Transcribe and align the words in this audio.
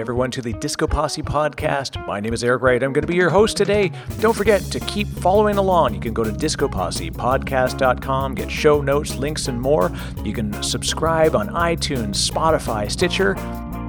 everyone, 0.00 0.30
to 0.30 0.40
the 0.40 0.54
Disco 0.54 0.86
Posse 0.86 1.22
podcast. 1.22 2.04
My 2.06 2.20
name 2.20 2.32
is 2.32 2.42
Eric 2.42 2.62
Wright. 2.62 2.82
I'm 2.82 2.92
going 2.92 3.02
to 3.02 3.08
be 3.08 3.14
your 3.14 3.28
host 3.28 3.56
today. 3.56 3.92
Don't 4.18 4.34
forget 4.34 4.62
to 4.62 4.80
keep 4.80 5.06
following 5.06 5.58
along. 5.58 5.94
You 5.94 6.00
can 6.00 6.14
go 6.14 6.24
to 6.24 6.30
discopossepodcast.com, 6.30 8.34
get 8.34 8.50
show 8.50 8.80
notes, 8.80 9.16
links, 9.16 9.48
and 9.48 9.60
more. 9.60 9.92
You 10.24 10.32
can 10.32 10.62
subscribe 10.62 11.36
on 11.36 11.48
iTunes, 11.48 12.30
Spotify, 12.30 12.90
Stitcher. 12.90 13.36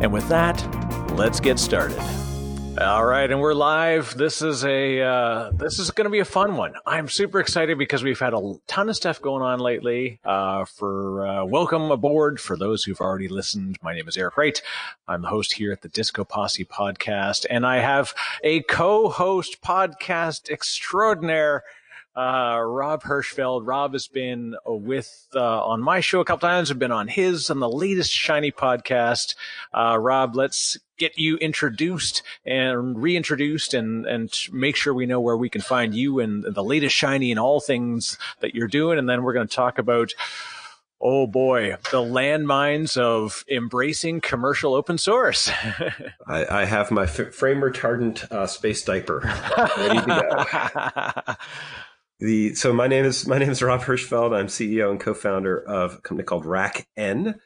And 0.02 0.12
with 0.12 0.28
that, 0.28 0.62
let's 1.16 1.40
get 1.40 1.58
started. 1.58 2.21
All 2.82 3.06
right, 3.06 3.30
and 3.30 3.40
we're 3.40 3.54
live. 3.54 4.18
This 4.18 4.42
is 4.42 4.66
a 4.66 5.02
uh, 5.02 5.52
this 5.52 5.78
is 5.78 5.92
going 5.92 6.06
to 6.06 6.10
be 6.10 6.18
a 6.18 6.26
fun 6.26 6.58
one. 6.58 6.74
I'm 6.84 7.10
super 7.10 7.40
excited 7.40 7.78
because 7.78 8.02
we've 8.02 8.20
had 8.20 8.34
a 8.34 8.56
ton 8.66 8.90
of 8.90 8.96
stuff 8.96 9.22
going 9.22 9.44
on 9.44 9.60
lately. 9.60 10.20
Uh, 10.26 10.66
for 10.66 11.28
uh, 11.28 11.46
welcome 11.46 11.92
aboard 11.92 12.40
for 12.40 12.58
those 12.58 12.84
who've 12.84 13.00
already 13.00 13.28
listened. 13.28 13.78
My 13.84 13.94
name 13.94 14.08
is 14.08 14.18
Eric 14.18 14.36
Wright. 14.36 14.60
I'm 15.08 15.22
the 15.22 15.28
host 15.28 15.54
here 15.54 15.72
at 15.72 15.82
the 15.82 15.90
Disco 15.90 16.24
Posse 16.24 16.66
podcast, 16.66 17.46
and 17.52 17.68
I 17.68 17.78
have 17.78 18.16
a 18.44 18.64
co-host 18.64 19.62
podcast 19.62 20.50
extraordinaire 20.50 21.64
uh, 22.16 22.60
Rob 22.62 23.04
Hirschfeld. 23.04 23.62
Rob 23.66 23.94
has 23.94 24.08
been 24.08 24.56
with 24.66 25.28
uh, 25.34 25.66
on 25.66 25.82
my 25.82 26.02
show 26.02 26.20
a 26.20 26.26
couple 26.26 26.48
times. 26.48 26.70
I've 26.70 26.80
been 26.80 26.92
on 26.92 27.08
his 27.08 27.50
on 27.50 27.60
the 27.60 27.70
latest 27.70 28.12
Shiny 28.12 28.52
podcast. 28.52 29.36
Uh, 29.74 29.98
Rob, 29.98 30.36
let's 30.36 30.78
get 30.98 31.18
you 31.18 31.38
introduced 31.38 32.22
and 32.46 33.02
reintroduced, 33.02 33.74
and 33.74 34.06
and 34.06 34.34
make 34.52 34.76
sure 34.76 34.94
we 34.94 35.06
know 35.06 35.22
where 35.22 35.38
we 35.38 35.50
can 35.50 35.62
find 35.62 35.96
you 35.96 36.20
and 36.20 36.44
the 36.44 36.64
latest 36.64 36.96
Shiny 36.96 37.32
and 37.32 37.40
all 37.40 37.62
things 37.62 38.18
that 38.42 38.56
you're 38.56 38.68
doing. 38.68 39.00
And 39.00 39.10
then 39.10 39.24
we're 39.24 39.34
going 39.34 39.48
to 39.48 39.56
talk 39.56 39.78
about. 39.78 40.12
Oh 41.04 41.26
boy, 41.26 41.78
the 41.90 41.98
landmines 41.98 42.96
of 42.96 43.44
embracing 43.50 44.22
commercial 44.22 44.76
open 44.76 45.00
source. 45.00 45.50
I, 46.28 46.62
I, 46.62 46.66
have 46.66 46.92
my 46.92 47.06
f- 47.06 47.34
frame 47.34 47.60
retardant 47.60 48.32
uh, 48.32 48.46
space 48.46 48.84
diaper 48.84 49.22
ready 49.78 50.00
to 50.00 51.26
go. 51.26 51.34
The 52.22 52.54
so 52.54 52.72
my 52.72 52.86
name 52.86 53.04
is 53.04 53.28
my 53.28 53.40
name 53.40 53.50
is 53.50 53.64
Rob 53.64 53.82
Hirschfeld. 53.82 54.38
I'm 54.38 54.46
CEO 54.46 54.92
and 54.92 55.00
co-founder 55.00 55.58
of 55.68 55.96
a 55.96 55.98
company 56.02 56.24
called 56.24 56.46
RackN, 56.46 57.40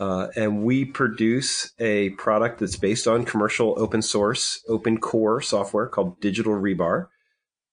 uh, 0.00 0.28
and 0.34 0.64
we 0.64 0.86
produce 0.86 1.74
a 1.78 2.08
product 2.10 2.58
that's 2.58 2.76
based 2.76 3.06
on 3.06 3.26
commercial 3.26 3.74
open 3.76 4.00
source 4.00 4.64
open 4.66 4.96
core 4.96 5.42
software 5.42 5.88
called 5.88 6.20
Digital 6.20 6.54
Rebar. 6.54 7.08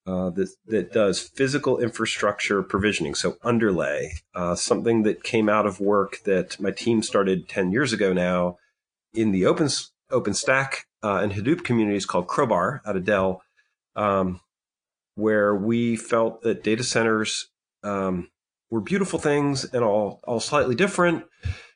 Uh, 0.05 0.29
that 0.31 0.49
that 0.65 0.91
does 0.91 1.21
physical 1.21 1.79
infrastructure 1.79 2.61
provisioning, 2.61 3.15
so 3.15 3.37
underlay, 3.43 4.11
uh, 4.35 4.53
something 4.53 5.03
that 5.03 5.23
came 5.23 5.47
out 5.47 5.65
of 5.65 5.79
work 5.79 6.19
that 6.25 6.59
my 6.59 6.71
team 6.71 7.01
started 7.01 7.47
ten 7.47 7.71
years 7.71 7.93
ago 7.93 8.11
now 8.11 8.57
in 9.13 9.31
the 9.31 9.45
open 9.45 9.67
OpenStack 10.11 10.79
uh, 11.01 11.19
and 11.23 11.31
Hadoop 11.31 11.63
communities 11.63 12.05
called 12.05 12.27
Crowbar 12.27 12.81
out 12.85 12.97
of 12.97 13.05
Dell. 13.05 13.41
Um, 13.95 14.41
where 15.15 15.55
we 15.55 15.95
felt 15.95 16.41
that 16.41 16.63
data 16.63 16.83
centers 16.83 17.49
um, 17.83 18.29
were 18.69 18.81
beautiful 18.81 19.19
things 19.19 19.65
and 19.65 19.83
all 19.83 20.19
all 20.23 20.39
slightly 20.39 20.75
different, 20.75 21.25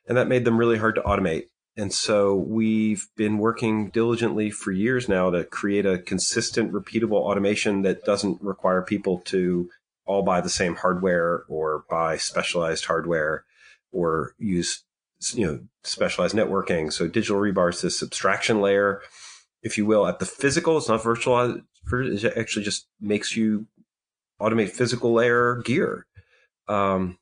and 0.08 0.18
that 0.18 0.28
made 0.28 0.46
them 0.46 0.58
really 0.58 0.78
hard 0.78 0.96
to 0.96 1.02
automate. 1.02 1.44
And 1.78 1.94
so 1.94 2.36
we've 2.36 3.08
been 3.18 3.38
working 3.38 3.90
diligently 3.90 4.50
for 4.50 4.72
years 4.72 5.10
now 5.10 5.30
to 5.30 5.44
create 5.44 5.86
a 5.86 6.00
consistent, 6.00 6.72
repeatable 6.72 7.20
automation 7.20 7.82
that 7.82 8.06
doesn't 8.06 8.42
require 8.42 8.82
people 8.82 9.20
to 9.26 9.70
all 10.06 10.24
buy 10.24 10.40
the 10.40 10.50
same 10.50 10.76
hardware 10.76 11.44
or 11.50 11.84
buy 11.90 12.16
specialized 12.16 12.86
hardware 12.86 13.44
or 13.92 14.36
use 14.38 14.84
you 15.34 15.46
know 15.46 15.60
specialized 15.84 16.36
networking. 16.36 16.92
So 16.94 17.08
digital 17.08 17.42
rebar 17.42 17.74
is 17.74 17.82
this 17.82 18.04
abstraction 18.04 18.62
layer, 18.62 19.02
if 19.66 19.78
you 19.78 19.86
will, 19.86 20.08
at 20.08 20.20
the 20.20 20.26
physical. 20.26 20.78
It's 20.78 20.88
not 20.88 21.02
virtualized 21.02 21.64
it 21.92 22.38
actually 22.38 22.64
just 22.64 22.88
makes 23.02 23.36
you 23.36 23.68
automate 24.42 24.70
physical 24.70 25.14
layer 25.14 25.62
gear. 25.66 26.06
Um, 26.68 27.18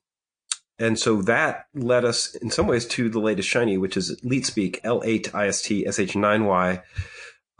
and 0.78 0.98
so 0.98 1.22
that 1.22 1.66
led 1.74 2.04
us 2.04 2.34
in 2.34 2.50
some 2.50 2.66
ways 2.66 2.86
to 2.86 3.08
the 3.08 3.20
latest 3.20 3.48
shiny, 3.48 3.78
which 3.78 3.96
is 3.96 4.20
LeetSpeak, 4.22 4.80
L8IST 4.82 5.86
SH9Y, 5.86 6.82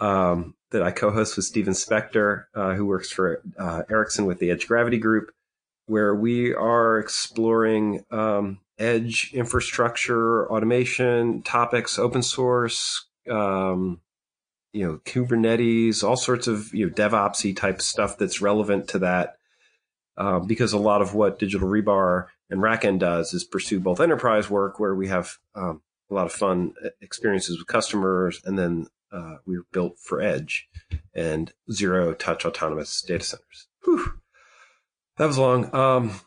um, 0.00 0.54
that 0.70 0.82
I 0.82 0.90
co-host 0.90 1.36
with 1.36 1.44
Stephen 1.44 1.74
Spector, 1.74 2.44
uh, 2.54 2.74
who 2.74 2.86
works 2.86 3.10
for 3.10 3.42
uh, 3.58 3.82
Ericsson 3.88 4.26
with 4.26 4.38
the 4.38 4.50
Edge 4.50 4.66
Gravity 4.66 4.98
Group, 4.98 5.30
where 5.86 6.14
we 6.14 6.52
are 6.52 6.98
exploring 6.98 8.04
um, 8.10 8.58
edge 8.78 9.30
infrastructure, 9.32 10.50
automation 10.50 11.42
topics, 11.42 11.98
open 11.98 12.22
source, 12.22 13.06
um, 13.30 14.00
you 14.74 14.84
know, 14.84 14.98
Kubernetes, 15.04 16.02
all 16.02 16.16
sorts 16.16 16.48
of, 16.48 16.74
you 16.74 16.86
know, 16.86 16.92
DevOpsy 16.92 17.56
type 17.56 17.80
stuff 17.80 18.18
that's 18.18 18.42
relevant 18.42 18.88
to 18.88 18.98
that. 18.98 19.36
Uh, 20.16 20.40
because 20.40 20.72
a 20.72 20.78
lot 20.78 21.02
of 21.02 21.14
what 21.14 21.38
Digital 21.38 21.68
Rebar 21.68 22.26
and 22.50 22.60
RackN 22.60 22.98
does 22.98 23.32
is 23.32 23.44
pursue 23.44 23.80
both 23.80 24.00
enterprise 24.00 24.50
work 24.50 24.78
where 24.78 24.94
we 24.94 25.08
have 25.08 25.38
um, 25.54 25.82
a 26.10 26.14
lot 26.14 26.26
of 26.26 26.32
fun 26.32 26.74
experiences 27.00 27.58
with 27.58 27.66
customers, 27.66 28.40
and 28.44 28.58
then 28.58 28.86
uh, 29.12 29.36
we 29.46 29.56
are 29.56 29.66
built 29.72 29.98
for 29.98 30.20
edge 30.20 30.68
and 31.14 31.52
zero 31.72 32.14
touch 32.14 32.44
autonomous 32.44 33.02
data 33.02 33.24
centers. 33.24 33.68
Whew. 33.84 34.20
That 35.16 35.26
was 35.26 35.38
long. 35.38 35.74
Um, 35.74 36.20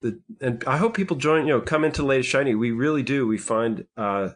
the, 0.00 0.20
and 0.40 0.62
I 0.66 0.76
hope 0.76 0.94
people 0.94 1.16
join, 1.16 1.46
you 1.46 1.54
know, 1.54 1.60
come 1.60 1.84
into 1.84 2.04
latest 2.04 2.30
shiny. 2.30 2.54
We 2.54 2.70
really 2.70 3.02
do. 3.02 3.26
We 3.26 3.38
find 3.38 3.86
uh, 3.96 4.30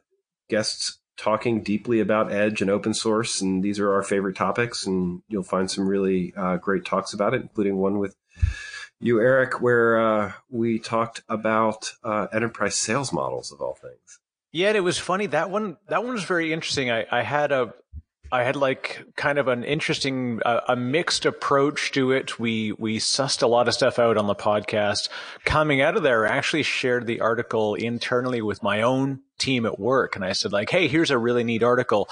guests 0.49 0.99
talking 1.22 1.62
deeply 1.62 2.00
about 2.00 2.33
edge 2.33 2.60
and 2.60 2.71
open 2.71 2.93
source 2.93 3.41
and 3.41 3.62
these 3.62 3.78
are 3.78 3.93
our 3.93 4.03
favorite 4.03 4.34
topics 4.34 4.87
and 4.87 5.22
you'll 5.28 5.44
find 5.44 5.71
some 5.71 5.87
really 5.87 6.34
uh, 6.37 6.56
great 6.56 6.84
talks 6.84 7.12
about 7.12 7.33
it 7.33 7.43
including 7.43 7.77
one 7.77 7.99
with 8.00 8.16
you 8.99 9.21
eric 9.21 9.61
where 9.61 10.00
uh, 10.00 10.32
we 10.50 10.81
talked 10.81 11.22
about 11.28 11.93
uh, 12.03 12.27
enterprise 12.32 12.77
sales 12.77 13.12
models 13.12 13.53
of 13.53 13.61
all 13.61 13.75
things. 13.75 14.19
Yeah 14.50 14.72
it 14.72 14.82
was 14.82 14.99
funny 14.99 15.27
that 15.27 15.49
one 15.49 15.77
that 15.87 16.03
one 16.03 16.12
was 16.12 16.25
very 16.25 16.53
interesting. 16.53 16.91
I, 16.91 17.06
I 17.11 17.22
had 17.22 17.53
a 17.53 17.72
I 18.32 18.44
had 18.44 18.56
like 18.56 19.04
kind 19.15 19.38
of 19.38 19.47
an 19.47 19.62
interesting, 19.62 20.41
uh, 20.43 20.60
a 20.66 20.75
mixed 20.75 21.26
approach 21.26 21.93
to 21.93 22.12
it. 22.12 22.38
We 22.38 22.72
we 22.72 22.98
sussed 22.98 23.43
a 23.43 23.47
lot 23.47 23.69
of 23.69 23.75
stuff 23.75 23.98
out 23.98 24.16
on 24.16 24.26
the 24.26 24.34
podcast. 24.34 25.10
Coming 25.44 25.82
out 25.82 25.98
of 25.98 26.03
there, 26.03 26.26
I 26.26 26.34
actually 26.34 26.62
shared 26.62 27.06
the 27.06 27.20
article 27.20 27.75
internally 27.75 28.41
with 28.41 28.62
my 28.62 28.81
own 28.81 29.20
team 29.38 29.66
at 29.66 29.78
work, 29.78 30.16
and 30.16 30.25
I 30.25 30.32
said 30.32 30.50
like, 30.50 30.70
"Hey, 30.70 30.88
here's 30.88 31.10
a 31.10 31.19
really 31.19 31.44
neat 31.44 31.62
article," 31.62 32.09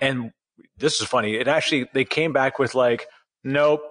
and 0.00 0.32
this 0.78 1.02
is 1.02 1.06
funny. 1.06 1.34
It 1.34 1.48
actually 1.48 1.86
they 1.92 2.06
came 2.06 2.32
back 2.32 2.58
with 2.58 2.74
like, 2.74 3.06
"Nope." 3.44 3.82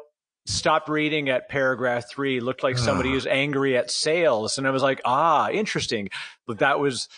Stopped 0.49 0.88
reading 0.88 1.27
at 1.27 1.49
paragraph 1.49 2.09
three. 2.09 2.39
Looked 2.39 2.63
like 2.63 2.77
somebody 2.77 3.11
was 3.11 3.27
angry 3.27 3.75
at 3.75 3.91
sales, 3.91 4.57
and 4.57 4.65
I 4.65 4.71
was 4.71 4.81
like, 4.81 5.01
"Ah, 5.03 5.49
interesting." 5.49 6.09
But 6.47 6.59
that 6.59 6.79
was, 6.79 7.09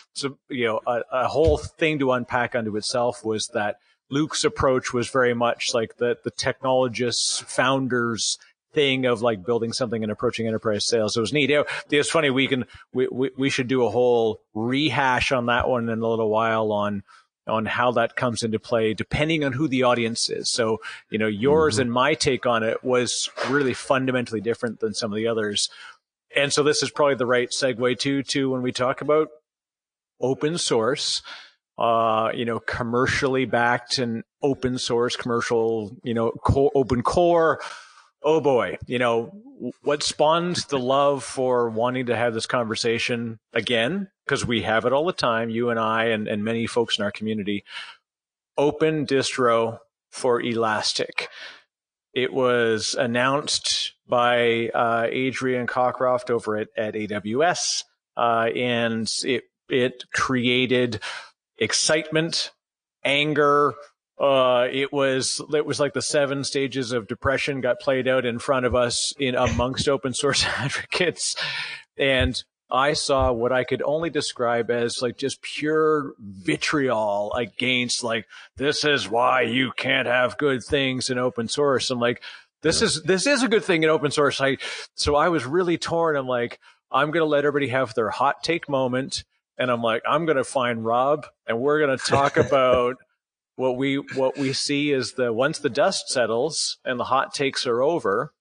you 0.48 0.66
know, 0.66 0.80
a, 0.84 1.02
a 1.12 1.28
whole 1.28 1.56
thing 1.56 2.00
to 2.00 2.10
unpack 2.10 2.56
unto 2.56 2.76
itself. 2.76 3.24
Was 3.24 3.46
that 3.54 3.76
Luke's 4.10 4.44
approach 4.44 4.92
was 4.92 5.08
very 5.08 5.34
much 5.34 5.72
like 5.74 5.96
the 5.96 6.18
the 6.22 6.30
technologists, 6.30 7.38
founders 7.46 8.38
thing 8.72 9.06
of 9.06 9.22
like 9.22 9.44
building 9.44 9.72
something 9.72 10.02
and 10.02 10.12
approaching 10.12 10.46
enterprise 10.46 10.86
sales. 10.86 11.16
It 11.16 11.20
was 11.20 11.32
neat. 11.32 11.50
It, 11.50 11.66
was 11.90 12.10
funny. 12.10 12.30
We 12.30 12.46
can 12.46 12.66
we, 12.92 13.08
we 13.10 13.30
we 13.36 13.50
should 13.50 13.68
do 13.68 13.84
a 13.84 13.90
whole 13.90 14.40
rehash 14.54 15.32
on 15.32 15.46
that 15.46 15.68
one 15.68 15.88
in 15.88 15.98
a 15.98 16.08
little 16.08 16.30
while 16.30 16.72
on 16.72 17.02
on 17.46 17.66
how 17.66 17.90
that 17.92 18.16
comes 18.16 18.42
into 18.42 18.58
play 18.58 18.94
depending 18.94 19.44
on 19.44 19.52
who 19.52 19.66
the 19.66 19.82
audience 19.82 20.30
is. 20.30 20.50
So, 20.50 20.78
you 21.10 21.18
know, 21.18 21.26
yours 21.26 21.74
mm-hmm. 21.74 21.82
and 21.82 21.92
my 21.92 22.14
take 22.14 22.46
on 22.46 22.62
it 22.62 22.84
was 22.84 23.28
really 23.48 23.74
fundamentally 23.74 24.40
different 24.40 24.80
than 24.80 24.94
some 24.94 25.10
of 25.12 25.16
the 25.16 25.26
others. 25.26 25.68
And 26.36 26.52
so 26.52 26.62
this 26.62 26.82
is 26.82 26.90
probably 26.90 27.16
the 27.16 27.26
right 27.26 27.50
segue 27.50 27.98
to 28.00 28.22
to 28.22 28.50
when 28.50 28.62
we 28.62 28.72
talk 28.72 29.00
about 29.00 29.28
open 30.20 30.58
source 30.58 31.22
uh, 31.80 32.30
you 32.34 32.44
know, 32.44 32.60
commercially 32.60 33.46
backed 33.46 33.96
and 33.98 34.22
open 34.42 34.76
source 34.76 35.16
commercial, 35.16 35.96
you 36.04 36.12
know, 36.12 36.30
co- 36.30 36.70
open 36.74 37.02
core. 37.02 37.58
Oh 38.22 38.42
boy, 38.42 38.76
you 38.86 38.98
know, 38.98 39.32
what 39.82 40.02
spawned 40.02 40.56
the 40.68 40.78
love 40.78 41.24
for 41.24 41.70
wanting 41.70 42.06
to 42.06 42.16
have 42.16 42.34
this 42.34 42.44
conversation 42.44 43.38
again? 43.54 44.08
Because 44.26 44.44
we 44.44 44.60
have 44.60 44.84
it 44.84 44.92
all 44.92 45.06
the 45.06 45.12
time, 45.14 45.48
you 45.48 45.70
and 45.70 45.80
I, 45.80 46.04
and, 46.06 46.28
and 46.28 46.44
many 46.44 46.66
folks 46.66 46.98
in 46.98 47.04
our 47.04 47.10
community. 47.10 47.64
Open 48.58 49.06
distro 49.06 49.78
for 50.10 50.38
Elastic. 50.38 51.28
It 52.12 52.30
was 52.30 52.94
announced 52.98 53.94
by 54.06 54.68
uh, 54.74 55.06
Adrian 55.08 55.66
Cockcroft 55.66 56.28
over 56.28 56.58
at, 56.58 56.68
at 56.76 56.92
AWS, 56.92 57.84
uh, 58.18 58.50
and 58.54 59.10
it 59.24 59.44
it 59.70 60.04
created 60.12 61.00
excitement, 61.60 62.50
anger, 63.04 63.74
uh, 64.18 64.68
it 64.70 64.92
was 64.92 65.40
it 65.54 65.64
was 65.64 65.80
like 65.80 65.94
the 65.94 66.02
seven 66.02 66.44
stages 66.44 66.92
of 66.92 67.08
depression 67.08 67.60
got 67.60 67.80
played 67.80 68.06
out 68.06 68.26
in 68.26 68.38
front 68.38 68.66
of 68.66 68.74
us 68.74 69.14
in 69.18 69.34
amongst 69.34 69.88
open 69.88 70.12
source 70.12 70.44
advocates, 70.58 71.36
and 71.96 72.42
I 72.70 72.92
saw 72.92 73.32
what 73.32 73.50
I 73.50 73.64
could 73.64 73.82
only 73.82 74.10
describe 74.10 74.70
as 74.70 75.00
like 75.00 75.16
just 75.16 75.42
pure 75.42 76.12
vitriol 76.18 77.32
against 77.32 78.04
like 78.04 78.26
this 78.56 78.84
is 78.84 79.08
why 79.08 79.42
you 79.42 79.72
can't 79.76 80.06
have 80.06 80.38
good 80.38 80.62
things 80.62 81.10
in 81.10 81.18
open 81.18 81.48
source. 81.48 81.90
I'm 81.90 81.98
like 81.98 82.22
this 82.62 82.80
yeah. 82.80 82.86
is 82.86 83.02
this 83.02 83.26
is 83.26 83.42
a 83.42 83.48
good 83.48 83.64
thing 83.64 83.82
in 83.82 83.88
open 83.88 84.10
source. 84.10 84.40
I 84.40 84.58
so 84.94 85.16
I 85.16 85.30
was 85.30 85.46
really 85.46 85.78
torn. 85.78 86.16
I'm 86.16 86.28
like 86.28 86.60
I'm 86.92 87.10
gonna 87.10 87.24
let 87.24 87.44
everybody 87.44 87.68
have 87.68 87.94
their 87.94 88.10
hot 88.10 88.42
take 88.42 88.68
moment, 88.68 89.24
and 89.60 89.70
I'm 89.70 89.82
like 89.82 90.02
I'm 90.08 90.26
gonna 90.26 90.42
find 90.42 90.84
Rob 90.84 91.26
and 91.46 91.60
we're 91.60 91.78
gonna 91.78 91.98
talk 91.98 92.36
about 92.36 92.96
what 93.54 93.76
we 93.76 93.96
what 93.96 94.38
we 94.38 94.52
see 94.54 94.90
is 94.90 95.12
the 95.12 95.32
once 95.32 95.58
the 95.58 95.68
dust 95.68 96.08
settles 96.08 96.78
and 96.84 96.98
the 96.98 97.04
hot 97.04 97.34
takes 97.34 97.66
are 97.66 97.82
over, 97.82 98.32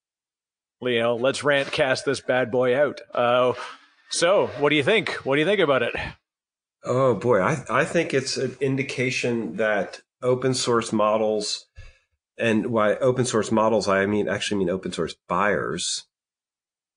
you 0.81 0.99
know, 0.99 1.15
let's 1.15 1.43
rant 1.43 1.71
cast 1.71 2.05
this 2.05 2.21
bad 2.21 2.49
boy 2.49 2.75
out. 2.75 3.01
Uh, 3.13 3.53
so, 4.09 4.47
what 4.59 4.69
do 4.69 4.77
you 4.77 4.83
think? 4.83 5.11
What 5.25 5.35
do 5.35 5.41
you 5.41 5.45
think 5.45 5.59
about 5.59 5.83
it? 5.83 5.93
Oh 6.85 7.15
boy, 7.15 7.41
I 7.41 7.63
I 7.69 7.85
think 7.85 8.13
it's 8.13 8.37
an 8.37 8.55
indication 8.61 9.57
that 9.57 10.01
open 10.23 10.53
source 10.53 10.93
models 10.93 11.65
and 12.37 12.67
why 12.67 12.95
open 12.95 13.25
source 13.25 13.51
models 13.51 13.89
I 13.89 14.05
mean 14.05 14.29
actually 14.29 14.59
mean 14.59 14.69
open 14.69 14.93
source 14.93 15.15
buyers 15.27 16.05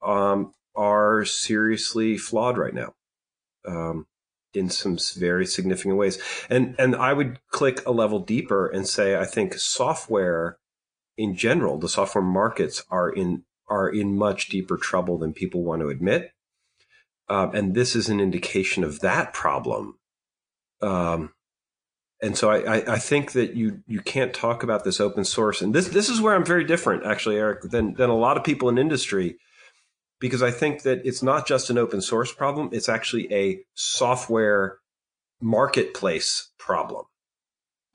um, 0.00 0.52
are 0.76 1.24
seriously 1.24 2.16
flawed 2.16 2.56
right 2.56 2.74
now. 2.74 2.94
Um, 3.66 4.06
in 4.54 4.68
some 4.68 4.98
very 5.16 5.46
significant 5.46 5.96
ways. 5.96 6.18
And 6.48 6.74
and 6.78 6.94
I 6.94 7.12
would 7.12 7.38
click 7.50 7.86
a 7.86 7.92
level 7.92 8.18
deeper 8.18 8.66
and 8.66 8.86
say 8.86 9.16
I 9.16 9.24
think 9.24 9.54
software 9.54 10.58
in 11.16 11.34
general, 11.36 11.78
the 11.78 11.88
software 11.88 12.24
markets 12.24 12.84
are 12.90 13.10
in 13.10 13.44
are 13.68 13.88
in 13.88 14.16
much 14.16 14.48
deeper 14.48 14.76
trouble 14.76 15.18
than 15.18 15.32
people 15.32 15.62
want 15.62 15.80
to 15.82 15.88
admit. 15.88 16.32
Um, 17.28 17.54
and 17.54 17.74
this 17.74 17.96
is 17.96 18.08
an 18.08 18.20
indication 18.20 18.84
of 18.84 19.00
that 19.00 19.32
problem. 19.32 19.98
Um, 20.82 21.32
and 22.20 22.36
so 22.36 22.50
I, 22.50 22.76
I, 22.76 22.94
I, 22.94 22.98
think 22.98 23.32
that 23.32 23.54
you 23.54 23.82
you 23.86 24.00
can't 24.00 24.34
talk 24.34 24.62
about 24.62 24.84
this 24.84 25.00
open 25.00 25.24
source. 25.24 25.62
And 25.62 25.74
this 25.74 25.88
this 25.88 26.08
is 26.08 26.20
where 26.20 26.34
I'm 26.34 26.44
very 26.44 26.64
different, 26.64 27.06
actually, 27.06 27.36
Eric, 27.36 27.62
than 27.62 27.94
than 27.94 28.10
a 28.10 28.16
lot 28.16 28.36
of 28.36 28.44
people 28.44 28.68
in 28.68 28.78
industry 28.78 29.38
because 30.22 30.40
I 30.40 30.52
think 30.52 30.82
that 30.82 31.04
it's 31.04 31.20
not 31.20 31.48
just 31.48 31.68
an 31.68 31.76
open 31.76 32.00
source 32.00 32.32
problem, 32.32 32.68
it's 32.70 32.88
actually 32.88 33.30
a 33.34 33.58
software 33.74 34.78
marketplace 35.40 36.52
problem 36.58 37.06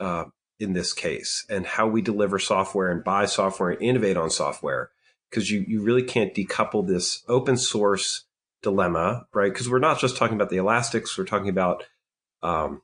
uh, 0.02 0.26
in 0.60 0.74
this 0.74 0.92
case, 0.92 1.46
and 1.50 1.66
how 1.66 1.88
we 1.88 2.02
deliver 2.02 2.38
software 2.38 2.92
and 2.92 3.02
buy 3.02 3.28
software 3.28 3.70
and 3.70 3.82
innovate 3.82 4.18
on 4.18 4.30
software. 4.30 4.92
Because 5.30 5.50
you, 5.50 5.64
you 5.70 5.82
really 5.82 6.04
can't 6.04 6.34
decouple 6.34 6.86
this 6.86 7.24
open 7.30 7.56
source 7.56 8.26
dilemma, 8.62 9.28
right? 9.34 9.52
Because 9.52 9.70
we're 9.70 9.80
not 9.80 10.00
just 10.00 10.18
talking 10.18 10.36
about 10.36 10.50
the 10.50 10.58
elastics, 10.58 11.18
we're 11.18 11.24
talking 11.24 11.50
about 11.50 11.86
um, 12.44 12.82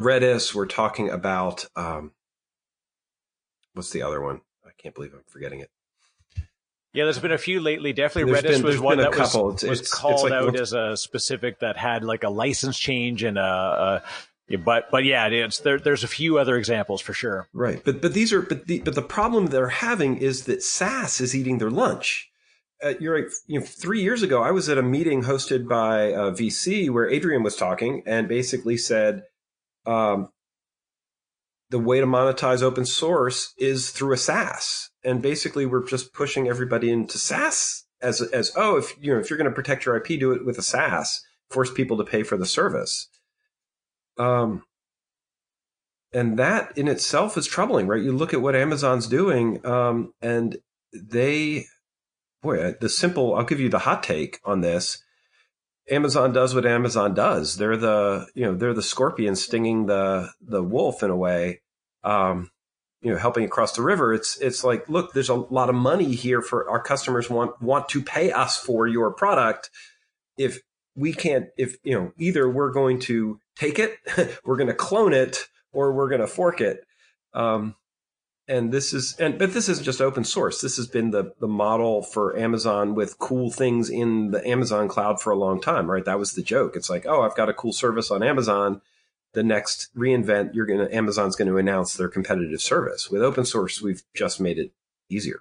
Redis, 0.00 0.54
we're 0.54 0.64
talking 0.64 1.10
about 1.10 1.66
um, 1.76 2.12
what's 3.74 3.90
the 3.90 4.02
other 4.02 4.22
one? 4.22 4.40
I 4.64 4.70
can't 4.78 4.94
believe 4.94 5.12
I'm 5.12 5.20
forgetting 5.26 5.60
it. 5.60 5.70
Yeah, 6.98 7.04
there's 7.04 7.20
been 7.20 7.30
a 7.30 7.38
few 7.38 7.60
lately. 7.60 7.92
Definitely, 7.92 8.32
there's 8.32 8.44
Redis 8.44 8.56
been, 8.56 8.62
was 8.64 8.80
one 8.80 8.98
that 8.98 9.16
was, 9.16 9.62
was 9.62 9.78
it's, 9.78 9.94
called 9.94 10.14
it's 10.14 10.22
like, 10.24 10.32
out 10.32 10.58
as 10.58 10.72
a 10.72 10.96
specific 10.96 11.60
that 11.60 11.76
had 11.76 12.02
like 12.02 12.24
a 12.24 12.28
license 12.28 12.76
change 12.76 13.22
and 13.22 13.38
a. 13.38 14.02
a 14.50 14.56
but 14.56 14.90
but 14.90 15.04
yeah, 15.04 15.28
it's 15.28 15.60
there. 15.60 15.78
There's 15.78 16.02
a 16.02 16.08
few 16.08 16.38
other 16.38 16.56
examples 16.56 17.00
for 17.00 17.12
sure. 17.12 17.46
Right, 17.52 17.80
but 17.84 18.02
but 18.02 18.14
these 18.14 18.32
are 18.32 18.42
but 18.42 18.66
the 18.66 18.80
but 18.80 18.96
the 18.96 19.02
problem 19.02 19.46
they're 19.46 19.68
having 19.68 20.16
is 20.16 20.46
that 20.46 20.60
SaaS 20.60 21.20
is 21.20 21.36
eating 21.36 21.58
their 21.58 21.70
lunch. 21.70 22.28
Uh, 22.82 22.94
you're 22.98 23.14
right. 23.14 23.30
You 23.46 23.60
know, 23.60 23.64
three 23.64 24.02
years 24.02 24.24
ago, 24.24 24.42
I 24.42 24.50
was 24.50 24.68
at 24.68 24.76
a 24.76 24.82
meeting 24.82 25.22
hosted 25.22 25.68
by 25.68 26.12
uh, 26.12 26.32
VC 26.32 26.90
where 26.90 27.08
Adrian 27.08 27.44
was 27.44 27.54
talking 27.54 28.02
and 28.06 28.26
basically 28.26 28.76
said, 28.76 29.22
um, 29.86 30.30
the 31.70 31.78
way 31.78 32.00
to 32.00 32.06
monetize 32.06 32.60
open 32.60 32.84
source 32.84 33.54
is 33.56 33.90
through 33.90 34.14
a 34.14 34.16
SaaS. 34.16 34.90
And 35.08 35.22
basically 35.22 35.64
we're 35.64 35.86
just 35.86 36.12
pushing 36.12 36.48
everybody 36.48 36.90
into 36.90 37.16
SaaS 37.16 37.84
as, 38.02 38.20
as, 38.20 38.52
oh, 38.56 38.76
if, 38.76 38.94
you 39.00 39.14
know, 39.14 39.20
if 39.20 39.30
you're 39.30 39.38
going 39.38 39.50
to 39.50 39.54
protect 39.54 39.86
your 39.86 39.96
IP, 39.96 40.20
do 40.20 40.32
it 40.32 40.44
with 40.44 40.58
a 40.58 40.62
SaaS, 40.62 41.22
force 41.50 41.72
people 41.72 41.96
to 41.96 42.04
pay 42.04 42.22
for 42.22 42.36
the 42.36 42.44
service. 42.44 43.08
Um, 44.18 44.64
and 46.12 46.38
that 46.38 46.76
in 46.76 46.88
itself 46.88 47.38
is 47.38 47.46
troubling, 47.46 47.86
right? 47.86 48.02
You 48.02 48.12
look 48.12 48.34
at 48.34 48.42
what 48.42 48.54
Amazon's 48.54 49.06
doing, 49.06 49.64
um, 49.66 50.12
and 50.20 50.58
they, 50.92 51.64
boy, 52.42 52.74
the 52.80 52.88
simple, 52.88 53.34
I'll 53.34 53.44
give 53.44 53.60
you 53.60 53.70
the 53.70 53.80
hot 53.80 54.02
take 54.02 54.40
on 54.44 54.60
this. 54.60 55.02
Amazon 55.90 56.32
does 56.32 56.54
what 56.54 56.66
Amazon 56.66 57.14
does. 57.14 57.56
They're 57.56 57.76
the 57.76 58.26
you 58.34 58.44
know 58.44 58.54
they're 58.54 58.74
the 58.74 58.82
scorpion 58.82 59.34
stinging 59.36 59.86
the 59.86 60.30
the 60.40 60.62
wolf 60.62 61.02
in 61.02 61.08
a 61.08 61.16
way. 61.16 61.62
Um, 62.04 62.50
you 63.00 63.12
know, 63.12 63.18
helping 63.18 63.44
across 63.44 63.72
the 63.72 63.82
river. 63.82 64.12
It's 64.12 64.36
it's 64.38 64.64
like, 64.64 64.88
look, 64.88 65.12
there's 65.12 65.28
a 65.28 65.34
lot 65.34 65.68
of 65.68 65.74
money 65.74 66.14
here 66.14 66.42
for 66.42 66.68
our 66.68 66.82
customers 66.82 67.30
want 67.30 67.60
want 67.62 67.88
to 67.90 68.02
pay 68.02 68.32
us 68.32 68.56
for 68.56 68.86
your 68.86 69.12
product. 69.12 69.70
If 70.36 70.60
we 70.96 71.12
can't, 71.12 71.46
if 71.56 71.76
you 71.84 71.94
know, 71.94 72.12
either 72.18 72.48
we're 72.48 72.72
going 72.72 72.98
to 73.00 73.40
take 73.56 73.78
it, 73.78 73.96
we're 74.44 74.56
going 74.56 74.68
to 74.68 74.74
clone 74.74 75.12
it, 75.12 75.46
or 75.72 75.92
we're 75.92 76.08
going 76.08 76.20
to 76.20 76.26
fork 76.26 76.60
it. 76.60 76.84
Um, 77.34 77.76
and 78.48 78.72
this 78.72 78.92
is 78.92 79.14
and 79.18 79.38
but 79.38 79.52
this 79.52 79.68
isn't 79.68 79.84
just 79.84 80.00
open 80.00 80.24
source 80.24 80.60
this 80.60 80.76
has 80.76 80.86
been 80.86 81.10
the 81.10 81.32
the 81.38 81.46
model 81.46 82.02
for 82.02 82.36
amazon 82.36 82.94
with 82.94 83.18
cool 83.18 83.50
things 83.50 83.90
in 83.90 84.30
the 84.30 84.46
amazon 84.48 84.88
cloud 84.88 85.20
for 85.20 85.30
a 85.30 85.36
long 85.36 85.60
time 85.60 85.90
right 85.90 86.06
that 86.06 86.18
was 86.18 86.32
the 86.32 86.42
joke 86.42 86.74
it's 86.74 86.88
like 86.88 87.04
oh 87.06 87.22
i've 87.22 87.36
got 87.36 87.50
a 87.50 87.54
cool 87.54 87.72
service 87.72 88.10
on 88.10 88.22
amazon 88.22 88.80
the 89.34 89.42
next 89.42 89.88
reinvent 89.96 90.54
you're 90.54 90.66
going 90.66 90.80
to 90.80 90.94
amazon's 90.94 91.36
going 91.36 91.48
to 91.48 91.58
announce 91.58 91.94
their 91.94 92.08
competitive 92.08 92.60
service 92.60 93.10
with 93.10 93.22
open 93.22 93.44
source 93.44 93.82
we've 93.82 94.02
just 94.14 94.40
made 94.40 94.58
it 94.58 94.72
easier 95.08 95.40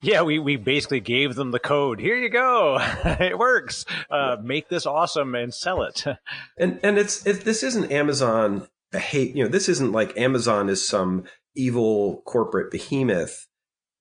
yeah, 0.00 0.22
we, 0.22 0.38
we 0.38 0.56
basically 0.56 1.00
gave 1.00 1.34
them 1.34 1.50
the 1.50 1.58
code. 1.58 1.98
Here 1.98 2.16
you 2.16 2.28
go. 2.28 2.78
it 3.04 3.36
works. 3.36 3.84
Uh, 4.08 4.36
make 4.42 4.68
this 4.68 4.86
awesome 4.86 5.34
and 5.34 5.52
sell 5.52 5.82
it. 5.82 6.04
and 6.58 6.78
and 6.82 6.98
it's 6.98 7.26
it, 7.26 7.44
this 7.44 7.62
isn't 7.62 7.90
Amazon 7.90 8.68
hate. 8.92 9.34
You 9.34 9.44
know, 9.44 9.50
this 9.50 9.68
isn't 9.68 9.92
like 9.92 10.16
Amazon 10.16 10.68
is 10.68 10.86
some 10.86 11.24
evil 11.56 12.22
corporate 12.26 12.70
behemoth 12.70 13.48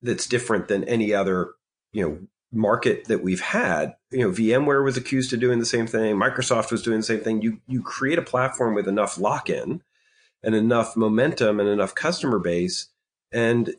that's 0.04 0.28
different 0.28 0.68
than 0.68 0.84
any 0.84 1.14
other, 1.14 1.54
you 1.92 2.08
know, 2.08 2.20
market 2.58 3.06
that 3.06 3.24
we've 3.24 3.42
had. 3.42 3.96
You 4.12 4.20
know, 4.20 4.32
VMware 4.32 4.84
was 4.84 4.98
accused 4.98 5.32
of 5.32 5.40
doing 5.40 5.60
the 5.60 5.66
same 5.66 5.88
thing. 5.88 6.16
Microsoft 6.16 6.72
was 6.72 6.82
doing 6.82 6.98
the 6.98 7.04
same 7.04 7.22
thing. 7.22 7.42
You 7.42 7.62
you 7.68 7.82
create 7.82 8.20
a 8.20 8.24
platform 8.24 8.76
with 8.76 8.88
enough 8.88 9.18
lock-in 9.18 9.82
and 10.44 10.56
enough 10.56 10.98
momentum 10.98 11.60
and 11.60 11.70
enough 11.70 11.96
customer 11.96 12.40
base 12.40 12.90
and 13.32 13.76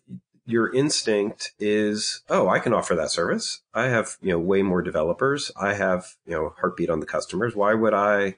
your 0.48 0.72
instinct 0.72 1.52
is, 1.58 2.22
oh, 2.30 2.48
I 2.48 2.58
can 2.58 2.72
offer 2.72 2.94
that 2.94 3.10
service. 3.10 3.60
I 3.74 3.88
have, 3.88 4.16
you 4.22 4.30
know, 4.30 4.38
way 4.38 4.62
more 4.62 4.80
developers. 4.80 5.52
I 5.60 5.74
have, 5.74 6.16
you 6.24 6.32
know, 6.32 6.54
heartbeat 6.58 6.88
on 6.88 7.00
the 7.00 7.06
customers. 7.06 7.54
Why 7.54 7.74
would 7.74 7.92
I 7.92 8.36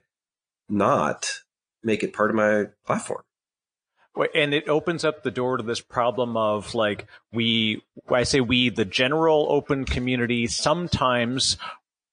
not 0.68 1.42
make 1.84 2.02
it 2.02 2.12
part 2.12 2.30
of 2.30 2.36
my 2.36 2.66
platform? 2.84 3.22
And 4.34 4.52
it 4.54 4.68
opens 4.68 5.04
up 5.04 5.22
the 5.22 5.30
door 5.30 5.56
to 5.56 5.62
this 5.62 5.80
problem 5.80 6.36
of 6.36 6.74
like 6.74 7.06
we 7.32 7.82
i 8.10 8.22
say 8.22 8.40
we 8.40 8.68
the 8.68 8.84
general 8.84 9.46
open 9.50 9.84
community 9.84 10.46
sometimes 10.46 11.56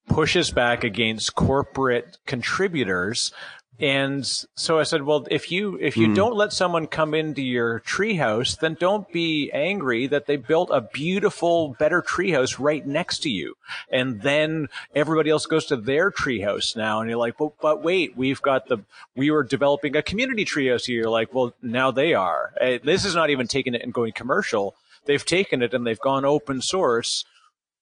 pushes 0.07 0.51
back 0.51 0.83
against 0.83 1.35
corporate 1.35 2.17
contributors 2.25 3.31
and 3.79 4.25
so 4.55 4.79
I 4.79 4.83
said, 4.83 5.03
well, 5.03 5.27
if 5.29 5.51
you, 5.51 5.77
if 5.79 5.97
you 5.97 6.07
mm. 6.07 6.15
don't 6.15 6.35
let 6.35 6.51
someone 6.51 6.87
come 6.87 7.13
into 7.13 7.43
your 7.43 7.81
treehouse, 7.81 8.59
then 8.59 8.75
don't 8.79 9.11
be 9.11 9.51
angry 9.53 10.07
that 10.07 10.25
they 10.25 10.35
built 10.35 10.71
a 10.71 10.81
beautiful, 10.81 11.75
better 11.77 12.01
treehouse 12.01 12.57
right 12.57 12.85
next 12.85 13.19
to 13.19 13.29
you. 13.29 13.55
And 13.91 14.21
then 14.21 14.69
everybody 14.95 15.29
else 15.29 15.45
goes 15.45 15.67
to 15.67 15.75
their 15.75 16.09
treehouse 16.09 16.75
now. 16.75 17.01
And 17.01 17.09
you're 17.09 17.19
like, 17.19 17.39
well, 17.39 17.53
but 17.61 17.83
wait, 17.83 18.17
we've 18.17 18.41
got 18.41 18.67
the, 18.67 18.79
we 19.15 19.29
were 19.29 19.43
developing 19.43 19.95
a 19.95 20.01
community 20.01 20.43
treehouse 20.43 20.85
here. 20.85 21.01
You're 21.01 21.09
like, 21.09 21.31
well, 21.33 21.53
now 21.61 21.91
they 21.91 22.15
are. 22.15 22.53
Uh, 22.59 22.79
this 22.83 23.05
is 23.05 23.13
not 23.13 23.29
even 23.29 23.45
taking 23.45 23.75
it 23.75 23.83
and 23.83 23.93
going 23.93 24.13
commercial. 24.13 24.73
They've 25.05 25.23
taken 25.23 25.61
it 25.61 25.75
and 25.75 25.85
they've 25.85 25.99
gone 25.99 26.25
open 26.25 26.61
source 26.63 27.25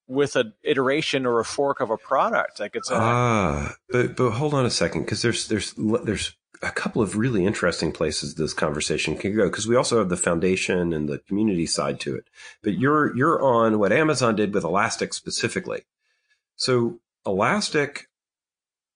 with 0.07 0.35
an 0.35 0.53
iteration 0.63 1.25
or 1.25 1.39
a 1.39 1.45
fork 1.45 1.79
of 1.79 1.89
a 1.89 1.97
product. 1.97 2.59
Like 2.59 2.75
it's 2.75 2.91
a, 2.91 2.95
ah, 2.95 3.75
but 3.89 4.15
but 4.15 4.31
hold 4.31 4.53
on 4.53 4.65
a 4.65 4.69
second 4.69 5.03
because 5.03 5.21
there's 5.21 5.47
there's 5.47 5.73
there's 5.73 6.35
a 6.61 6.71
couple 6.71 7.01
of 7.01 7.17
really 7.17 7.45
interesting 7.45 7.91
places 7.91 8.35
this 8.35 8.53
conversation 8.53 9.17
can 9.17 9.35
go 9.35 9.45
because 9.45 9.67
we 9.67 9.75
also 9.75 9.99
have 9.99 10.09
the 10.09 10.17
foundation 10.17 10.93
and 10.93 11.09
the 11.09 11.19
community 11.19 11.65
side 11.65 11.99
to 12.01 12.15
it. 12.15 12.27
But 12.63 12.79
you're 12.79 13.15
you're 13.15 13.41
on 13.41 13.79
what 13.79 13.91
Amazon 13.91 14.35
did 14.35 14.53
with 14.53 14.63
Elastic 14.63 15.13
specifically. 15.13 15.83
So 16.55 16.99
Elastic 17.25 18.07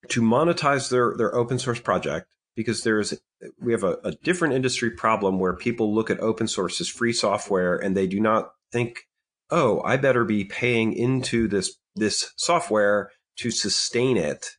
to 0.09 0.21
monetize 0.21 0.89
their 0.89 1.15
their 1.17 1.35
open 1.35 1.59
source 1.59 1.79
project 1.79 2.27
because 2.55 2.83
there's 2.83 3.13
we 3.59 3.71
have 3.71 3.83
a, 3.83 3.97
a 4.03 4.11
different 4.11 4.53
industry 4.53 4.91
problem 4.91 5.39
where 5.39 5.53
people 5.53 5.93
look 5.93 6.09
at 6.09 6.19
open 6.19 6.47
source 6.47 6.81
as 6.81 6.87
free 6.87 7.13
software 7.13 7.77
and 7.77 7.95
they 7.95 8.07
do 8.07 8.19
not 8.19 8.51
think, 8.71 9.07
oh, 9.51 9.81
I 9.83 9.97
better 9.97 10.25
be 10.25 10.45
paying 10.45 10.93
into 10.93 11.47
this 11.47 11.75
this 11.95 12.31
software 12.37 13.11
to 13.37 13.51
sustain 13.51 14.17
it. 14.17 14.51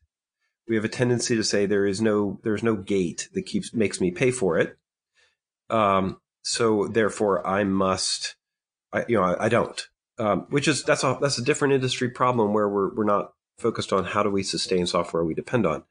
We 0.69 0.77
have 0.77 0.85
a 0.85 0.89
tendency 0.89 1.37
to 1.37 1.45
say 1.45 1.67
there 1.67 1.87
is 1.87 2.01
no 2.01 2.41
there's 2.45 2.63
no 2.63 2.77
gate 2.77 3.29
that 3.35 3.47
keeps 3.47 3.75
makes 3.75 4.01
me 4.01 4.11
pay 4.11 4.31
for 4.31 4.59
it. 4.59 4.77
Um, 5.69 6.19
so 6.43 6.89
therefore, 6.89 7.47
I 7.47 7.65
must, 7.65 8.37
I, 8.93 9.05
you 9.09 9.17
know, 9.17 9.25
I, 9.25 9.47
I 9.47 9.49
don't. 9.49 9.89
Um, 10.19 10.47
which 10.51 10.69
is 10.69 10.85
that's 10.85 11.05
a 11.05 11.19
that's 11.21 11.39
a 11.39 11.45
different 11.45 11.75
industry 11.75 12.11
problem 12.11 12.53
where 12.53 12.69
we're 12.69 12.95
we're 12.95 13.05
not 13.05 13.33
focused 13.59 13.93
on 13.93 14.05
how 14.05 14.23
do 14.23 14.31
we 14.31 14.43
sustain 14.43 14.87
software 14.87 15.25
we 15.25 15.35
depend 15.35 15.67
on. 15.67 15.85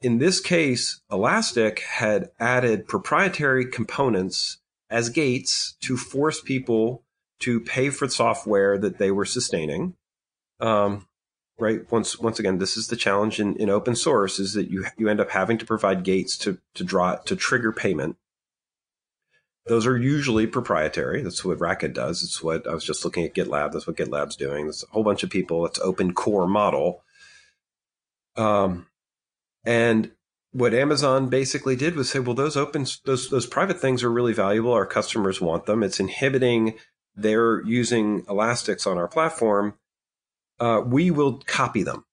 In 0.00 0.18
this 0.18 0.40
case, 0.40 1.00
Elastic 1.12 1.80
had 1.80 2.30
added 2.40 2.88
proprietary 2.88 3.66
components 3.66 4.58
as 4.90 5.10
gates 5.10 5.76
to 5.82 5.96
force 5.96 6.40
people 6.40 7.04
to 7.42 7.60
pay 7.60 7.90
for 7.90 8.08
software 8.08 8.78
that 8.78 8.98
they 8.98 9.10
were 9.10 9.24
sustaining. 9.24 9.94
Um, 10.60 11.06
right. 11.58 11.80
Once 11.90 12.18
once 12.18 12.38
again, 12.38 12.58
this 12.58 12.76
is 12.76 12.88
the 12.88 12.96
challenge 12.96 13.40
in, 13.40 13.56
in 13.56 13.70
open 13.70 13.96
source 13.96 14.38
is 14.38 14.54
that 14.54 14.70
you 14.70 14.86
you 14.96 15.08
end 15.08 15.20
up 15.20 15.30
having 15.30 15.58
to 15.58 15.66
provide 15.66 16.04
gates 16.04 16.36
to 16.38 16.58
to 16.74 16.84
draw 16.84 17.16
to 17.16 17.36
trigger 17.36 17.72
payment. 17.72 18.16
Those 19.66 19.86
are 19.86 19.96
usually 19.96 20.46
proprietary. 20.48 21.22
That's 21.22 21.44
what 21.44 21.58
RackN 21.58 21.94
does. 21.94 22.22
It's 22.24 22.42
what 22.42 22.66
I 22.66 22.74
was 22.74 22.84
just 22.84 23.04
looking 23.04 23.24
at 23.24 23.34
GitLab. 23.34 23.72
That's 23.72 23.86
what 23.86 23.96
GitLab's 23.96 24.34
doing. 24.34 24.64
There's 24.64 24.82
a 24.82 24.92
whole 24.92 25.04
bunch 25.04 25.22
of 25.22 25.30
people. 25.30 25.64
It's 25.66 25.78
open 25.78 26.14
core 26.14 26.48
model. 26.48 27.04
Um, 28.36 28.88
and 29.64 30.10
what 30.50 30.74
Amazon 30.74 31.28
basically 31.28 31.76
did 31.76 31.94
was 31.94 32.10
say, 32.10 32.18
well, 32.18 32.34
those 32.34 32.56
open, 32.56 32.86
those, 33.04 33.30
those 33.30 33.46
private 33.46 33.80
things 33.80 34.02
are 34.02 34.10
really 34.10 34.32
valuable. 34.32 34.72
Our 34.72 34.86
customers 34.86 35.40
want 35.40 35.66
them. 35.66 35.84
It's 35.84 36.00
inhibiting 36.00 36.74
their 37.14 37.62
using 37.64 38.24
elastics 38.28 38.86
on 38.86 38.98
our 38.98 39.08
platform. 39.08 39.74
Uh, 40.58 40.82
we 40.84 41.10
will 41.10 41.38
copy 41.46 41.82
them. 41.82 42.04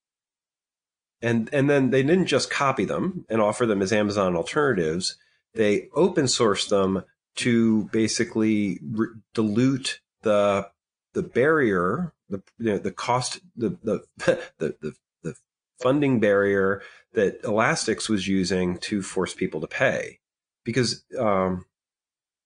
And, 1.22 1.50
and 1.52 1.68
then 1.68 1.90
they 1.90 2.02
didn't 2.02 2.26
just 2.26 2.50
copy 2.50 2.84
them 2.84 3.26
and 3.28 3.40
offer 3.40 3.66
them 3.66 3.82
as 3.82 3.92
Amazon 3.92 4.36
alternatives. 4.36 5.16
They 5.54 5.88
open 5.94 6.28
source 6.28 6.66
them 6.66 7.04
to 7.36 7.84
basically 7.92 8.78
re- 8.82 9.08
dilute 9.34 10.00
the 10.22 10.68
the 11.12 11.22
barrier, 11.22 12.12
the 12.28 12.42
you 12.58 12.72
know, 12.72 12.78
the 12.78 12.92
cost, 12.92 13.40
the 13.56 13.70
the, 13.82 14.04
the 14.58 14.76
the 14.80 14.92
the 15.22 15.34
funding 15.80 16.20
barrier 16.20 16.82
that 17.14 17.42
Elastic's 17.42 18.08
was 18.08 18.28
using 18.28 18.78
to 18.78 19.02
force 19.02 19.34
people 19.34 19.60
to 19.60 19.66
pay, 19.66 20.20
because 20.64 21.04
um, 21.18 21.64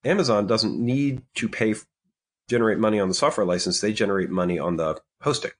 Amazon 0.05 0.47
doesn't 0.47 0.79
need 0.79 1.23
to 1.35 1.49
pay 1.49 1.75
generate 2.49 2.79
money 2.79 3.01
on 3.01 3.09
the 3.09 3.15
software 3.15 3.47
license; 3.47 3.81
they 3.81 3.93
generate 3.93 4.31
money 4.31 4.59
on 4.59 4.77
the 4.77 5.01
hosting, 5.23 5.53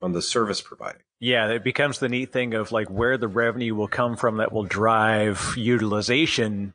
on 0.00 0.12
the 0.12 0.22
service 0.22 0.60
providing. 0.60 1.02
Yeah, 1.20 1.48
it 1.48 1.64
becomes 1.64 1.98
the 1.98 2.08
neat 2.08 2.32
thing 2.32 2.54
of 2.54 2.72
like 2.72 2.88
where 2.88 3.16
the 3.16 3.28
revenue 3.28 3.74
will 3.74 3.88
come 3.88 4.16
from 4.16 4.38
that 4.38 4.52
will 4.52 4.64
drive 4.64 5.54
utilization 5.56 6.74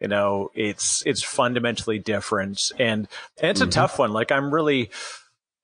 you 0.00 0.08
know 0.08 0.50
it's 0.54 1.02
it's 1.06 1.22
fundamentally 1.22 1.98
different 1.98 2.72
and, 2.78 3.08
and 3.40 3.50
it's 3.50 3.60
mm-hmm. 3.60 3.68
a 3.68 3.72
tough 3.72 3.98
one 3.98 4.12
like 4.12 4.32
i'm 4.32 4.52
really 4.52 4.90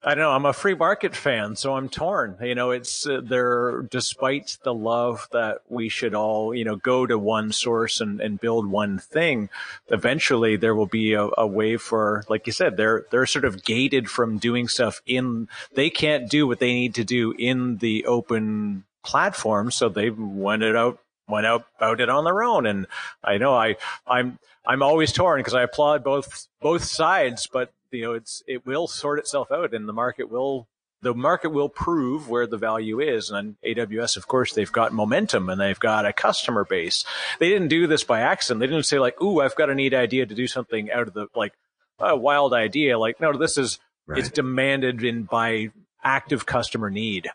I 0.02 0.14
don't 0.14 0.22
know. 0.24 0.30
I'm 0.30 0.46
a 0.46 0.54
free 0.54 0.74
market 0.74 1.14
fan, 1.14 1.56
so 1.56 1.74
I'm 1.74 1.90
torn. 1.90 2.38
You 2.40 2.54
know, 2.54 2.70
it's 2.70 3.06
uh, 3.06 3.20
there, 3.22 3.82
despite 3.82 4.56
the 4.62 4.72
love 4.72 5.28
that 5.32 5.60
we 5.68 5.90
should 5.90 6.14
all, 6.14 6.54
you 6.54 6.64
know, 6.64 6.76
go 6.76 7.04
to 7.04 7.18
one 7.18 7.52
source 7.52 8.00
and, 8.00 8.18
and 8.18 8.40
build 8.40 8.66
one 8.66 8.98
thing. 8.98 9.50
Eventually 9.88 10.56
there 10.56 10.74
will 10.74 10.86
be 10.86 11.12
a, 11.12 11.28
a 11.36 11.46
way 11.46 11.76
for, 11.76 12.24
like 12.30 12.46
you 12.46 12.52
said, 12.52 12.78
they're, 12.78 13.04
they're 13.10 13.26
sort 13.26 13.44
of 13.44 13.62
gated 13.62 14.08
from 14.08 14.38
doing 14.38 14.68
stuff 14.68 15.02
in, 15.04 15.48
they 15.74 15.90
can't 15.90 16.30
do 16.30 16.46
what 16.46 16.60
they 16.60 16.72
need 16.72 16.94
to 16.94 17.04
do 17.04 17.34
in 17.38 17.76
the 17.76 18.06
open 18.06 18.84
platform. 19.04 19.70
So 19.70 19.90
they 19.90 20.08
went 20.08 20.62
it 20.62 20.76
out 20.76 20.98
went 21.28 21.46
out 21.46 21.64
about 21.76 22.00
it 22.00 22.08
on 22.08 22.24
their 22.24 22.42
own. 22.42 22.66
And 22.66 22.86
I 23.22 23.38
know 23.38 23.54
I 23.54 23.76
I'm 24.06 24.38
I'm 24.70 24.84
always 24.84 25.10
torn 25.10 25.40
because 25.40 25.54
I 25.54 25.64
applaud 25.64 26.04
both 26.04 26.46
both 26.60 26.84
sides, 26.84 27.48
but 27.52 27.72
you 27.90 28.02
know 28.02 28.12
it's 28.12 28.40
it 28.46 28.64
will 28.64 28.86
sort 28.86 29.18
itself 29.18 29.50
out, 29.50 29.74
and 29.74 29.88
the 29.88 29.92
market 29.92 30.30
will 30.30 30.68
the 31.02 31.12
market 31.12 31.48
will 31.48 31.68
prove 31.68 32.28
where 32.28 32.46
the 32.46 32.56
value 32.56 33.00
is. 33.00 33.30
And 33.30 33.36
on 33.36 33.56
AWS, 33.66 34.16
of 34.16 34.28
course, 34.28 34.52
they've 34.52 34.70
got 34.70 34.92
momentum 34.92 35.50
and 35.50 35.60
they've 35.60 35.80
got 35.80 36.06
a 36.06 36.12
customer 36.12 36.64
base. 36.64 37.04
They 37.40 37.48
didn't 37.48 37.66
do 37.66 37.88
this 37.88 38.04
by 38.04 38.20
accident. 38.20 38.60
They 38.60 38.68
didn't 38.68 38.86
say 38.86 39.00
like, 39.00 39.20
"Ooh, 39.20 39.40
I've 39.40 39.56
got 39.56 39.70
a 39.70 39.74
neat 39.74 39.92
idea 39.92 40.24
to 40.24 40.34
do 40.36 40.46
something 40.46 40.88
out 40.92 41.08
of 41.08 41.14
the 41.14 41.26
like 41.34 41.54
a 41.98 42.16
wild 42.16 42.54
idea." 42.54 42.96
Like, 42.96 43.20
no, 43.20 43.36
this 43.36 43.58
is 43.58 43.80
right. 44.06 44.20
it's 44.20 44.30
demanded 44.30 45.02
in 45.02 45.24
by 45.24 45.72
active 46.04 46.46
customer 46.46 46.90
need. 46.90 47.28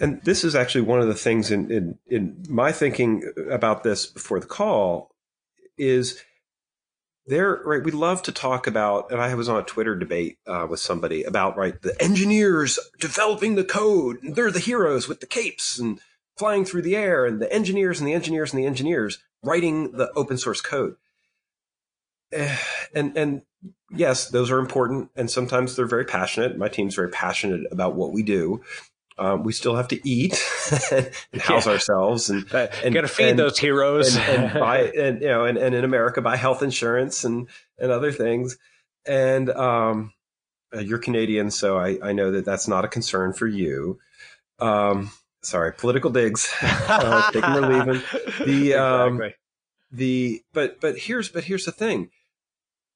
And 0.00 0.20
this 0.24 0.42
is 0.42 0.56
actually 0.56 0.82
one 0.82 1.00
of 1.00 1.06
the 1.06 1.14
things 1.14 1.52
in, 1.52 1.70
in, 1.70 1.98
in 2.08 2.44
my 2.48 2.72
thinking 2.72 3.22
about 3.48 3.84
this 3.84 4.06
before 4.06 4.40
the 4.40 4.46
call 4.46 5.15
is 5.78 6.22
there, 7.26 7.60
right? 7.64 7.82
We 7.82 7.90
love 7.90 8.22
to 8.22 8.32
talk 8.32 8.66
about, 8.66 9.10
and 9.10 9.20
I 9.20 9.34
was 9.34 9.48
on 9.48 9.58
a 9.58 9.64
Twitter 9.64 9.96
debate 9.96 10.38
uh, 10.46 10.66
with 10.68 10.80
somebody 10.80 11.24
about, 11.24 11.56
right, 11.56 11.80
the 11.82 12.00
engineers 12.02 12.78
developing 13.00 13.56
the 13.56 13.64
code. 13.64 14.18
They're 14.22 14.50
the 14.50 14.60
heroes 14.60 15.08
with 15.08 15.20
the 15.20 15.26
capes 15.26 15.78
and 15.78 16.00
flying 16.36 16.64
through 16.64 16.82
the 16.82 16.96
air, 16.96 17.24
and 17.24 17.40
the 17.40 17.52
engineers 17.52 17.98
and 17.98 18.08
the 18.08 18.12
engineers 18.12 18.52
and 18.52 18.62
the 18.62 18.66
engineers 18.66 19.18
writing 19.42 19.92
the 19.92 20.12
open 20.14 20.38
source 20.38 20.60
code. 20.60 20.96
And, 22.94 23.16
and 23.16 23.42
yes, 23.90 24.28
those 24.28 24.50
are 24.50 24.58
important. 24.58 25.10
And 25.16 25.30
sometimes 25.30 25.74
they're 25.74 25.86
very 25.86 26.04
passionate. 26.04 26.58
My 26.58 26.68
team's 26.68 26.94
very 26.94 27.08
passionate 27.08 27.66
about 27.70 27.94
what 27.94 28.12
we 28.12 28.22
do. 28.22 28.62
Um, 29.18 29.44
we 29.44 29.52
still 29.52 29.76
have 29.76 29.88
to 29.88 30.08
eat 30.08 30.32
and 30.92 31.40
house 31.40 31.66
yeah. 31.66 31.72
ourselves 31.72 32.28
and, 32.28 32.52
and 32.52 32.92
got 32.92 33.00
to 33.00 33.08
feed 33.08 33.30
and, 33.30 33.38
those 33.38 33.58
heroes. 33.58 34.14
and, 34.14 34.44
and, 34.44 34.54
buy 34.60 34.80
and 34.82 35.22
you 35.22 35.28
know 35.28 35.44
and, 35.46 35.56
and 35.56 35.74
in 35.74 35.84
America 35.84 36.20
buy 36.20 36.36
health 36.36 36.62
insurance 36.62 37.24
and 37.24 37.48
and 37.78 37.90
other 37.90 38.12
things. 38.12 38.58
And 39.06 39.48
um, 39.50 40.12
uh, 40.74 40.80
you're 40.80 40.98
Canadian 40.98 41.50
so 41.50 41.78
I, 41.78 41.98
I 42.02 42.12
know 42.12 42.32
that 42.32 42.44
that's 42.44 42.68
not 42.68 42.84
a 42.84 42.88
concern 42.88 43.32
for 43.32 43.46
you. 43.46 43.98
Um, 44.58 45.10
sorry 45.42 45.72
political 45.72 46.10
digs. 46.10 46.52
Uh, 46.88 47.30
them 47.32 47.54
or 47.54 47.84
them 47.84 48.02
the 48.44 48.74
um, 48.74 49.14
exactly. 49.14 49.34
the 49.92 50.42
but 50.52 50.80
but 50.80 50.98
here's 50.98 51.28
but 51.30 51.44
here's 51.44 51.64
the 51.64 51.72
thing. 51.72 52.10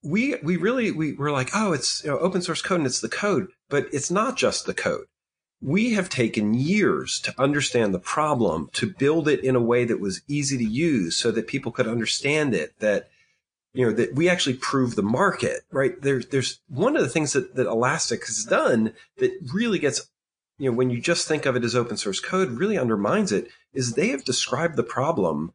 We 0.03 0.37
we 0.43 0.57
really 0.57 0.91
we 0.91 1.13
we're 1.13 1.33
like 1.33 1.51
oh 1.55 1.73
it's 1.73 2.05
you 2.05 2.11
know, 2.11 2.19
open 2.19 2.43
source 2.43 2.63
code 2.63 2.81
and 2.81 2.87
it's 2.87 3.01
the 3.01 3.09
code 3.09 3.49
but 3.69 3.87
it's 3.93 4.11
not 4.11 4.37
just 4.37 4.67
the 4.67 4.75
code 4.75 5.07
we 5.63 5.93
have 5.93 6.09
taken 6.09 6.55
years 6.55 7.21
to 7.21 7.35
understand 7.39 7.93
the 7.93 7.99
problem, 7.99 8.71
to 8.73 8.93
build 8.95 9.29
it 9.29 9.45
in 9.45 9.57
a 9.57 9.61
way 9.61 9.85
that 9.85 10.01
was 10.01 10.23
easy 10.27 10.57
to 10.57 10.65
use 10.65 11.17
so 11.17 11.31
that 11.31 11.47
people 11.47 11.71
could 11.71 11.87
understand 11.87 12.55
it, 12.55 12.79
that, 12.81 13.11
you 13.75 13.85
know, 13.85 13.93
that 13.93 14.15
we 14.15 14.29
actually 14.29 14.57
prove 14.57 14.97
the 14.97 15.03
market, 15.03 15.61
right? 15.71 16.01
There's, 16.01 16.27
there's 16.29 16.61
one 16.69 16.97
of 16.97 17.03
the 17.03 17.09
things 17.09 17.35
that, 17.35 17.57
that 17.57 17.67
Elastic 17.67 18.25
has 18.27 18.45
done 18.45 18.95
that 19.19 19.33
really 19.53 19.79
gets, 19.79 20.09
you 20.59 20.71
know, 20.71 20.77
when 20.77 20.89
you 20.89 21.01
just 21.01 21.29
think 21.29 21.45
of 21.45 21.57
it 21.57 21.65
as 21.65 21.77
open 21.77 21.99
source 21.99 22.21
code, 22.21 22.53
really 22.53 22.79
undermines 22.79 23.31
it 23.31 23.49
is 23.75 23.93
they 23.93 24.09
have 24.09 24.25
described 24.25 24.77
the 24.77 24.83
problem 24.83 25.53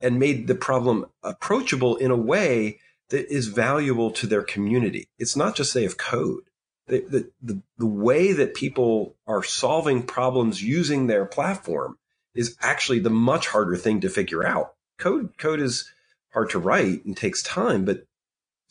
and 0.00 0.18
made 0.18 0.46
the 0.46 0.54
problem 0.54 1.06
approachable 1.22 1.96
in 1.96 2.10
a 2.10 2.16
way 2.16 2.78
that 3.10 3.28
is 3.32 3.48
valuable 3.48 4.12
to 4.12 4.26
their 4.26 4.42
community. 4.42 5.08
It's 5.18 5.36
not 5.36 5.56
just 5.56 5.74
they 5.74 5.82
have 5.82 5.98
code 5.98 6.44
the, 6.90 7.30
the, 7.42 7.62
the 7.78 7.86
way 7.86 8.32
that 8.32 8.54
people 8.54 9.16
are 9.26 9.42
solving 9.42 10.02
problems 10.02 10.62
using 10.62 11.06
their 11.06 11.24
platform 11.24 11.98
is 12.34 12.56
actually 12.60 13.00
the 13.00 13.10
much 13.10 13.48
harder 13.48 13.76
thing 13.76 14.00
to 14.00 14.08
figure 14.08 14.44
out. 14.44 14.74
Code, 14.98 15.36
code 15.38 15.60
is 15.60 15.90
hard 16.32 16.50
to 16.50 16.58
write 16.58 17.04
and 17.04 17.16
takes 17.16 17.42
time, 17.42 17.84
but 17.84 18.04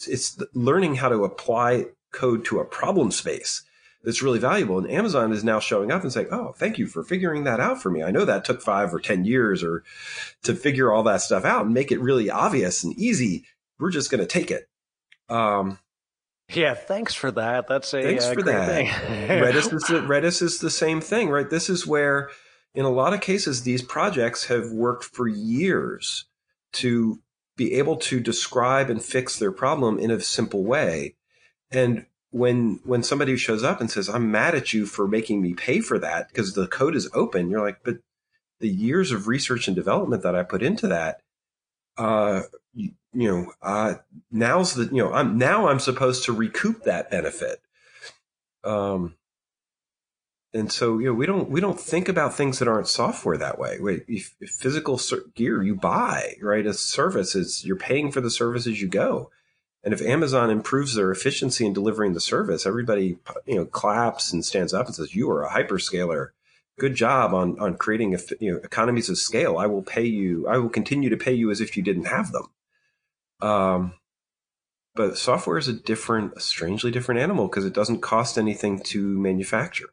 it's 0.08 0.40
learning 0.54 0.96
how 0.96 1.10
to 1.10 1.24
apply 1.24 1.88
code 2.12 2.46
to 2.46 2.60
a 2.60 2.66
problem 2.66 3.12
space 3.12 3.64
that's 4.04 4.22
really 4.22 4.40
valuable. 4.40 4.78
And 4.78 4.90
Amazon 4.90 5.34
is 5.34 5.44
now 5.44 5.60
showing 5.60 5.92
up 5.92 6.04
and 6.04 6.12
saying, 6.12 6.28
Oh, 6.32 6.54
thank 6.54 6.78
you 6.78 6.88
for 6.88 7.04
figuring 7.04 7.44
that 7.44 7.60
out 7.60 7.82
for 7.82 7.90
me. 7.90 8.02
I 8.02 8.12
know 8.12 8.26
that 8.26 8.46
took 8.46 8.62
five 8.62 8.94
or 8.94 9.00
10 9.00 9.26
years 9.26 9.62
or 9.64 9.84
to 10.44 10.56
figure 10.56 10.92
all 10.92 11.04
that 11.04 11.22
stuff 11.22 11.44
out 11.44 11.66
and 11.66 11.74
make 11.74 11.92
it 11.92 12.00
really 12.00 12.30
obvious 12.30 12.84
and 12.84 12.94
easy. 12.98 13.46
We're 13.78 13.92
just 13.92 14.10
going 14.10 14.22
to 14.22 14.28
take 14.28 14.52
it. 14.52 14.70
Um, 15.28 15.80
yeah, 16.52 16.74
thanks 16.74 17.14
for 17.14 17.32
that. 17.32 17.68
That's 17.68 17.94
a 17.94 18.02
thanks 18.02 18.26
uh, 18.26 18.34
for 18.34 18.44
that. 18.44 18.86
Redis 18.86 19.56
is 19.74 19.84
the, 19.84 20.02
Redis 20.02 20.42
is 20.42 20.60
the 20.60 20.70
same 20.70 21.02
thing, 21.02 21.30
right? 21.30 21.50
This 21.50 21.70
is 21.70 21.86
where, 21.86 22.30
in 22.74 22.86
a 22.86 22.90
lot 22.90 23.14
of 23.14 23.22
cases, 23.22 23.64
these 23.64 23.82
projects 23.82 24.46
have 24.46 24.72
worked 24.72 25.04
for 25.04 25.28
years 25.28 26.26
to 26.74 27.20
be 27.56 27.74
able 27.74 27.98
to 27.98 28.20
describe 28.20 28.90
and 28.90 29.04
fix 29.04 29.38
their 29.38 29.52
problem 29.52 30.00
in 30.00 30.12
a 30.12 30.20
simple 30.22 30.64
way. 30.64 31.16
And 31.72 32.06
when 32.32 32.80
when 32.84 33.04
somebody 33.04 33.38
shows 33.38 33.64
up 33.64 33.82
and 33.82 33.90
says, 33.90 34.10
"I'm 34.10 34.32
mad 34.32 34.56
at 34.56 34.74
you 34.74 34.86
for 34.86 35.08
making 35.08 35.42
me 35.42 35.54
pay 35.54 35.82
for 35.82 36.00
that 36.00 36.30
because 36.30 36.54
the 36.54 36.68
code 36.68 36.96
is 36.96 37.10
open," 37.14 37.50
you're 37.50 37.62
like, 37.62 37.84
"But 37.84 37.98
the 38.60 38.70
years 38.70 39.12
of 39.12 39.28
research 39.28 39.68
and 39.68 39.76
development 39.76 40.24
that 40.24 40.36
I 40.36 40.44
put 40.44 40.64
into 40.64 40.88
that, 40.88 41.22
uh, 41.98 42.44
you, 42.74 42.92
know, 43.14 43.52
uh, 43.62 43.96
now's 44.32 44.76
the, 44.76 44.86
you 44.86 45.04
know, 45.04 45.12
I'm 45.12 45.38
now 45.38 45.68
I'm 45.68 45.80
supposed 45.80 46.26
to 46.26 46.34
recoup 46.34 46.84
that 46.84 47.10
benefit. 47.10 47.62
Um, 48.64 49.16
and 50.54 50.72
so 50.72 50.98
you 50.98 51.06
know 51.06 51.14
we 51.14 51.26
don't 51.26 51.50
we 51.50 51.62
don't 51.62 51.80
think 51.80 52.10
about 52.10 52.34
things 52.34 52.60
that 52.60 52.68
aren't 52.68 52.88
software 52.88 53.38
that 53.38 53.60
way. 53.60 53.78
Wait, 53.80 54.04
if, 54.08 54.36
if 54.40 54.50
physical 54.50 55.00
gear 55.36 55.62
you 55.62 55.76
buy, 55.76 56.36
right, 56.42 56.66
as 56.66 56.80
services, 56.80 57.64
you're 57.66 57.76
paying 57.76 58.12
for 58.12 58.22
the 58.22 58.32
service 58.32 58.66
as 58.66 58.82
you 58.82 58.88
go. 58.88 59.30
And 59.84 59.94
if 59.94 60.02
Amazon 60.02 60.50
improves 60.50 60.96
their 60.96 61.12
efficiency 61.12 61.66
in 61.66 61.74
delivering 61.74 62.14
the 62.14 62.20
service, 62.20 62.66
everybody 62.66 63.20
you 63.46 63.56
know 63.56 63.66
claps 63.66 64.34
and 64.34 64.44
stands 64.44 64.74
up 64.74 64.88
and 64.88 64.96
says, 64.96 65.16
"You 65.16 65.30
are 65.30 65.44
a 65.44 65.52
hyperscaler. 65.52 66.30
Good 66.80 66.96
job 66.96 67.34
on 67.34 67.60
on 67.60 67.78
creating 67.78 68.18
you 68.40 68.54
know, 68.54 68.58
economies 68.58 69.10
of 69.10 69.18
scale. 69.18 69.58
I 69.58 69.68
will 69.68 69.84
pay 69.84 70.06
you. 70.06 70.48
I 70.48 70.58
will 70.58 70.70
continue 70.70 71.10
to 71.10 71.18
pay 71.18 71.34
you 71.34 71.52
as 71.52 71.62
if 71.62 71.78
you 71.78 71.84
didn't 71.84 72.06
have 72.06 72.32
them." 72.32 72.48
Um, 73.42 73.94
but 74.96 75.18
software 75.18 75.58
is 75.58 75.68
a 75.68 75.74
different, 75.74 76.34
a 76.36 76.40
strangely 76.40 76.92
different 76.92 77.22
animal 77.22 77.48
because 77.48 77.66
it 77.66 77.74
doesn't 77.74 78.02
cost 78.02 78.38
anything 78.38 78.80
to 78.84 79.20
manufacture. 79.20 79.90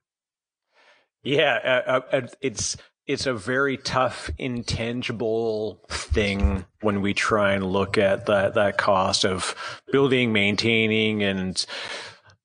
Yeah, 1.23 1.83
uh, 1.87 2.01
uh, 2.13 2.27
it's 2.41 2.77
it's 3.07 3.27
a 3.27 3.35
very 3.35 3.77
tough, 3.77 4.31
intangible 4.39 5.81
thing 5.89 6.65
when 6.81 7.03
we 7.03 7.15
try 7.15 7.53
and 7.53 7.65
look 7.65 7.99
at 7.99 8.27
that 8.27 8.55
that 8.55 8.79
cost 8.79 9.25
of 9.25 9.55
building, 9.93 10.33
maintaining, 10.33 11.23
and 11.23 11.65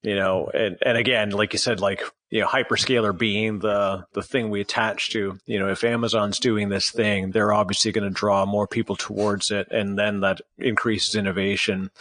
you 0.03 0.15
know, 0.15 0.49
and 0.53 0.77
and 0.81 0.97
again, 0.97 1.31
like 1.31 1.53
you 1.53 1.59
said, 1.59 1.79
like 1.79 2.03
you 2.29 2.41
know, 2.41 2.47
hyperscaler 2.47 3.17
being 3.17 3.59
the 3.59 4.05
the 4.13 4.23
thing 4.23 4.49
we 4.49 4.61
attach 4.61 5.11
to. 5.11 5.37
You 5.45 5.59
know, 5.59 5.69
if 5.69 5.83
Amazon's 5.83 6.39
doing 6.39 6.69
this 6.69 6.89
thing, 6.89 7.31
they're 7.31 7.53
obviously 7.53 7.91
going 7.91 8.07
to 8.07 8.13
draw 8.13 8.45
more 8.45 8.67
people 8.67 8.95
towards 8.95 9.51
it, 9.51 9.67
and 9.71 9.97
then 9.97 10.21
that 10.21 10.41
increases 10.57 11.15
innovation. 11.15 11.91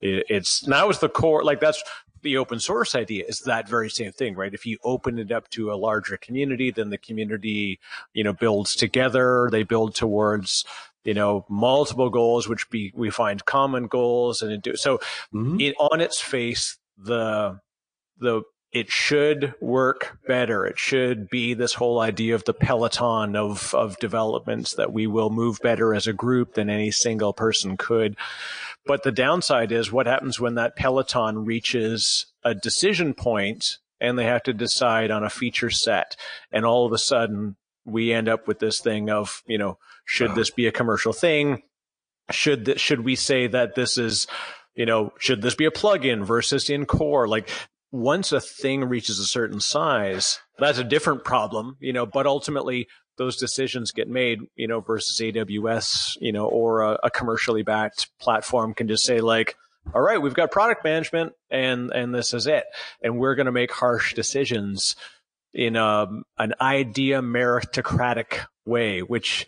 It, 0.00 0.26
it's 0.28 0.66
now 0.66 0.88
is 0.90 0.98
the 0.98 1.08
core. 1.08 1.44
Like 1.44 1.60
that's 1.60 1.82
the 2.22 2.36
open 2.36 2.58
source 2.58 2.96
idea 2.96 3.24
is 3.28 3.40
that 3.40 3.68
very 3.68 3.88
same 3.88 4.10
thing, 4.10 4.34
right? 4.34 4.52
If 4.52 4.66
you 4.66 4.78
open 4.82 5.18
it 5.18 5.30
up 5.30 5.48
to 5.50 5.72
a 5.72 5.76
larger 5.76 6.16
community, 6.16 6.72
then 6.72 6.90
the 6.90 6.98
community, 6.98 7.78
you 8.12 8.24
know, 8.24 8.32
builds 8.32 8.74
together. 8.74 9.48
They 9.52 9.62
build 9.62 9.94
towards, 9.94 10.64
you 11.04 11.14
know, 11.14 11.46
multiple 11.48 12.10
goals, 12.10 12.48
which 12.48 12.68
be, 12.68 12.92
we 12.96 13.10
find 13.10 13.44
common 13.44 13.86
goals 13.86 14.42
and 14.42 14.60
do 14.60 14.74
so 14.74 14.98
mm-hmm. 15.32 15.60
it, 15.60 15.76
on 15.78 16.00
its 16.00 16.20
face, 16.20 16.78
the, 16.96 17.60
the, 18.18 18.42
it 18.72 18.90
should 18.90 19.54
work 19.60 20.18
better. 20.26 20.66
It 20.66 20.78
should 20.78 21.30
be 21.30 21.54
this 21.54 21.74
whole 21.74 22.00
idea 22.00 22.34
of 22.34 22.44
the 22.44 22.52
peloton 22.52 23.34
of, 23.34 23.74
of 23.74 23.98
developments 23.98 24.74
that 24.74 24.92
we 24.92 25.06
will 25.06 25.30
move 25.30 25.58
better 25.62 25.94
as 25.94 26.06
a 26.06 26.12
group 26.12 26.54
than 26.54 26.68
any 26.68 26.90
single 26.90 27.32
person 27.32 27.76
could. 27.76 28.16
But 28.86 29.02
the 29.02 29.12
downside 29.12 29.72
is 29.72 29.90
what 29.90 30.06
happens 30.06 30.38
when 30.38 30.54
that 30.56 30.76
peloton 30.76 31.44
reaches 31.44 32.26
a 32.44 32.54
decision 32.54 33.14
point 33.14 33.78
and 34.00 34.18
they 34.18 34.24
have 34.24 34.42
to 34.44 34.52
decide 34.52 35.10
on 35.10 35.24
a 35.24 35.30
feature 35.30 35.70
set. 35.70 36.16
And 36.52 36.64
all 36.64 36.86
of 36.86 36.92
a 36.92 36.98
sudden 36.98 37.56
we 37.84 38.12
end 38.12 38.28
up 38.28 38.46
with 38.46 38.58
this 38.58 38.80
thing 38.80 39.10
of, 39.10 39.42
you 39.46 39.58
know, 39.58 39.78
should 40.04 40.34
this 40.34 40.50
be 40.50 40.66
a 40.66 40.72
commercial 40.72 41.12
thing? 41.12 41.62
Should 42.30 42.78
should 42.80 43.00
we 43.04 43.16
say 43.16 43.46
that 43.46 43.74
this 43.74 43.96
is, 43.98 44.26
you 44.76 44.86
know, 44.86 45.12
should 45.18 45.42
this 45.42 45.54
be 45.54 45.64
a 45.64 45.70
plugin 45.70 46.24
versus 46.24 46.70
in 46.70 46.86
core? 46.86 47.26
Like 47.26 47.48
once 47.90 48.30
a 48.30 48.40
thing 48.40 48.84
reaches 48.84 49.18
a 49.18 49.24
certain 49.24 49.60
size, 49.60 50.38
that's 50.58 50.78
a 50.78 50.84
different 50.84 51.24
problem, 51.24 51.76
you 51.80 51.92
know, 51.92 52.06
but 52.06 52.26
ultimately 52.26 52.86
those 53.16 53.36
decisions 53.36 53.92
get 53.92 54.08
made, 54.08 54.40
you 54.54 54.68
know, 54.68 54.80
versus 54.80 55.18
AWS, 55.18 56.18
you 56.20 56.32
know, 56.32 56.46
or 56.46 56.82
a, 56.82 56.98
a, 57.04 57.10
commercially 57.10 57.62
backed 57.62 58.10
platform 58.20 58.74
can 58.74 58.88
just 58.88 59.04
say 59.04 59.22
like, 59.22 59.56
all 59.94 60.02
right, 60.02 60.20
we've 60.20 60.34
got 60.34 60.50
product 60.50 60.84
management 60.84 61.32
and, 61.50 61.90
and 61.92 62.14
this 62.14 62.34
is 62.34 62.46
it. 62.46 62.64
And 63.02 63.18
we're 63.18 63.34
going 63.34 63.46
to 63.46 63.52
make 63.52 63.72
harsh 63.72 64.12
decisions 64.12 64.96
in 65.54 65.76
a, 65.76 65.84
um, 65.84 66.24
an 66.38 66.52
idea 66.60 67.22
meritocratic 67.22 68.44
way, 68.66 69.00
which 69.00 69.46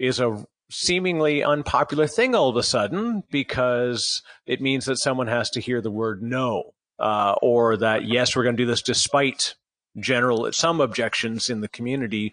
is 0.00 0.18
a 0.18 0.44
seemingly 0.70 1.42
unpopular 1.42 2.06
thing 2.06 2.34
all 2.34 2.48
of 2.48 2.56
a 2.56 2.62
sudden 2.62 3.22
because 3.30 4.22
it 4.46 4.60
means 4.60 4.86
that 4.86 4.96
someone 4.96 5.28
has 5.28 5.50
to 5.50 5.60
hear 5.60 5.80
the 5.80 5.90
word 5.90 6.22
no, 6.22 6.74
uh, 6.98 7.34
or 7.42 7.76
that 7.76 8.04
yes, 8.04 8.34
we're 8.34 8.42
going 8.42 8.56
to 8.56 8.62
do 8.62 8.66
this 8.66 8.82
despite 8.82 9.54
general, 9.98 10.50
some 10.52 10.80
objections 10.80 11.48
in 11.48 11.60
the 11.60 11.68
community 11.68 12.32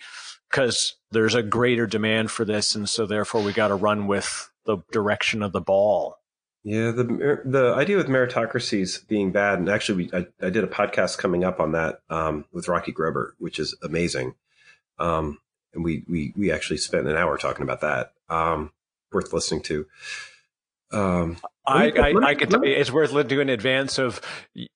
because 0.49 0.95
there's 1.11 1.35
a 1.35 1.43
greater 1.43 1.87
demand 1.87 2.31
for 2.31 2.45
this, 2.45 2.75
and 2.75 2.87
so 2.87 3.05
therefore 3.05 3.41
we 3.41 3.53
got 3.53 3.69
to 3.69 3.75
run 3.75 4.07
with 4.07 4.51
the 4.65 4.77
direction 4.91 5.41
of 5.41 5.51
the 5.51 5.61
ball. 5.61 6.17
Yeah, 6.63 6.91
the 6.91 7.41
the 7.43 7.73
idea 7.75 7.97
with 7.97 8.07
meritocracies 8.07 9.05
being 9.07 9.31
bad, 9.31 9.59
and 9.59 9.67
actually, 9.67 10.05
we, 10.05 10.17
I, 10.17 10.27
I 10.45 10.49
did 10.49 10.63
a 10.63 10.67
podcast 10.67 11.17
coming 11.17 11.43
up 11.43 11.59
on 11.59 11.73
that 11.73 11.99
um, 12.09 12.45
with 12.53 12.69
Rocky 12.69 12.93
Grobert, 12.93 13.31
which 13.37 13.59
is 13.59 13.75
amazing. 13.83 14.35
Um, 14.97 15.39
and 15.73 15.83
we 15.83 16.03
we 16.07 16.33
we 16.37 16.51
actually 16.51 16.77
spent 16.77 17.07
an 17.07 17.17
hour 17.17 17.37
talking 17.37 17.63
about 17.63 17.81
that. 17.81 18.13
Um, 18.33 18.71
worth 19.11 19.31
listening 19.33 19.61
to. 19.63 19.85
Um, 20.91 21.37
I, 21.65 21.89
I, 21.89 22.13
I 22.23 22.35
could. 22.35 22.49
T- 22.49 22.69
it's 22.69 22.91
worth 22.91 23.11
doing 23.27 23.47
in 23.47 23.49
advance 23.49 23.97
of. 23.97 24.21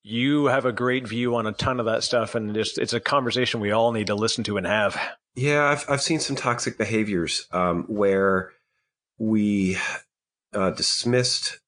You 0.03 0.45
have 0.45 0.65
a 0.65 0.71
great 0.71 1.07
view 1.07 1.35
on 1.35 1.45
a 1.45 1.51
ton 1.51 1.79
of 1.79 1.85
that 1.85 2.03
stuff, 2.03 2.35
and 2.35 2.53
just 2.55 2.77
it's 2.77 2.93
a 2.93 2.99
conversation 2.99 3.59
we 3.59 3.71
all 3.71 3.91
need 3.91 4.07
to 4.07 4.15
listen 4.15 4.43
to 4.45 4.57
and 4.57 4.65
have. 4.65 4.99
Yeah, 5.35 5.65
I've 5.65 5.85
I've 5.89 6.01
seen 6.01 6.19
some 6.19 6.35
toxic 6.35 6.77
behaviors 6.77 7.47
um, 7.51 7.83
where 7.83 8.51
we 9.19 9.77
uh, 10.53 10.71
dismissed 10.71 11.59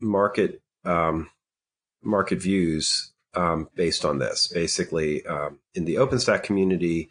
market 0.00 0.62
um, 0.84 1.28
market 2.02 2.40
views 2.40 3.12
um, 3.34 3.68
based 3.74 4.04
on 4.04 4.18
this. 4.18 4.46
Basically, 4.46 5.26
um, 5.26 5.58
in 5.74 5.84
the 5.84 5.96
OpenStack 5.96 6.42
community, 6.42 7.10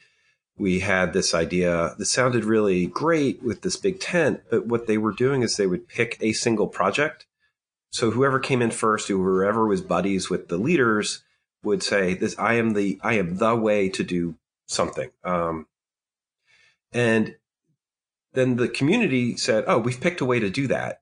we 0.58 0.80
had 0.80 1.14
this 1.14 1.34
idea 1.34 1.96
that 1.98 2.06
sounded 2.06 2.44
really 2.44 2.88
great 2.88 3.44
with 3.44 3.62
this 3.62 3.78
big 3.78 4.00
tent, 4.00 4.42
but 4.50 4.66
what 4.66 4.88
they 4.88 4.98
were 4.98 5.12
doing 5.12 5.44
is 5.44 5.56
they 5.56 5.68
would 5.68 5.88
pick 5.88 6.18
a 6.20 6.34
single 6.34 6.68
project. 6.68 7.26
So 7.92 8.12
whoever 8.12 8.40
came 8.40 8.62
in 8.62 8.72
first, 8.72 9.08
whoever 9.08 9.68
was 9.68 9.82
buddies 9.82 10.30
with 10.30 10.50
the 10.50 10.58
leaders, 10.58 11.24
would 11.64 11.84
say, 11.84 12.14
"This 12.14 12.38
I 12.38 12.56
am 12.56 12.74
the 12.74 13.00
I 13.04 13.14
am 13.14 13.38
the 13.38 13.56
way 13.56 13.90
to 13.90 14.04
do 14.04 14.36
something." 14.68 15.10
Um, 15.24 15.68
and 16.92 17.36
then 18.34 18.56
the 18.56 18.68
community 18.68 19.36
said, 19.36 19.64
oh, 19.68 19.80
we've 19.80 20.00
picked 20.00 20.22
a 20.22 20.26
way 20.26 20.40
to 20.40 20.50
do 20.50 20.68
that, 20.68 21.02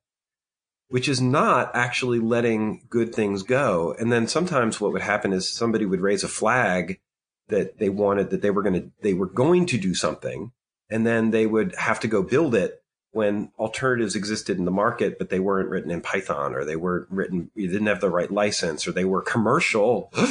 which 0.87 1.09
is 1.09 1.21
not 1.21 1.71
actually 1.75 2.19
letting 2.19 2.85
good 2.89 3.13
things 3.13 3.43
go. 3.43 3.95
And 3.99 4.11
then 4.11 4.27
sometimes 4.27 4.79
what 4.79 4.93
would 4.93 5.01
happen 5.01 5.33
is 5.33 5.51
somebody 5.51 5.85
would 5.85 6.01
raise 6.01 6.23
a 6.23 6.29
flag 6.29 6.99
that 7.47 7.77
they 7.77 7.89
wanted 7.89 8.29
that 8.31 8.41
they 8.41 8.49
were 8.49 8.63
going 8.63 8.81
to, 8.81 8.91
they 9.01 9.13
were 9.13 9.27
going 9.27 9.65
to 9.67 9.77
do 9.77 9.93
something. 9.93 10.51
And 10.89 11.05
then 11.05 11.31
they 11.31 11.45
would 11.45 11.75
have 11.75 11.99
to 12.01 12.07
go 12.07 12.21
build 12.23 12.55
it 12.55 12.81
when 13.11 13.49
alternatives 13.57 14.15
existed 14.15 14.57
in 14.57 14.65
the 14.65 14.71
market, 14.71 15.17
but 15.17 15.29
they 15.29 15.39
weren't 15.39 15.69
written 15.69 15.89
in 15.89 16.01
Python 16.01 16.53
or 16.53 16.65
they 16.65 16.75
weren't 16.75 17.09
written, 17.09 17.49
you 17.55 17.67
didn't 17.67 17.87
have 17.87 18.01
the 18.01 18.09
right 18.09 18.29
license 18.29 18.85
or 18.87 18.91
they 18.91 19.05
were 19.05 19.21
commercial. 19.21 20.11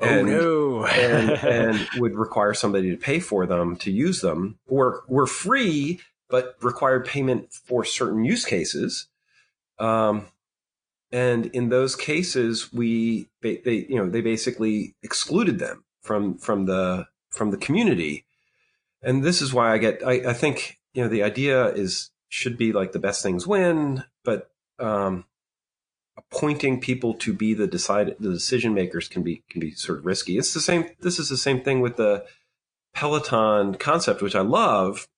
Oh, 0.00 0.06
and, 0.06 0.28
oh 0.30 0.80
no. 0.80 0.86
and, 0.86 1.30
and 1.44 1.88
would 1.98 2.16
require 2.16 2.54
somebody 2.54 2.90
to 2.90 2.96
pay 2.96 3.20
for 3.20 3.46
them 3.46 3.76
to 3.76 3.92
use 3.92 4.20
them 4.20 4.58
or 4.66 5.04
were 5.06 5.28
free, 5.28 6.00
but 6.28 6.56
required 6.60 7.06
payment 7.06 7.52
for 7.52 7.84
certain 7.84 8.24
use 8.24 8.44
cases. 8.44 9.06
Um, 9.78 10.26
and 11.12 11.46
in 11.46 11.68
those 11.68 11.94
cases, 11.94 12.72
we, 12.72 13.28
they, 13.42 13.58
they, 13.58 13.86
you 13.88 13.94
know, 13.94 14.08
they 14.08 14.22
basically 14.22 14.96
excluded 15.04 15.60
them 15.60 15.84
from, 16.02 16.38
from 16.38 16.66
the, 16.66 17.06
from 17.30 17.50
the 17.50 17.56
community. 17.56 18.24
And 19.02 19.22
this 19.24 19.42
is 19.42 19.52
why 19.52 19.72
I 19.72 19.78
get, 19.78 20.06
I, 20.06 20.30
I 20.30 20.32
think, 20.32 20.78
you 20.94 21.02
know, 21.02 21.08
the 21.08 21.22
idea 21.22 21.66
is, 21.68 22.10
should 22.28 22.56
be 22.56 22.72
like 22.72 22.92
the 22.92 22.98
best 22.98 23.22
things 23.22 23.46
win, 23.46 24.04
but, 24.24 24.50
um, 24.78 25.24
appointing 26.16 26.80
people 26.80 27.14
to 27.14 27.32
be 27.32 27.54
the 27.54 27.66
decide 27.66 28.14
the 28.20 28.30
decision 28.30 28.74
makers 28.74 29.08
can 29.08 29.22
be 29.22 29.42
can 29.48 29.60
be 29.60 29.70
sort 29.72 29.98
of 29.98 30.06
risky. 30.06 30.36
It's 30.36 30.52
the 30.52 30.60
same. 30.60 30.86
This 31.00 31.18
is 31.18 31.28
the 31.28 31.36
same 31.36 31.62
thing 31.62 31.80
with 31.80 31.96
the 31.96 32.24
Peloton 32.94 33.74
concept, 33.76 34.22
which 34.22 34.34
I 34.34 34.42
love. 34.42 35.08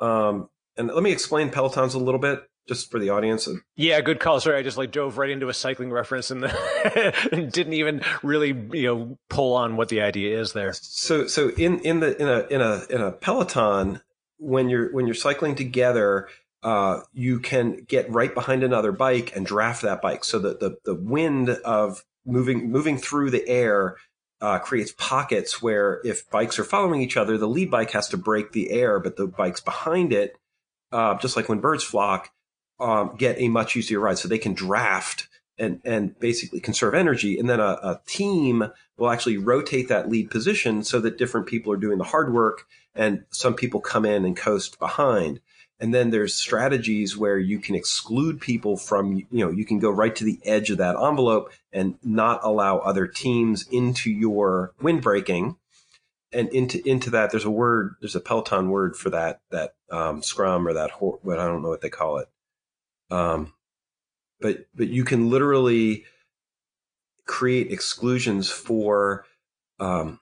Um, 0.00 0.48
and 0.76 0.88
let 0.88 1.02
me 1.02 1.12
explain 1.12 1.50
Pelotons 1.50 1.94
a 1.94 1.98
little 1.98 2.20
bit 2.20 2.48
just 2.68 2.90
for 2.90 3.00
the 3.00 3.10
audience. 3.10 3.48
Yeah, 3.76 4.00
good 4.00 4.20
call. 4.20 4.40
Sorry, 4.40 4.58
I 4.58 4.62
just 4.62 4.78
like 4.78 4.92
dove 4.92 5.18
right 5.18 5.30
into 5.30 5.48
a 5.48 5.54
cycling 5.54 5.90
reference 5.90 6.30
and, 6.30 6.44
and 7.32 7.50
didn't 7.50 7.72
even 7.72 8.02
really 8.22 8.48
you 8.48 8.86
know 8.86 9.18
pull 9.28 9.54
on 9.54 9.76
what 9.76 9.88
the 9.88 10.02
idea 10.02 10.40
is 10.40 10.52
there. 10.52 10.72
So 10.72 11.26
so 11.26 11.50
in 11.50 11.80
in 11.80 12.00
the 12.00 12.20
in 12.20 12.28
a 12.28 12.46
in 12.54 12.60
a 12.60 12.82
in 12.90 13.00
a 13.00 13.12
Peloton 13.12 14.00
when 14.38 14.68
you're 14.68 14.92
when 14.92 15.06
you're 15.06 15.14
cycling 15.14 15.54
together, 15.54 16.28
uh, 16.62 17.00
you 17.12 17.40
can 17.40 17.84
get 17.86 18.10
right 18.10 18.34
behind 18.34 18.62
another 18.62 18.92
bike 18.92 19.34
and 19.36 19.46
draft 19.46 19.82
that 19.82 20.02
bike 20.02 20.24
so 20.24 20.38
that 20.38 20.60
the, 20.60 20.76
the 20.84 20.94
wind 20.94 21.48
of 21.48 22.04
moving 22.26 22.70
moving 22.70 22.98
through 22.98 23.30
the 23.30 23.46
air 23.48 23.96
uh, 24.40 24.58
creates 24.58 24.92
pockets 24.96 25.60
where 25.60 26.00
if 26.04 26.28
bikes 26.30 26.58
are 26.58 26.64
following 26.64 27.02
each 27.02 27.16
other, 27.16 27.36
the 27.36 27.48
lead 27.48 27.70
bike 27.70 27.90
has 27.90 28.08
to 28.08 28.16
break 28.16 28.52
the 28.52 28.70
air, 28.70 28.98
but 28.98 29.16
the 29.16 29.26
bikes 29.26 29.60
behind 29.60 30.12
it, 30.12 30.36
uh, 30.92 31.16
just 31.18 31.36
like 31.36 31.48
when 31.48 31.60
birds 31.60 31.84
flock, 31.84 32.30
um, 32.80 33.16
get 33.16 33.38
a 33.38 33.48
much 33.48 33.76
easier 33.76 34.00
ride. 34.00 34.18
So 34.18 34.28
they 34.28 34.38
can 34.38 34.54
draft 34.54 35.28
and, 35.58 35.80
and 35.84 36.18
basically 36.18 36.60
conserve 36.60 36.94
energy. 36.94 37.38
And 37.38 37.48
then 37.48 37.60
a, 37.60 37.78
a 37.82 38.00
team 38.06 38.72
will 38.96 39.10
actually 39.10 39.36
rotate 39.36 39.88
that 39.88 40.08
lead 40.08 40.30
position 40.30 40.82
so 40.82 41.00
that 41.00 41.18
different 41.18 41.46
people 41.46 41.72
are 41.72 41.76
doing 41.76 41.98
the 41.98 42.04
hard 42.04 42.32
work 42.32 42.66
and 42.94 43.24
some 43.30 43.54
people 43.54 43.80
come 43.80 44.04
in 44.04 44.24
and 44.24 44.36
coast 44.36 44.78
behind. 44.78 45.40
And 45.78 45.94
then 45.94 46.10
there's 46.10 46.34
strategies 46.34 47.16
where 47.16 47.38
you 47.38 47.58
can 47.58 47.74
exclude 47.74 48.40
people 48.40 48.76
from, 48.76 49.16
you 49.16 49.44
know, 49.44 49.50
you 49.50 49.64
can 49.64 49.78
go 49.78 49.90
right 49.90 50.14
to 50.16 50.24
the 50.24 50.38
edge 50.44 50.70
of 50.70 50.78
that 50.78 50.96
envelope 50.96 51.50
and 51.72 51.96
not 52.02 52.40
allow 52.42 52.78
other 52.78 53.06
teams 53.06 53.66
into 53.70 54.10
your 54.10 54.74
windbreaking. 54.82 55.56
And 56.32 56.48
into, 56.50 56.86
into 56.86 57.10
that, 57.10 57.30
there's 57.30 57.46
a 57.46 57.50
word, 57.50 57.94
there's 58.00 58.14
a 58.14 58.20
Peloton 58.20 58.68
word 58.68 58.94
for 58.94 59.10
that, 59.10 59.40
that, 59.50 59.74
um, 59.90 60.22
scrum 60.22 60.68
or 60.68 60.74
that, 60.74 60.90
what 61.00 61.38
I 61.38 61.46
don't 61.46 61.62
know 61.62 61.70
what 61.70 61.80
they 61.80 61.88
call 61.88 62.18
it. 62.18 62.28
Um, 63.10 63.52
but, 64.40 64.66
but 64.74 64.88
you 64.88 65.04
can 65.04 65.30
literally 65.30 66.04
create 67.26 67.70
exclusions 67.70 68.50
for, 68.50 69.24
um, 69.78 70.20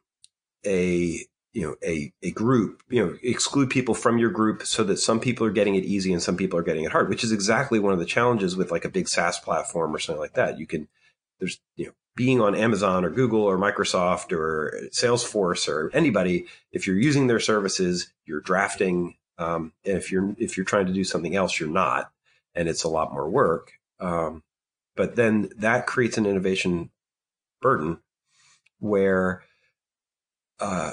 a, 0.67 1.27
you 1.55 1.63
know 1.63 1.75
a 1.85 2.13
a 2.23 2.31
group 2.31 2.83
you 2.89 3.05
know 3.05 3.17
exclude 3.23 3.71
people 3.71 3.95
from 3.95 4.19
your 4.19 4.31
group 4.31 4.65
so 4.65 4.85
that 4.85 4.99
some 4.99 5.19
people 5.19 5.47
are 5.47 5.51
getting 5.51 5.75
it 5.75 5.85
easy 5.85 6.13
and 6.13 6.23
some 6.23 6.37
people 6.37 6.59
are 6.59 6.63
getting 6.63 6.85
it 6.85 6.93
hard 6.93 7.09
which 7.09 7.25
is 7.25 7.33
exactly 7.33 7.81
one 7.81 7.93
of 7.93 7.99
the 7.99 8.05
challenges 8.05 8.57
with 8.57 8.71
like 8.71 8.85
a 8.85 8.89
big 8.89 9.09
SaaS 9.09 9.41
platform 9.41 9.95
or 9.95 9.99
something 9.99 10.21
like 10.21 10.35
that. 10.35 10.59
You 10.59 10.67
can 10.67 10.87
there's 11.41 11.59
you 11.77 11.87
know 11.87 11.93
being 12.15 12.41
on 12.41 12.55
Amazon 12.55 13.05
or 13.05 13.11
Google 13.11 13.43
or 13.43 13.59
Microsoft 13.59 14.33
or 14.33 14.89
Salesforce 14.93 15.69
or 15.69 15.91
anybody 15.95 16.47
if 16.71 16.87
you're 16.87 16.99
using 16.99 17.27
their 17.27 17.41
services 17.41 18.13
you're 18.25 18.41
drafting 18.41 19.17
um, 19.39 19.73
and 19.85 19.97
if 19.97 20.13
you're 20.13 20.37
if 20.39 20.57
you're 20.57 20.67
trying 20.67 20.87
to 20.87 20.93
do 20.93 21.05
something 21.05 21.35
else 21.35 21.59
you're 21.59 21.69
not 21.69 22.13
and 22.59 22.69
it's 22.69 22.85
a 22.85 22.89
lot 22.89 23.13
more 23.13 23.29
work 23.29 23.73
um, 24.01 24.43
but 24.97 25.17
then 25.17 25.49
that 25.57 25.87
creates 25.87 26.19
an 26.19 26.27
innovation 26.27 26.91
burden 27.61 27.99
where 28.81 29.43
uh, 30.61 30.93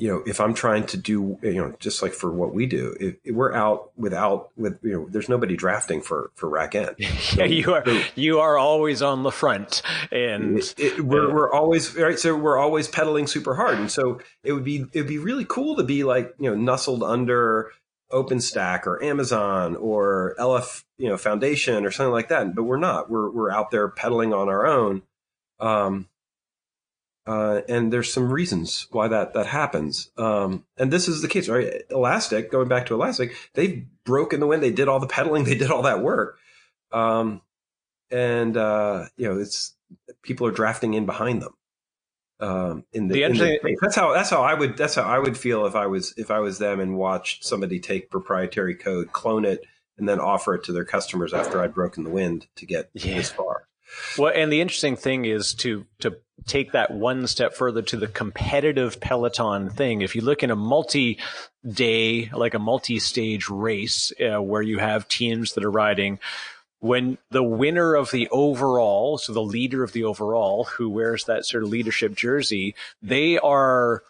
you 0.00 0.08
know, 0.08 0.22
if 0.24 0.40
I'm 0.40 0.54
trying 0.54 0.86
to 0.86 0.96
do, 0.96 1.38
you 1.42 1.56
know, 1.56 1.74
just 1.78 2.00
like 2.00 2.14
for 2.14 2.32
what 2.32 2.54
we 2.54 2.64
do, 2.64 2.96
if, 2.98 3.16
if 3.22 3.34
we're 3.34 3.52
out 3.52 3.90
without, 3.98 4.48
with, 4.56 4.78
you 4.82 4.92
know, 4.92 5.06
there's 5.10 5.28
nobody 5.28 5.56
drafting 5.56 6.00
for, 6.00 6.30
for 6.36 6.48
RackN. 6.48 6.94
yeah, 7.36 7.44
you 7.44 7.74
are, 7.74 7.84
so, 7.84 8.02
you 8.14 8.40
are 8.40 8.56
always 8.56 9.02
on 9.02 9.24
the 9.24 9.30
front 9.30 9.82
and 10.10 10.58
it, 10.58 10.74
it, 10.78 11.00
we're, 11.02 11.30
we're 11.30 11.52
always, 11.52 11.94
right. 11.96 12.18
So 12.18 12.34
we're 12.34 12.56
always 12.56 12.88
pedaling 12.88 13.26
super 13.26 13.54
hard. 13.54 13.78
And 13.78 13.90
so 13.90 14.20
it 14.42 14.54
would 14.54 14.64
be, 14.64 14.86
it'd 14.94 15.06
be 15.06 15.18
really 15.18 15.44
cool 15.44 15.76
to 15.76 15.84
be 15.84 16.02
like, 16.02 16.34
you 16.38 16.48
know, 16.48 16.56
nestled 16.56 17.02
under 17.02 17.70
OpenStack 18.12 18.86
or 18.86 19.02
Amazon 19.02 19.76
or 19.76 20.34
LF, 20.38 20.84
you 20.98 21.08
know, 21.08 21.16
Foundation 21.16 21.84
or 21.84 21.90
something 21.90 22.12
like 22.12 22.28
that. 22.28 22.54
But 22.54 22.64
we're 22.64 22.76
not, 22.76 23.10
we're, 23.10 23.30
we're 23.30 23.50
out 23.50 23.70
there 23.70 23.88
pedaling 23.88 24.32
on 24.32 24.48
our 24.48 24.66
own. 24.66 25.02
Um, 25.58 26.08
uh, 27.26 27.60
and 27.68 27.92
there's 27.92 28.12
some 28.12 28.32
reasons 28.32 28.86
why 28.90 29.06
that 29.08 29.34
that 29.34 29.46
happens. 29.46 30.10
Um, 30.16 30.64
and 30.76 30.90
this 30.90 31.06
is 31.06 31.22
the 31.22 31.28
case, 31.28 31.48
right? 31.48 31.82
Elastic, 31.90 32.50
going 32.50 32.68
back 32.68 32.86
to 32.86 32.94
Elastic, 32.94 33.36
they've 33.54 33.86
broken 34.04 34.40
the 34.40 34.46
wind. 34.46 34.62
They 34.62 34.72
did 34.72 34.88
all 34.88 35.00
the 35.00 35.06
pedaling. 35.06 35.44
They 35.50 35.54
did 35.54 35.70
all 35.70 35.82
that 35.82 36.02
work. 36.02 36.38
Um, 36.92 37.42
and 38.10 38.56
uh, 38.56 39.06
you 39.16 39.28
know, 39.28 39.38
it's 39.38 39.74
people 40.22 40.46
are 40.46 40.52
drafting 40.52 40.94
in 40.94 41.06
behind 41.06 41.42
them. 41.42 41.54
Um, 42.40 42.84
in 42.92 43.08
the, 43.08 43.14
the, 43.14 43.22
in 43.24 43.32
the 43.34 43.76
that's 43.82 43.96
how 43.96 44.14
that's 44.14 44.30
how 44.30 44.42
I 44.42 44.54
would 44.54 44.76
that's 44.76 44.94
how 44.94 45.02
I 45.02 45.18
would 45.18 45.36
feel 45.36 45.66
if 45.66 45.74
I 45.74 45.86
was 45.86 46.14
if 46.16 46.30
I 46.30 46.38
was 46.38 46.58
them 46.58 46.80
and 46.80 46.96
watched 46.96 47.44
somebody 47.44 47.80
take 47.80 48.10
proprietary 48.10 48.74
code, 48.74 49.12
clone 49.12 49.44
it, 49.44 49.66
and 49.98 50.08
then 50.08 50.18
offer 50.20 50.54
it 50.54 50.64
to 50.64 50.72
their 50.72 50.84
customers 50.84 51.34
after 51.34 51.60
I'd 51.60 51.74
broken 51.74 52.04
the 52.04 52.10
wind 52.10 52.46
to 52.56 52.66
get 52.66 52.90
yeah. 52.94 53.16
this 53.16 53.30
far. 53.30 53.64
Well, 54.16 54.32
and 54.34 54.52
the 54.52 54.60
interesting 54.60 54.96
thing 54.96 55.24
is 55.24 55.54
to 55.54 55.84
to 56.00 56.16
take 56.46 56.72
that 56.72 56.90
one 56.90 57.26
step 57.26 57.54
further 57.54 57.82
to 57.82 57.96
the 57.96 58.08
competitive 58.08 59.00
peloton 59.00 59.70
thing. 59.70 60.00
If 60.00 60.14
you 60.14 60.22
look 60.22 60.42
in 60.42 60.50
a 60.50 60.56
multi-day, 60.56 62.30
like 62.32 62.54
a 62.54 62.58
multi-stage 62.58 63.48
race, 63.50 64.12
uh, 64.20 64.40
where 64.40 64.62
you 64.62 64.78
have 64.78 65.08
teams 65.08 65.52
that 65.52 65.64
are 65.64 65.70
riding, 65.70 66.18
when 66.80 67.18
the 67.30 67.42
winner 67.42 67.94
of 67.94 68.10
the 68.10 68.28
overall, 68.30 69.18
so 69.18 69.32
the 69.32 69.42
leader 69.42 69.82
of 69.82 69.92
the 69.92 70.04
overall, 70.04 70.64
who 70.64 70.88
wears 70.88 71.24
that 71.24 71.44
sort 71.44 71.62
of 71.62 71.68
leadership 71.68 72.14
jersey, 72.14 72.74
they 73.02 73.38
are 73.38 74.02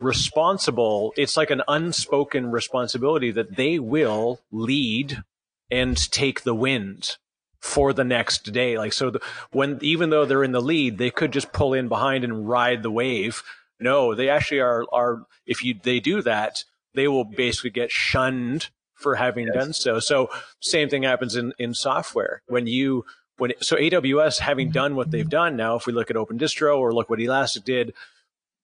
responsible. 0.00 1.12
It's 1.16 1.36
like 1.36 1.50
an 1.50 1.62
unspoken 1.68 2.50
responsibility 2.50 3.30
that 3.30 3.56
they 3.56 3.78
will 3.78 4.40
lead 4.50 5.22
and 5.70 5.96
take 6.10 6.42
the 6.42 6.54
wind 6.54 7.16
for 7.60 7.92
the 7.92 8.04
next 8.04 8.52
day. 8.52 8.76
Like, 8.76 8.92
so 8.92 9.10
the, 9.10 9.20
when, 9.52 9.78
even 9.82 10.10
though 10.10 10.24
they're 10.24 10.42
in 10.42 10.52
the 10.52 10.60
lead, 10.60 10.98
they 10.98 11.10
could 11.10 11.32
just 11.32 11.52
pull 11.52 11.74
in 11.74 11.88
behind 11.88 12.24
and 12.24 12.48
ride 12.48 12.82
the 12.82 12.90
wave. 12.90 13.42
No, 13.78 14.14
they 14.14 14.28
actually 14.28 14.60
are, 14.60 14.84
are, 14.92 15.26
if 15.46 15.62
you, 15.62 15.78
they 15.80 16.00
do 16.00 16.22
that, 16.22 16.64
they 16.94 17.06
will 17.06 17.24
basically 17.24 17.70
get 17.70 17.92
shunned 17.92 18.70
for 19.00 19.14
having 19.14 19.46
yes. 19.46 19.54
done 19.54 19.72
so. 19.72 19.98
So 19.98 20.30
same 20.60 20.88
thing 20.88 21.02
happens 21.02 21.36
in, 21.36 21.52
in 21.58 21.74
software. 21.74 22.42
When 22.46 22.66
you, 22.66 23.04
when, 23.38 23.52
so 23.60 23.76
AWS 23.76 24.38
having 24.38 24.68
mm-hmm. 24.68 24.74
done 24.74 24.96
what 24.96 25.10
they've 25.10 25.24
mm-hmm. 25.24 25.30
done 25.30 25.56
now, 25.56 25.76
if 25.76 25.86
we 25.86 25.92
look 25.92 26.10
at 26.10 26.16
Open 26.16 26.38
Distro 26.38 26.78
or 26.78 26.92
look 26.92 27.10
what 27.10 27.20
Elastic 27.20 27.64
did, 27.64 27.94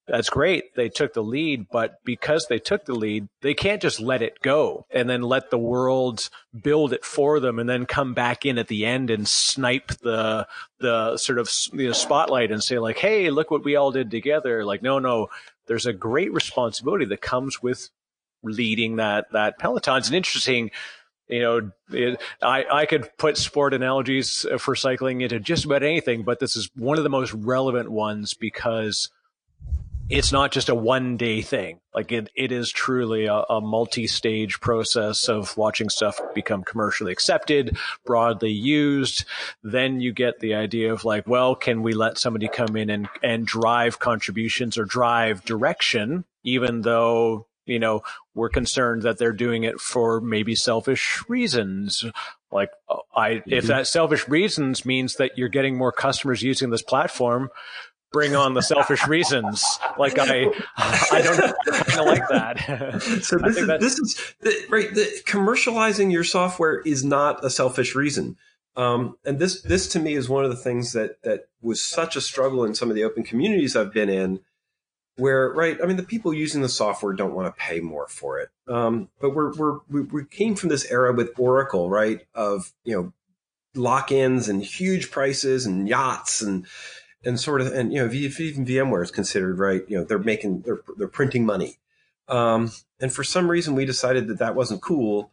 that's 0.07 0.29
great. 0.29 0.73
They 0.75 0.87
took 0.87 1.13
the 1.13 1.23
lead, 1.23 1.67
but 1.69 1.99
because 2.05 2.47
they 2.47 2.59
took 2.59 2.85
the 2.85 2.95
lead, 2.95 3.27
they 3.41 3.53
can't 3.53 3.81
just 3.81 3.99
let 3.99 4.21
it 4.21 4.39
go 4.41 4.85
and 4.89 5.09
then 5.09 5.21
let 5.21 5.49
the 5.49 5.57
world 5.57 6.29
build 6.63 6.93
it 6.93 7.03
for 7.03 7.41
them 7.41 7.59
and 7.59 7.67
then 7.67 7.85
come 7.85 8.13
back 8.13 8.45
in 8.45 8.57
at 8.57 8.69
the 8.69 8.85
end 8.85 9.09
and 9.09 9.27
snipe 9.27 9.89
the, 10.01 10.47
the 10.79 11.17
sort 11.17 11.39
of 11.39 11.51
you 11.73 11.87
know, 11.87 11.91
spotlight 11.91 12.51
and 12.53 12.63
say 12.63 12.79
like, 12.79 12.97
Hey, 12.97 13.29
look 13.29 13.51
what 13.51 13.65
we 13.65 13.75
all 13.75 13.91
did 13.91 14.09
together. 14.09 14.63
Like, 14.63 14.81
no, 14.81 14.99
no, 14.99 15.27
there's 15.67 15.85
a 15.85 15.93
great 15.93 16.31
responsibility 16.31 17.05
that 17.05 17.21
comes 17.21 17.61
with 17.61 17.89
leading 18.49 18.97
that, 18.97 19.27
that 19.31 19.59
peloton. 19.59 19.97
It's 19.97 20.09
an 20.09 20.15
interesting, 20.15 20.71
you 21.27 21.41
know, 21.41 21.71
it, 21.91 22.21
I, 22.41 22.65
I 22.71 22.85
could 22.85 23.09
put 23.17 23.37
sport 23.37 23.73
analogies 23.73 24.45
for 24.59 24.75
cycling 24.75 25.21
into 25.21 25.39
just 25.39 25.65
about 25.65 25.83
anything, 25.83 26.23
but 26.23 26.39
this 26.39 26.55
is 26.55 26.69
one 26.75 26.97
of 26.97 27.03
the 27.03 27.09
most 27.09 27.33
relevant 27.33 27.91
ones 27.91 28.33
because 28.33 29.09
it's 30.09 30.31
not 30.31 30.51
just 30.51 30.69
a 30.69 30.75
one 30.75 31.17
day 31.17 31.41
thing. 31.41 31.79
Like 31.93 32.11
it, 32.11 32.29
it 32.35 32.51
is 32.51 32.71
truly 32.71 33.25
a, 33.25 33.33
a 33.49 33.61
multi 33.61 34.07
stage 34.07 34.59
process 34.61 35.27
of 35.27 35.55
watching 35.57 35.89
stuff 35.89 36.19
become 36.33 36.63
commercially 36.63 37.11
accepted, 37.11 37.77
broadly 38.05 38.51
used. 38.51 39.25
Then 39.63 39.99
you 39.99 40.13
get 40.13 40.39
the 40.39 40.53
idea 40.53 40.93
of 40.93 41.03
like, 41.03 41.27
well, 41.27 41.55
can 41.55 41.83
we 41.83 41.93
let 41.93 42.17
somebody 42.17 42.47
come 42.47 42.75
in 42.77 42.89
and, 42.89 43.09
and 43.21 43.45
drive 43.45 43.99
contributions 43.99 44.77
or 44.77 44.85
drive 44.85 45.43
direction, 45.43 46.23
even 46.43 46.81
though, 46.81 47.47
you 47.67 47.79
know, 47.79 48.01
we're 48.33 48.49
concerned 48.49 49.03
that 49.03 49.17
they're 49.17 49.33
doing 49.33 49.63
it 49.63 49.79
for 49.79 50.21
maybe 50.21 50.55
selfish 50.55 51.23
reasons. 51.27 52.05
Like 52.51 52.71
I, 53.15 53.29
mm-hmm. 53.29 53.53
if 53.53 53.65
that 53.65 53.87
selfish 53.87 54.27
reasons 54.27 54.85
means 54.85 55.15
that 55.15 55.37
you're 55.37 55.49
getting 55.49 55.77
more 55.77 55.91
customers 55.91 56.41
using 56.41 56.69
this 56.69 56.81
platform, 56.81 57.49
bring 58.11 58.35
on 58.35 58.53
the 58.53 58.61
selfish 58.61 59.05
reasons. 59.07 59.63
Like 59.97 60.17
I, 60.17 60.45
I 60.77 61.21
don't 61.21 61.55
kind 61.65 61.99
of 61.99 62.05
like 62.05 62.27
that. 62.29 63.01
so 63.21 63.37
this 63.43 63.57
is 63.57 63.67
this 63.67 63.99
is 63.99 64.35
the, 64.41 64.65
right. 64.69 64.93
The, 64.93 65.21
commercializing 65.25 66.11
your 66.11 66.23
software 66.23 66.81
is 66.81 67.03
not 67.03 67.43
a 67.43 67.49
selfish 67.49 67.95
reason. 67.95 68.37
Um, 68.75 69.17
and 69.25 69.39
this 69.39 69.61
this 69.61 69.87
to 69.89 69.99
me 69.99 70.13
is 70.13 70.29
one 70.29 70.43
of 70.43 70.51
the 70.51 70.55
things 70.55 70.93
that 70.93 71.21
that 71.23 71.49
was 71.61 71.83
such 71.83 72.15
a 72.15 72.21
struggle 72.21 72.63
in 72.63 72.75
some 72.75 72.89
of 72.89 72.95
the 72.95 73.03
open 73.03 73.23
communities 73.23 73.75
I've 73.75 73.93
been 73.93 74.09
in, 74.09 74.39
where 75.17 75.49
right. 75.51 75.77
I 75.81 75.85
mean, 75.85 75.97
the 75.97 76.03
people 76.03 76.33
using 76.33 76.61
the 76.61 76.69
software 76.69 77.13
don't 77.13 77.33
want 77.33 77.47
to 77.47 77.59
pay 77.59 77.79
more 77.79 78.07
for 78.07 78.39
it. 78.39 78.49
Um, 78.67 79.09
but 79.19 79.31
we're 79.31 79.53
we're 79.55 79.79
we, 79.89 80.25
came 80.25 80.55
from 80.55 80.69
this 80.69 80.89
era 80.89 81.13
with 81.13 81.37
Oracle, 81.37 81.89
right? 81.89 82.21
Of 82.33 82.73
you 82.83 82.95
know 82.95 83.13
lock-ins 83.75 84.49
and 84.49 84.63
huge 84.63 85.11
prices 85.11 85.65
and 85.65 85.87
yachts 85.87 86.41
and 86.41 86.65
and 87.27 87.39
sort 87.39 87.61
of, 87.61 87.67
and 87.67 87.91
you 87.91 87.99
know, 87.99 88.05
if 88.05 88.39
even 88.39 88.65
VMware 88.65 89.03
is 89.03 89.11
considered 89.11 89.59
right, 89.59 89.83
you 89.87 89.97
know, 89.97 90.03
they're 90.03 90.19
making, 90.19 90.61
they're, 90.61 90.79
they're 90.97 91.07
printing 91.07 91.45
money. 91.45 91.77
Um, 92.27 92.71
and 92.99 93.11
for 93.11 93.23
some 93.23 93.49
reason 93.49 93.75
we 93.75 93.85
decided 93.85 94.27
that 94.27 94.39
that 94.39 94.55
wasn't 94.55 94.81
cool. 94.81 95.31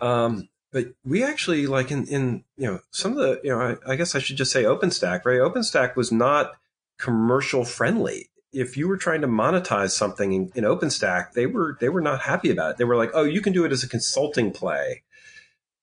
Um, 0.00 0.48
but 0.72 0.88
we 1.04 1.24
actually 1.24 1.66
like 1.66 1.90
in, 1.90 2.06
in, 2.08 2.44
you 2.56 2.66
know, 2.66 2.80
some 2.90 3.12
of 3.12 3.18
the, 3.18 3.40
you 3.42 3.50
know, 3.50 3.60
I, 3.86 3.92
I 3.92 3.96
guess 3.96 4.14
I 4.14 4.18
should 4.18 4.36
just 4.36 4.52
say 4.52 4.64
OpenStack, 4.64 5.24
right? 5.24 5.38
OpenStack 5.38 5.96
was 5.96 6.12
not 6.12 6.52
commercial 6.98 7.64
friendly. 7.64 8.28
If 8.52 8.76
you 8.76 8.88
were 8.88 8.96
trying 8.96 9.20
to 9.20 9.28
monetize 9.28 9.90
something 9.90 10.32
in, 10.32 10.52
in 10.54 10.64
OpenStack, 10.64 11.32
they 11.32 11.46
were, 11.46 11.76
they 11.80 11.88
were 11.88 12.00
not 12.00 12.22
happy 12.22 12.50
about 12.50 12.72
it. 12.72 12.76
They 12.78 12.84
were 12.84 12.96
like, 12.96 13.10
oh, 13.14 13.24
you 13.24 13.40
can 13.40 13.52
do 13.52 13.64
it 13.64 13.72
as 13.72 13.84
a 13.84 13.88
consulting 13.88 14.50
play. 14.52 15.02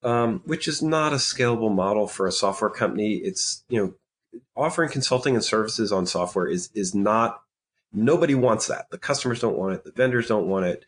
Um, 0.04 0.42
which 0.46 0.68
is 0.68 0.84
not 0.84 1.12
a 1.12 1.16
scalable 1.16 1.74
model 1.74 2.08
for 2.08 2.28
a 2.28 2.32
software 2.32 2.70
company. 2.70 3.16
It's 3.16 3.64
you 3.68 3.82
know 3.82 4.42
offering 4.56 4.92
consulting 4.92 5.34
and 5.34 5.44
services 5.44 5.92
on 5.92 6.06
software 6.06 6.48
is 6.48 6.70
is 6.76 6.94
not 6.94 7.42
Nobody 7.94 8.36
wants 8.36 8.68
that. 8.68 8.90
The 8.92 8.98
customers 8.98 9.40
don't 9.40 9.58
want 9.58 9.74
it. 9.74 9.84
The 9.84 9.92
vendors 9.92 10.28
don't 10.28 10.48
want 10.48 10.66
it. 10.66 10.86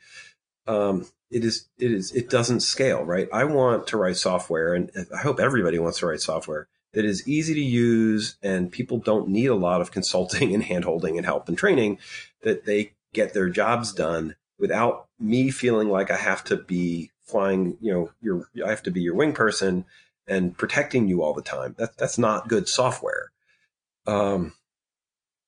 Um, 0.67 1.07
it 1.31 1.45
is, 1.45 1.67
it 1.77 1.91
is, 1.91 2.11
it 2.13 2.29
doesn't 2.29 2.61
scale, 2.61 3.03
right? 3.03 3.27
I 3.31 3.45
want 3.45 3.87
to 3.87 3.97
write 3.97 4.17
software 4.17 4.73
and 4.73 4.91
I 5.15 5.21
hope 5.21 5.39
everybody 5.39 5.79
wants 5.79 5.99
to 5.99 6.07
write 6.07 6.21
software 6.21 6.67
that 6.93 7.05
is 7.05 7.27
easy 7.27 7.53
to 7.53 7.63
use 7.63 8.37
and 8.41 8.71
people 8.71 8.97
don't 8.97 9.29
need 9.29 9.47
a 9.47 9.55
lot 9.55 9.81
of 9.81 9.91
consulting 9.97 10.53
and 10.53 10.63
handholding 10.63 11.17
and 11.17 11.25
help 11.25 11.47
and 11.47 11.57
training 11.57 11.97
that 12.43 12.65
they 12.65 12.93
get 13.13 13.33
their 13.33 13.49
jobs 13.49 13.93
done 13.93 14.35
without 14.57 15.07
me 15.19 15.49
feeling 15.49 15.89
like 15.89 16.11
I 16.11 16.17
have 16.17 16.43
to 16.45 16.57
be 16.57 17.11
flying, 17.21 17.77
you 17.79 17.91
know, 17.91 18.11
your, 18.21 18.49
I 18.65 18.69
have 18.69 18.83
to 18.83 18.91
be 18.91 19.01
your 19.01 19.15
wing 19.15 19.33
person 19.33 19.85
and 20.27 20.57
protecting 20.57 21.07
you 21.07 21.23
all 21.23 21.33
the 21.33 21.41
time. 21.41 21.75
That, 21.77 21.97
that's 21.97 22.17
not 22.17 22.47
good 22.47 22.67
software. 22.67 23.31
Um, 24.05 24.53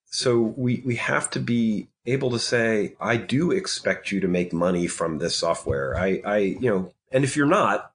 so 0.06 0.39
we, 0.39 0.82
we 0.86 0.95
have 0.95 1.30
to 1.32 1.39
be 1.39 1.88
able 2.06 2.32
to 2.32 2.39
say, 2.39 2.95
I 2.99 3.17
do 3.17 3.51
expect 3.51 4.12
you 4.12 4.19
to 4.21 4.27
make 4.27 4.54
money 4.54 4.88
from 4.88 5.19
this 5.19 5.36
software. 5.36 5.95
I, 5.95 6.21
I, 6.25 6.38
you 6.38 6.69
know, 6.69 6.93
and 7.12 7.23
if 7.23 7.36
you're 7.36 7.45
not, 7.45 7.91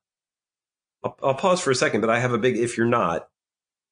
I'll, 1.05 1.19
I'll 1.23 1.35
pause 1.35 1.61
for 1.61 1.71
a 1.71 1.75
second, 1.75 2.01
but 2.01 2.11
I 2.11 2.21
have 2.21 2.33
a 2.33 2.39
big, 2.39 2.57
if 2.57 2.77
you're 2.77 2.87
not, 2.87 3.29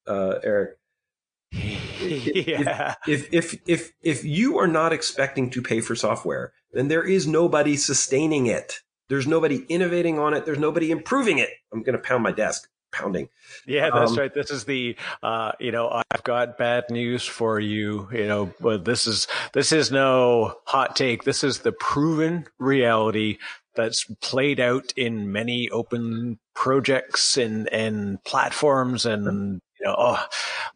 uh, 0.07 0.39
Eric, 0.43 0.77
yeah. 1.53 2.95
if, 3.07 3.33
if 3.33 3.57
if 3.67 3.93
if 4.03 4.25
you 4.25 4.59
are 4.59 4.67
not 4.67 4.93
expecting 4.93 5.51
to 5.51 5.63
pay 5.63 5.81
for 5.81 5.95
software, 5.95 6.53
then 6.73 6.89
there 6.89 7.05
is 7.05 7.27
nobody 7.27 7.77
sustaining 7.77 8.47
it. 8.47 8.81
There's 9.09 9.27
nobody 9.27 9.65
innovating 9.69 10.19
on 10.19 10.35
it. 10.35 10.45
There's 10.47 10.59
nobody 10.59 10.91
improving 10.91 11.39
it. 11.39 11.51
I'm 11.73 11.83
going 11.83 11.97
to 11.97 12.03
pound 12.03 12.23
my 12.23 12.33
desk, 12.33 12.69
pounding. 12.91 13.29
Yeah, 13.67 13.91
that's 13.93 14.13
Um, 14.13 14.19
right. 14.19 14.33
This 14.33 14.51
is 14.51 14.65
the, 14.65 14.97
uh, 15.23 15.53
you 15.61 15.71
know, 15.73 16.03
I've 16.11 16.25
got 16.25 16.57
bad 16.57 16.85
news 16.91 17.25
for 17.27 17.61
you. 17.61 18.09
You 18.13 18.27
know, 18.27 18.55
but 18.61 18.85
this 18.85 19.07
is 19.07 19.27
this 19.53 19.73
is 19.73 19.93
no 19.93 20.57
hot 20.67 20.97
take. 20.97 21.25
This 21.25 21.45
is 21.45 21.61
the 21.61 21.73
proven 21.73 22.47
reality 22.59 23.39
that's 23.77 24.05
played 24.21 24.59
out 24.61 24.93
in 24.97 25.31
many 25.33 25.69
open 25.71 26.39
projects 26.55 27.37
and 27.37 27.69
and 27.73 28.23
platforms 28.25 29.05
and 29.05 29.61
you 29.81 29.87
know, 29.87 29.95
oh, 29.99 30.25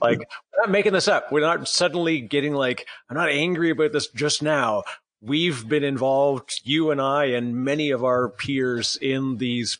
like 0.00 0.18
we're 0.18 0.62
not 0.62 0.70
making 0.70 0.92
this 0.92 1.08
up. 1.08 1.30
We're 1.32 1.40
not 1.40 1.68
suddenly 1.68 2.20
getting 2.20 2.54
like 2.54 2.86
I'm 3.08 3.16
not 3.16 3.30
angry 3.30 3.70
about 3.70 3.92
this 3.92 4.08
just 4.08 4.42
now. 4.42 4.84
We've 5.20 5.68
been 5.68 5.84
involved, 5.84 6.60
you 6.62 6.90
and 6.90 7.00
I, 7.00 7.26
and 7.26 7.56
many 7.56 7.90
of 7.90 8.04
our 8.04 8.28
peers 8.28 8.96
in 9.00 9.38
these 9.38 9.78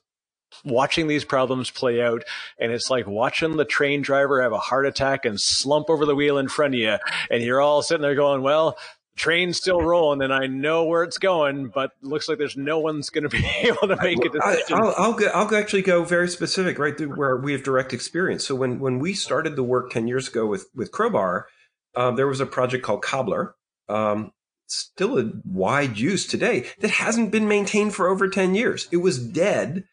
watching 0.64 1.06
these 1.06 1.24
problems 1.24 1.70
play 1.70 2.02
out 2.02 2.24
and 2.58 2.72
it's 2.72 2.90
like 2.90 3.06
watching 3.06 3.56
the 3.56 3.64
train 3.64 4.02
driver 4.02 4.42
have 4.42 4.52
a 4.52 4.58
heart 4.58 4.86
attack 4.86 5.24
and 5.24 5.40
slump 5.40 5.90
over 5.90 6.06
the 6.06 6.14
wheel 6.14 6.38
in 6.38 6.48
front 6.48 6.74
of 6.74 6.80
you 6.80 6.96
and 7.30 7.42
you're 7.42 7.60
all 7.60 7.82
sitting 7.82 8.02
there 8.02 8.14
going 8.14 8.42
well 8.42 8.76
train's 9.18 9.56
still 9.56 9.80
rolling 9.80 10.22
and 10.22 10.32
i 10.32 10.46
know 10.46 10.84
where 10.84 11.02
it's 11.02 11.18
going 11.18 11.68
but 11.68 11.90
looks 12.02 12.28
like 12.28 12.38
there's 12.38 12.56
no 12.56 12.78
one's 12.78 13.10
going 13.10 13.24
to 13.24 13.28
be 13.28 13.44
able 13.62 13.88
to 13.88 13.96
make 13.96 14.18
a 14.18 14.30
I, 14.42 14.56
decision 14.56 14.78
I'll, 14.78 14.94
I'll, 14.96 15.18
I'll 15.34 15.54
actually 15.54 15.82
go 15.82 16.04
very 16.04 16.28
specific, 16.28 16.78
right 16.78 16.96
through 16.96 17.14
where 17.16 17.36
we 17.36 17.52
have 17.52 17.62
direct 17.62 17.92
experience. 17.92 18.46
So 18.46 18.54
when 18.54 18.78
when 18.78 18.98
we 18.98 19.14
started 19.14 19.56
the 19.56 19.62
work 19.62 19.90
ten 19.90 20.08
years 20.08 20.28
ago 20.28 20.46
with 20.46 20.68
with 20.74 20.92
Crowbar, 20.92 21.46
um, 21.94 22.16
there 22.16 22.26
was 22.26 22.40
a 22.40 22.46
project 22.46 22.84
called 22.84 23.02
Cobbler, 23.02 23.54
um, 23.88 24.32
still 24.66 25.18
a 25.18 25.30
wide 25.44 25.98
use 25.98 26.26
today 26.26 26.66
that 26.80 26.90
hasn't 26.90 27.32
been 27.32 27.48
maintained 27.48 27.94
for 27.94 28.08
over 28.08 28.28
ten 28.28 28.54
years. 28.54 28.88
It 28.92 28.98
was 28.98 29.18
dead 29.18 29.84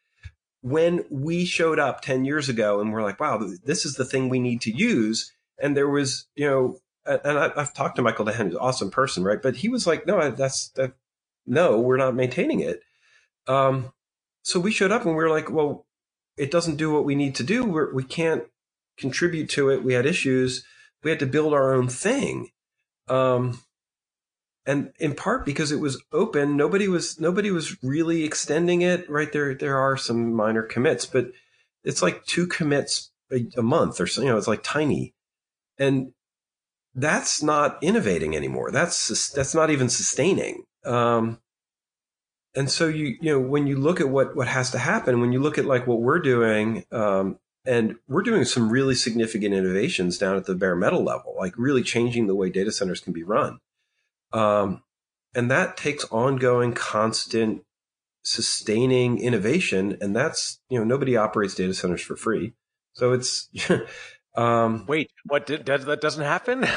when 0.62 1.06
we 1.10 1.46
showed 1.46 1.80
up 1.80 2.02
ten 2.02 2.26
years 2.26 2.50
ago, 2.50 2.80
and 2.80 2.92
we're 2.92 3.04
like, 3.04 3.20
wow, 3.20 3.42
this 3.64 3.86
is 3.86 3.96
the 3.96 4.06
thing 4.06 4.30
we 4.30 4.40
need 4.40 4.62
to 4.62 4.76
use. 4.76 5.32
And 5.62 5.76
there 5.76 5.90
was, 5.90 6.28
you 6.36 6.50
know, 6.50 6.78
and 7.06 7.38
I, 7.38 7.52
I've 7.56 7.74
talked 7.74 7.98
to 7.98 8.02
Michael 8.02 8.26
DeHaan, 8.26 8.46
who's 8.46 8.54
an 8.54 8.60
awesome 8.60 8.91
person, 8.91 9.24
right? 9.24 9.41
But 9.41 9.58
he 9.58 9.70
was 9.70 9.86
like, 9.86 10.06
no, 10.08 10.32
that's 10.32 10.70
that. 10.70 10.94
No, 11.46 11.80
we're 11.80 11.98
not 11.98 12.15
maintaining 12.15 12.62
it. 12.62 12.82
Um, 13.48 13.94
so 14.41 14.60
we 14.60 14.72
showed 14.72 14.91
up 14.91 15.06
and 15.06 15.12
we 15.12 15.24
were 15.24 15.30
like, 15.30 15.52
well, 15.52 15.86
it 16.38 16.52
doesn't 16.52 16.78
do 16.78 16.91
what 16.91 17.06
we 17.06 17.15
need 17.15 17.36
to 17.36 17.44
do. 17.44 17.63
We're, 17.63 17.94
we 17.94 18.04
can't 18.04 18.44
contribute 18.98 19.50
to 19.52 19.70
it. 19.70 19.84
We 19.84 19.94
had 19.94 20.06
issues. 20.06 20.65
We 21.04 21.12
had 21.12 21.20
to 21.20 21.28
build 21.28 21.54
our 21.54 21.74
own 21.74 21.88
thing. 21.88 22.50
Um, 23.08 23.60
and 24.65 24.91
in 25.00 25.13
part 25.13 25.46
because 25.46 25.72
it 25.72 25.80
was 25.80 26.02
open, 26.12 26.58
nobody 26.58 26.88
was, 26.88 27.20
nobody 27.20 27.52
was 27.52 27.78
really 27.84 28.24
extending 28.24 28.82
it, 28.82 29.08
right? 29.08 29.32
There, 29.32 29.54
there 29.54 29.78
are 29.78 29.98
some 29.98 30.34
minor 30.34 30.63
commits, 30.63 31.06
but 31.06 31.28
it's 31.84 32.02
like 32.02 32.26
two 32.26 32.48
commits 32.48 33.12
a, 33.32 33.46
a 33.58 33.62
month 33.62 34.02
or 34.02 34.08
so, 34.08 34.22
you 34.24 34.30
know, 34.30 34.38
it's 34.38 34.48
like 34.48 34.63
tiny. 34.63 35.13
And 35.78 36.13
that's 36.95 37.43
not 37.43 37.77
innovating 37.81 38.36
anymore. 38.36 38.71
That's, 38.71 39.29
that's 39.29 39.53
not 39.53 39.69
even 39.69 39.89
sustaining. 39.89 40.63
Um, 40.86 41.39
and 42.55 42.71
so 42.71 42.88
you 42.88 43.17
you 43.21 43.31
know 43.31 43.39
when 43.39 43.67
you 43.67 43.77
look 43.77 43.99
at 43.99 44.10
what 44.10 44.36
what 44.36 44.47
has 44.47 44.71
to 44.71 44.77
happen 44.77 45.19
when 45.19 45.31
you 45.31 45.39
look 45.39 45.58
at 45.58 45.65
like 45.65 45.86
what 45.86 46.01
we're 46.01 46.19
doing 46.19 46.86
um, 46.91 47.38
and 47.65 47.95
we're 48.08 48.21
doing 48.21 48.45
some 48.45 48.69
really 48.69 48.95
significant 48.95 49.53
innovations 49.53 50.17
down 50.17 50.36
at 50.36 50.45
the 50.45 50.55
bare 50.55 50.75
metal 50.75 51.03
level 51.03 51.36
like 51.38 51.53
really 51.58 51.84
changing 51.84 52.27
the 52.27 52.36
way 52.36 52.49
data 52.49 52.71
centers 52.71 52.99
can 52.99 53.13
be 53.13 53.23
run 53.23 53.60
um, 54.31 54.81
and 55.36 55.51
that 55.51 55.77
takes 55.77 56.05
ongoing 56.05 56.73
constant 56.73 57.63
sustaining 58.23 59.19
innovation 59.19 59.97
and 60.01 60.15
that's 60.15 60.60
you 60.69 60.79
know 60.79 60.86
nobody 60.86 61.15
operates 61.15 61.55
data 61.55 61.73
centers 61.73 62.01
for 62.01 62.15
free 62.15 62.53
so 62.93 63.12
it's 63.12 63.49
um, 64.38 64.86
wait 64.88 65.12
what 65.26 65.45
did, 65.45 65.65
does 65.65 65.86
that 65.86 66.02
doesn't 66.02 66.24
happen 66.24 66.62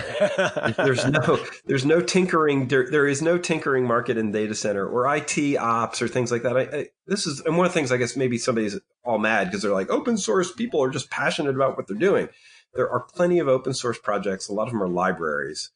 there's 0.76 1.04
no 1.06 1.38
there's 1.66 1.84
no 1.84 2.00
tinkering 2.00 2.68
there, 2.68 2.90
there 2.90 3.06
is 3.06 3.20
no 3.20 3.38
tinkering 3.38 3.84
market 3.84 4.16
in 4.16 4.30
data 4.30 4.54
center 4.54 4.86
or 4.86 5.12
IT 5.14 5.56
ops 5.56 6.02
or 6.02 6.08
things 6.08 6.30
like 6.30 6.42
that. 6.42 6.56
I, 6.56 6.60
I, 6.60 6.86
this 7.06 7.26
is 7.26 7.40
and 7.40 7.56
one 7.56 7.66
of 7.66 7.72
the 7.72 7.78
things 7.78 7.92
I 7.92 7.96
guess 7.96 8.16
maybe 8.16 8.38
somebody's 8.38 8.78
all 9.04 9.18
mad 9.18 9.48
because 9.48 9.62
they're 9.62 9.72
like 9.72 9.90
open 9.90 10.16
source 10.16 10.52
people 10.52 10.82
are 10.82 10.90
just 10.90 11.10
passionate 11.10 11.54
about 11.54 11.76
what 11.76 11.86
they're 11.86 11.96
doing. 11.96 12.28
There 12.74 12.90
are 12.90 13.00
plenty 13.00 13.38
of 13.38 13.48
open 13.48 13.74
source 13.74 13.98
projects. 13.98 14.48
A 14.48 14.52
lot 14.52 14.66
of 14.66 14.72
them 14.72 14.82
are 14.82 14.88
libraries 14.88 15.70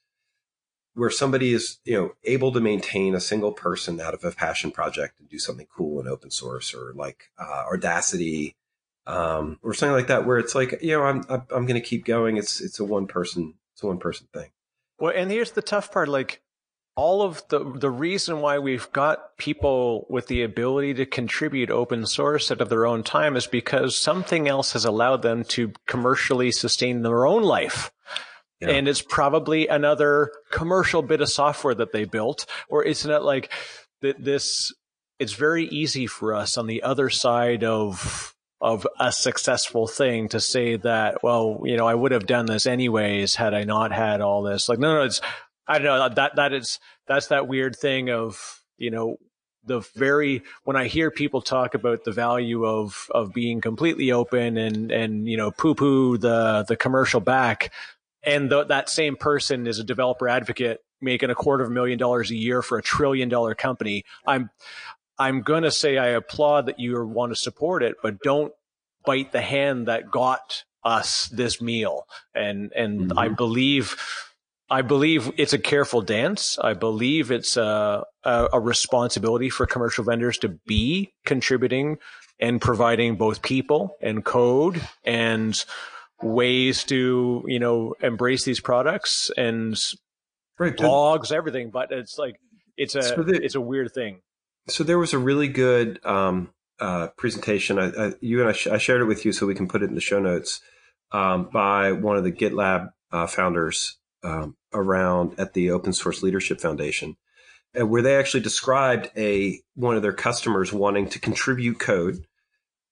where 0.94 1.10
somebody 1.10 1.52
is 1.52 1.78
you 1.84 1.94
know 1.94 2.12
able 2.24 2.52
to 2.52 2.60
maintain 2.60 3.14
a 3.14 3.20
single 3.20 3.52
person 3.52 4.00
out 4.00 4.14
of 4.14 4.24
a 4.24 4.32
passion 4.32 4.70
project 4.70 5.18
and 5.18 5.28
do 5.28 5.38
something 5.38 5.66
cool 5.74 6.00
in 6.00 6.08
open 6.08 6.30
source 6.30 6.74
or 6.74 6.92
like 6.94 7.30
uh, 7.38 7.64
Audacity 7.72 8.56
um, 9.06 9.58
or 9.62 9.74
something 9.74 9.94
like 9.94 10.08
that, 10.08 10.26
where 10.26 10.38
it's 10.38 10.54
like, 10.54 10.78
you 10.82 10.96
know, 10.96 11.02
I'm 11.02 11.24
I'm, 11.28 11.66
going 11.66 11.80
to 11.80 11.80
keep 11.80 12.04
going. 12.04 12.36
It's 12.36 12.60
it's 12.60 12.80
a 12.80 12.84
one 12.84 13.06
person 13.06 13.54
it's 13.74 13.82
a 13.82 13.86
one 13.86 13.98
person 13.98 14.28
thing. 14.32 14.50
Well, 14.98 15.12
and 15.14 15.30
here's 15.30 15.52
the 15.52 15.62
tough 15.62 15.92
part: 15.92 16.08
like 16.08 16.42
all 16.94 17.22
of 17.22 17.42
the 17.48 17.58
the 17.64 17.90
reason 17.90 18.40
why 18.40 18.58
we've 18.58 18.90
got 18.92 19.36
people 19.38 20.06
with 20.10 20.26
the 20.26 20.42
ability 20.42 20.94
to 20.94 21.06
contribute 21.06 21.70
open 21.70 22.06
source 22.06 22.50
out 22.50 22.60
of 22.60 22.68
their 22.68 22.86
own 22.86 23.02
time 23.02 23.36
is 23.36 23.46
because 23.46 23.98
something 23.98 24.46
else 24.46 24.72
has 24.72 24.84
allowed 24.84 25.22
them 25.22 25.44
to 25.44 25.72
commercially 25.86 26.52
sustain 26.52 27.02
their 27.02 27.26
own 27.26 27.42
life. 27.42 27.90
Yeah. 28.60 28.70
And 28.70 28.86
it's 28.86 29.02
probably 29.02 29.66
another 29.66 30.30
commercial 30.52 31.02
bit 31.02 31.20
of 31.20 31.28
software 31.28 31.74
that 31.74 31.92
they 31.92 32.04
built, 32.04 32.46
or 32.68 32.84
isn't 32.84 33.10
it 33.10 33.22
like 33.22 33.50
th- 34.02 34.16
this? 34.18 34.72
It's 35.18 35.32
very 35.32 35.64
easy 35.66 36.06
for 36.06 36.34
us 36.34 36.56
on 36.56 36.66
the 36.66 36.82
other 36.82 37.10
side 37.10 37.64
of 37.64 38.31
of 38.62 38.86
a 39.00 39.10
successful 39.10 39.88
thing 39.88 40.28
to 40.28 40.40
say 40.40 40.76
that, 40.76 41.20
well, 41.24 41.62
you 41.64 41.76
know, 41.76 41.86
I 41.86 41.96
would 41.96 42.12
have 42.12 42.26
done 42.26 42.46
this 42.46 42.64
anyways 42.64 43.34
had 43.34 43.54
I 43.54 43.64
not 43.64 43.90
had 43.90 44.20
all 44.20 44.42
this. 44.42 44.68
Like, 44.68 44.78
no, 44.78 44.94
no, 44.94 45.02
it's, 45.02 45.20
I 45.66 45.78
don't 45.78 45.84
know, 45.84 46.08
that, 46.08 46.36
that 46.36 46.52
is, 46.52 46.78
that's 47.08 47.26
that 47.26 47.48
weird 47.48 47.74
thing 47.74 48.08
of, 48.08 48.62
you 48.78 48.92
know, 48.92 49.16
the 49.64 49.80
very, 49.96 50.42
when 50.62 50.76
I 50.76 50.86
hear 50.86 51.10
people 51.10 51.42
talk 51.42 51.74
about 51.74 52.04
the 52.04 52.12
value 52.12 52.64
of, 52.64 53.08
of 53.10 53.32
being 53.32 53.60
completely 53.60 54.12
open 54.12 54.56
and, 54.56 54.92
and, 54.92 55.28
you 55.28 55.36
know, 55.36 55.50
poo 55.50 55.74
poo 55.74 56.16
the, 56.16 56.64
the 56.68 56.76
commercial 56.76 57.20
back. 57.20 57.72
And 58.22 58.48
the, 58.48 58.64
that 58.64 58.88
same 58.88 59.16
person 59.16 59.66
is 59.66 59.80
a 59.80 59.84
developer 59.84 60.28
advocate 60.28 60.80
making 61.00 61.30
a 61.30 61.34
quarter 61.34 61.64
of 61.64 61.70
a 61.70 61.74
million 61.74 61.98
dollars 61.98 62.30
a 62.30 62.36
year 62.36 62.62
for 62.62 62.78
a 62.78 62.82
trillion 62.82 63.28
dollar 63.28 63.56
company. 63.56 64.04
I'm, 64.24 64.50
I'm 65.22 65.42
going 65.42 65.62
to 65.62 65.70
say 65.70 65.98
I 65.98 66.08
applaud 66.08 66.66
that 66.66 66.78
you 66.80 67.04
want 67.06 67.32
to 67.32 67.36
support 67.36 67.82
it, 67.82 67.96
but 68.02 68.20
don't 68.22 68.52
bite 69.04 69.32
the 69.32 69.40
hand 69.40 69.88
that 69.88 70.10
got 70.10 70.64
us 70.84 71.28
this 71.28 71.60
meal. 71.60 72.04
And, 72.34 72.72
and 72.74 73.10
Mhm. 73.10 73.18
I 73.18 73.28
believe, 73.28 73.96
I 74.70 74.82
believe 74.82 75.30
it's 75.36 75.52
a 75.52 75.58
careful 75.58 76.02
dance. 76.02 76.58
I 76.58 76.74
believe 76.74 77.30
it's 77.30 77.56
a, 77.56 78.04
a, 78.24 78.48
a 78.54 78.60
responsibility 78.60 79.48
for 79.50 79.66
commercial 79.66 80.04
vendors 80.04 80.38
to 80.38 80.48
be 80.66 81.12
contributing 81.24 81.98
and 82.40 82.60
providing 82.60 83.16
both 83.16 83.42
people 83.42 83.96
and 84.00 84.24
code 84.24 84.80
and 85.04 85.64
ways 86.20 86.84
to, 86.84 87.44
you 87.46 87.58
know, 87.60 87.94
embrace 88.00 88.44
these 88.44 88.60
products 88.60 89.30
and 89.36 89.76
Right. 90.58 90.76
blogs, 90.76 91.32
everything. 91.32 91.70
But 91.70 91.92
it's 91.92 92.18
like, 92.18 92.36
it's 92.76 92.94
a, 92.94 93.02
So 93.02 93.22
the- 93.22 93.42
it's 93.42 93.54
a 93.54 93.60
weird 93.60 93.92
thing. 93.92 94.20
So 94.68 94.84
there 94.84 94.98
was 94.98 95.12
a 95.12 95.18
really 95.18 95.48
good 95.48 96.04
um, 96.04 96.50
uh, 96.80 97.08
presentation. 97.16 97.78
I, 97.78 97.88
I, 97.88 98.12
you 98.20 98.40
and 98.40 98.48
I, 98.48 98.52
sh- 98.52 98.68
I 98.68 98.78
shared 98.78 99.00
it 99.00 99.06
with 99.06 99.24
you, 99.24 99.32
so 99.32 99.46
we 99.46 99.54
can 99.54 99.68
put 99.68 99.82
it 99.82 99.88
in 99.88 99.94
the 99.94 100.00
show 100.00 100.20
notes 100.20 100.60
um, 101.10 101.48
by 101.52 101.92
one 101.92 102.16
of 102.16 102.24
the 102.24 102.32
GitLab 102.32 102.90
uh, 103.10 103.26
founders, 103.26 103.98
um, 104.22 104.56
around 104.72 105.38
at 105.38 105.52
the 105.54 105.70
Open 105.70 105.92
Source 105.92 106.22
Leadership 106.22 106.60
Foundation, 106.60 107.16
where 107.74 108.02
they 108.02 108.16
actually 108.16 108.40
described 108.40 109.10
a 109.16 109.60
one 109.74 109.96
of 109.96 110.02
their 110.02 110.12
customers 110.12 110.72
wanting 110.72 111.08
to 111.10 111.18
contribute 111.18 111.78
code, 111.78 112.24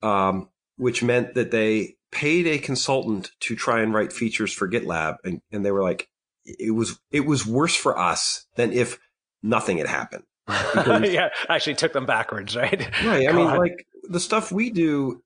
um, 0.02 0.48
which 0.76 1.02
meant 1.02 1.34
that 1.34 1.50
they 1.50 1.96
paid 2.10 2.46
a 2.46 2.58
consultant 2.58 3.30
to 3.40 3.54
try 3.54 3.80
and 3.80 3.94
write 3.94 4.12
features 4.12 4.52
for 4.52 4.68
GitLab, 4.68 5.16
and, 5.24 5.40
and 5.52 5.64
they 5.64 5.70
were 5.70 5.82
like, 5.82 6.08
it 6.44 6.74
was 6.74 6.98
it 7.10 7.26
was 7.26 7.46
worse 7.46 7.76
for 7.76 7.96
us 7.96 8.46
than 8.56 8.72
if 8.72 8.98
nothing 9.42 9.78
had 9.78 9.86
happened. 9.86 10.24
yeah, 11.04 11.30
actually 11.48 11.74
took 11.74 11.92
them 11.92 12.06
backwards, 12.06 12.56
right? 12.56 12.88
Right. 13.04 13.28
I 13.28 13.32
mean, 13.32 13.46
like 13.56 13.86
the 14.04 14.20
stuff 14.20 14.52
we 14.52 14.70
do, 14.70 15.22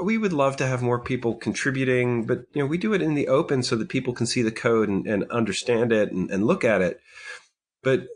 we 0.00 0.18
would 0.18 0.32
love 0.32 0.56
to 0.56 0.66
have 0.66 0.82
more 0.82 1.00
people 1.00 1.34
contributing, 1.34 2.24
but 2.24 2.44
you 2.52 2.62
know, 2.62 2.66
we 2.66 2.78
do 2.78 2.92
it 2.92 3.02
in 3.02 3.14
the 3.14 3.28
open 3.28 3.62
so 3.62 3.76
that 3.76 3.88
people 3.88 4.12
can 4.12 4.26
see 4.26 4.42
the 4.42 4.52
code 4.52 4.88
and, 4.88 5.06
and 5.06 5.30
understand 5.30 5.92
it 5.92 6.12
and, 6.12 6.30
and 6.30 6.46
look 6.46 6.64
at 6.64 6.82
it. 6.82 7.00
But 7.82 8.06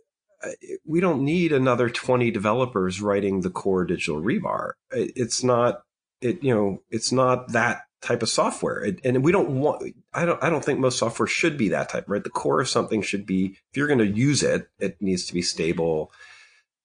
uh, 0.44 0.50
we 0.84 1.00
don't 1.00 1.24
need 1.24 1.52
another 1.52 1.88
20 1.88 2.30
developers 2.30 3.00
writing 3.00 3.40
the 3.40 3.50
core 3.50 3.84
digital 3.84 4.20
rebar. 4.20 4.72
It's 4.90 5.42
not, 5.42 5.82
it, 6.20 6.42
you 6.42 6.54
know, 6.54 6.82
it's 6.90 7.12
not 7.12 7.52
that 7.52 7.82
type 8.02 8.22
of 8.22 8.28
software. 8.28 8.94
And 9.04 9.24
we 9.24 9.32
don't 9.32 9.60
want, 9.60 9.94
I 10.12 10.24
don't, 10.24 10.42
I 10.42 10.50
don't 10.50 10.64
think 10.64 10.80
most 10.80 10.98
software 10.98 11.28
should 11.28 11.56
be 11.56 11.68
that 11.70 11.88
type, 11.88 12.04
right? 12.08 12.22
The 12.22 12.30
core 12.30 12.60
of 12.60 12.68
something 12.68 13.00
should 13.00 13.24
be, 13.24 13.56
if 13.70 13.76
you're 13.76 13.86
going 13.86 13.98
to 14.00 14.06
use 14.06 14.42
it, 14.42 14.68
it 14.78 15.00
needs 15.00 15.24
to 15.26 15.34
be 15.34 15.42
stable 15.42 16.12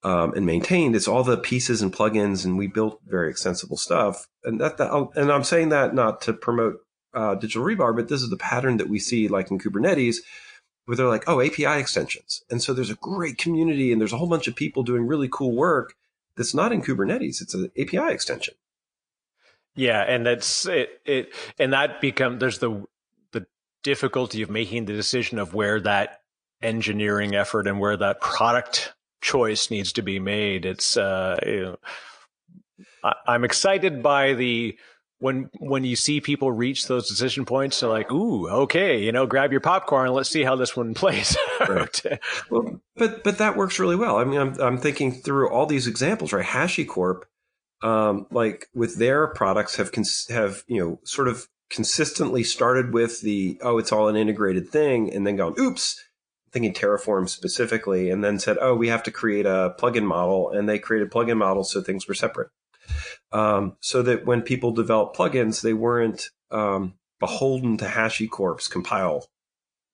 um, 0.04 0.34
and 0.34 0.46
maintained. 0.46 0.96
It's 0.96 1.08
all 1.08 1.24
the 1.24 1.38
pieces 1.38 1.82
and 1.82 1.94
plugins, 1.94 2.46
and 2.46 2.58
we 2.58 2.68
built 2.68 3.00
very 3.06 3.30
extensible 3.30 3.78
stuff. 3.78 4.28
And 4.44 4.60
that, 4.62 4.78
that 4.78 4.92
and 5.16 5.32
I'm 5.32 5.44
saying 5.44 5.70
that 5.70 5.94
not 5.94 6.22
to 6.22 6.34
promote 6.34 6.78
uh, 7.14 7.36
digital 7.36 7.66
rebar, 7.66 7.96
but 7.96 8.08
this 8.08 8.22
is 8.22 8.30
the 8.30 8.38
pattern 8.38 8.78
that 8.78 8.90
we 8.90 9.00
see, 9.00 9.28
like 9.28 9.50
in 9.52 9.60
Kubernetes, 9.60 10.18
where 10.86 10.96
they're 10.96 11.08
like, 11.08 11.28
oh, 11.28 11.42
API 11.42 11.80
extensions, 11.80 12.44
and 12.50 12.62
so 12.62 12.74
there's 12.74 12.90
a 12.90 12.96
great 12.96 13.38
community, 13.38 13.92
and 13.92 14.00
there's 14.00 14.14
a 14.14 14.18
whole 14.18 14.30
bunch 14.30 14.48
of 14.48 14.56
people 14.56 14.84
doing 14.84 15.08
really 15.08 15.30
cool 15.32 15.56
work 15.56 15.96
that's 16.38 16.54
not 16.54 16.72
in 16.72 16.82
Kubernetes. 16.82 17.42
It's 17.42 17.54
an 17.54 17.72
API 17.78 18.14
extension. 18.14 18.54
Yeah, 19.76 20.02
and 20.02 20.26
that's 20.26 20.66
it. 20.66 21.02
It 21.06 21.34
and 21.60 21.74
that 21.74 22.02
become 22.02 22.40
there's 22.40 22.60
the 22.60 22.86
the 23.32 23.46
difficulty 23.84 24.42
of 24.42 24.50
making 24.50 24.86
the 24.86 24.94
decision 24.94 25.40
of 25.40 25.54
where 25.54 25.80
that 25.82 26.22
engineering 26.62 27.36
effort 27.36 27.68
and 27.68 27.80
where 27.80 27.98
that 27.98 28.20
product 28.20 28.94
choice 29.28 29.70
needs 29.70 29.94
to 29.94 30.02
be 30.02 30.20
made. 30.20 30.66
It's 30.66 30.98
uh, 30.98 31.38
you 31.46 31.62
know, 31.62 31.78
I, 33.04 33.36
am 33.36 33.44
excited 33.44 34.02
by 34.02 34.34
the 34.34 34.78
when 35.20 35.50
when 35.60 35.84
you 35.84 35.96
see 35.96 36.22
people 36.22 36.52
reach 36.52 36.88
those 36.88 37.10
decision 37.10 37.46
points. 37.46 37.80
They're 37.80 37.90
like, 37.90 38.12
ooh, 38.12 38.48
okay, 38.50 39.04
you 39.04 39.12
know, 39.12 39.26
grab 39.26 39.52
your 39.52 39.62
popcorn. 39.62 40.08
And 40.08 40.16
let's 40.16 40.30
see 40.30 40.44
how 40.44 40.56
this 40.56 40.76
one 40.76 40.94
plays 40.94 41.36
right. 41.68 42.02
well, 42.50 42.82
but 42.96 43.24
but 43.24 43.38
that 43.40 43.58
works 43.58 43.80
really 43.80 43.96
well. 43.96 44.18
I 44.18 44.24
mean, 44.24 44.40
I'm 44.40 44.60
I'm 44.60 44.78
thinking 44.78 45.12
through 45.12 45.50
all 45.50 45.66
these 45.66 45.88
examples, 45.88 46.34
right? 46.34 46.46
HashiCorp 46.46 47.24
um, 47.82 48.28
like 48.32 48.70
with 48.74 48.98
their 48.98 49.28
products 49.28 49.76
have 49.76 49.92
cons- 49.92 50.28
have 50.30 50.64
you 50.68 50.84
know 50.84 51.00
sort 51.04 51.28
of 51.28 51.48
consistently 51.70 52.44
started 52.44 52.94
with 52.94 53.22
the 53.22 53.60
oh 53.62 53.78
it's 53.78 53.92
all 53.92 54.08
an 54.08 54.16
integrated 54.16 54.70
thing 54.70 55.14
and 55.14 55.28
then 55.28 55.36
gone 55.36 55.54
oops 55.60 56.02
thinking 56.58 56.74
terraform 56.74 57.30
specifically 57.30 58.10
and 58.10 58.24
then 58.24 58.40
said 58.40 58.58
oh 58.62 58.74
we 58.76 58.88
have 58.88 59.04
to 59.04 59.12
create 59.12 59.46
a 59.46 59.76
plugin 59.80 60.04
model 60.04 60.50
and 60.50 60.68
they 60.68 60.80
created 60.80 61.12
plugin 61.12 61.38
models 61.38 61.72
so 61.72 61.82
things 61.82 62.08
were 62.08 62.14
separate 62.14 62.50
um, 63.32 63.76
so 63.80 64.02
that 64.02 64.26
when 64.26 64.42
people 64.42 64.72
develop 64.72 65.16
plugins 65.16 65.62
they 65.62 65.74
weren't 65.74 66.30
um, 66.50 66.94
beholden 67.20 67.78
to 67.78 67.86
hashicorp's 67.86 68.68
compile 68.68 69.28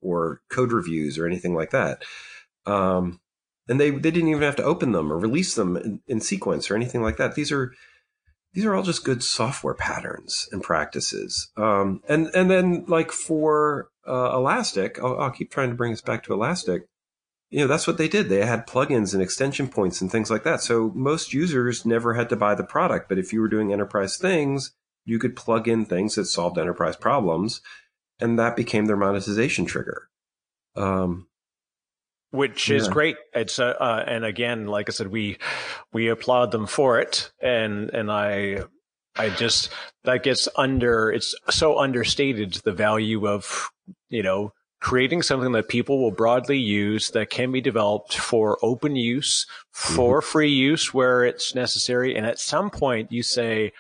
or 0.01 0.41
code 0.49 0.71
reviews 0.71 1.17
or 1.17 1.25
anything 1.25 1.53
like 1.53 1.71
that 1.71 2.03
um, 2.65 3.19
and 3.67 3.79
they 3.79 3.89
they 3.89 4.11
didn't 4.11 4.29
even 4.29 4.41
have 4.41 4.55
to 4.55 4.63
open 4.63 4.91
them 4.91 5.11
or 5.11 5.17
release 5.17 5.55
them 5.55 5.75
in, 5.77 6.01
in, 6.07 6.21
sequence 6.21 6.69
or 6.69 6.75
anything 6.75 7.01
like 7.01 7.17
that. 7.17 7.35
These 7.35 7.51
are 7.51 7.73
these 8.53 8.65
are 8.65 8.75
all 8.75 8.83
just 8.83 9.03
good 9.03 9.23
software 9.23 9.73
patterns 9.73 10.47
and 10.51 10.61
practices. 10.61 11.51
Um, 11.57 12.01
and 12.07 12.27
and 12.35 12.49
then 12.49 12.85
like 12.87 13.11
for 13.11 13.89
uh, 14.07 14.31
Elastic, 14.35 14.99
I'll, 14.99 15.19
I'll, 15.19 15.31
keep 15.31 15.51
trying 15.51 15.69
to 15.69 15.75
bring 15.75 15.93
us 15.93 16.01
back 16.01 16.23
to 16.23 16.33
Elastic. 16.33 16.83
You 17.49 17.59
know, 17.59 17.67
that's 17.67 17.87
what 17.87 17.97
they 17.97 18.07
did. 18.07 18.29
They 18.29 18.45
had 18.45 18.67
plugins 18.67 19.13
and 19.13 19.21
extension 19.21 19.67
points 19.67 20.01
and 20.01 20.11
things 20.11 20.31
like 20.31 20.43
that. 20.43 20.61
So 20.61 20.91
most 20.95 21.33
users 21.33 21.85
never 21.85 22.15
had 22.15 22.29
to 22.29 22.35
buy 22.35 22.55
the 22.55 22.63
product. 22.63 23.09
But 23.09 23.19
if 23.19 23.31
you 23.31 23.41
were 23.41 23.47
doing 23.47 23.71
enterprise 23.71 24.17
things, 24.17 24.73
you 25.05 25.19
could 25.19 25.35
plug 25.35 25.67
in 25.67 25.85
things 25.85 26.15
that 26.15 26.25
solved 26.25 26.57
enterprise 26.57 26.95
problems, 26.95 27.61
and 28.19 28.39
that 28.39 28.55
became 28.55 28.85
their 28.85 28.97
monetization 28.97 29.65
trigger. 29.65 30.09
Um, 30.75 31.27
which 32.33 32.69
yeah. 32.69 32.77
is 32.77 32.87
great. 32.87 33.15
It's 33.33 33.59
uh, 33.59 33.75
uh, 33.79 34.03
and 34.07 34.25
again, 34.25 34.65
like 34.65 34.89
I 34.89 34.91
said, 34.91 35.07
we 35.07 35.37
we 35.93 36.09
applaud 36.09 36.51
them 36.51 36.65
for 36.65 36.99
it, 36.99 37.31
and 37.39 37.91
and 37.91 38.11
I 38.11 38.63
I 39.15 39.29
just 39.29 39.69
that 40.03 40.23
gets 40.23 40.49
under 40.55 41.11
it's 41.11 41.35
so 41.51 41.77
understated 41.77 42.53
the 42.53 42.71
value 42.71 43.27
of 43.27 43.69
you 44.09 44.23
know 44.23 44.51
creating 44.79 45.21
something 45.21 45.51
that 45.53 45.69
people 45.69 46.01
will 46.01 46.11
broadly 46.11 46.57
use 46.57 47.11
that 47.11 47.29
can 47.29 47.51
be 47.51 47.61
developed 47.61 48.17
for 48.17 48.57
open 48.63 48.95
use, 48.95 49.45
for 49.71 50.19
mm-hmm. 50.19 50.27
free 50.27 50.49
use 50.49 50.91
where 50.91 51.23
it's 51.23 51.53
necessary, 51.53 52.15
and 52.15 52.25
at 52.25 52.39
some 52.39 52.71
point 52.71 53.11
you 53.11 53.21
say, 53.21 53.71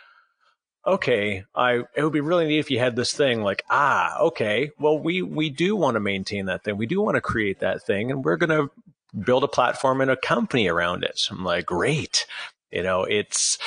okay, 0.85 1.45
I 1.55 1.83
it 1.95 2.03
would 2.03 2.13
be 2.13 2.21
really 2.21 2.45
neat 2.45 2.59
if 2.59 2.71
you 2.71 2.79
had 2.79 2.95
this 2.95 3.13
thing 3.13 3.41
like, 3.41 3.63
ah, 3.69 4.19
okay, 4.19 4.71
well 4.79 4.99
we 4.99 5.21
we 5.21 5.49
do 5.49 5.75
want 5.75 5.95
to 5.95 5.99
maintain 5.99 6.45
that 6.45 6.63
thing. 6.63 6.77
We 6.77 6.87
do 6.87 7.01
want 7.01 7.15
to 7.15 7.21
create 7.21 7.59
that 7.59 7.83
thing 7.83 8.11
and 8.11 8.23
we're 8.23 8.37
going 8.37 8.49
to 8.49 8.71
build 9.19 9.43
a 9.43 9.47
platform 9.47 10.01
and 10.01 10.11
a 10.11 10.17
company 10.17 10.67
around 10.67 11.03
it. 11.03 11.19
So 11.19 11.35
I'm 11.35 11.43
like, 11.43 11.65
great. 11.65 12.25
You 12.71 12.81
know, 12.81 13.03
it's 13.03 13.59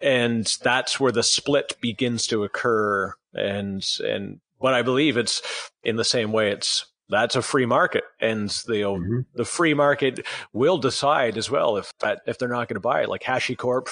and 0.00 0.52
that's 0.62 0.98
where 0.98 1.12
the 1.12 1.22
split 1.22 1.76
begins 1.80 2.26
to 2.28 2.42
occur 2.42 3.14
and 3.34 3.84
and 4.04 4.40
what 4.56 4.74
I 4.74 4.82
believe 4.82 5.16
it's 5.16 5.40
in 5.84 5.96
the 5.96 6.04
same 6.04 6.32
way 6.32 6.50
it's 6.50 6.84
that's 7.08 7.36
a 7.36 7.42
free 7.42 7.64
market 7.64 8.04
and 8.20 8.50
the 8.66 8.82
mm-hmm. 8.82 9.20
the 9.34 9.44
free 9.44 9.72
market 9.72 10.26
will 10.52 10.78
decide 10.78 11.38
as 11.38 11.48
well 11.48 11.76
if 11.76 11.92
that 12.00 12.20
if 12.26 12.38
they're 12.38 12.48
not 12.48 12.68
going 12.68 12.74
to 12.74 12.80
buy 12.80 13.02
it 13.02 13.08
like 13.08 13.22
HashiCorp 13.22 13.88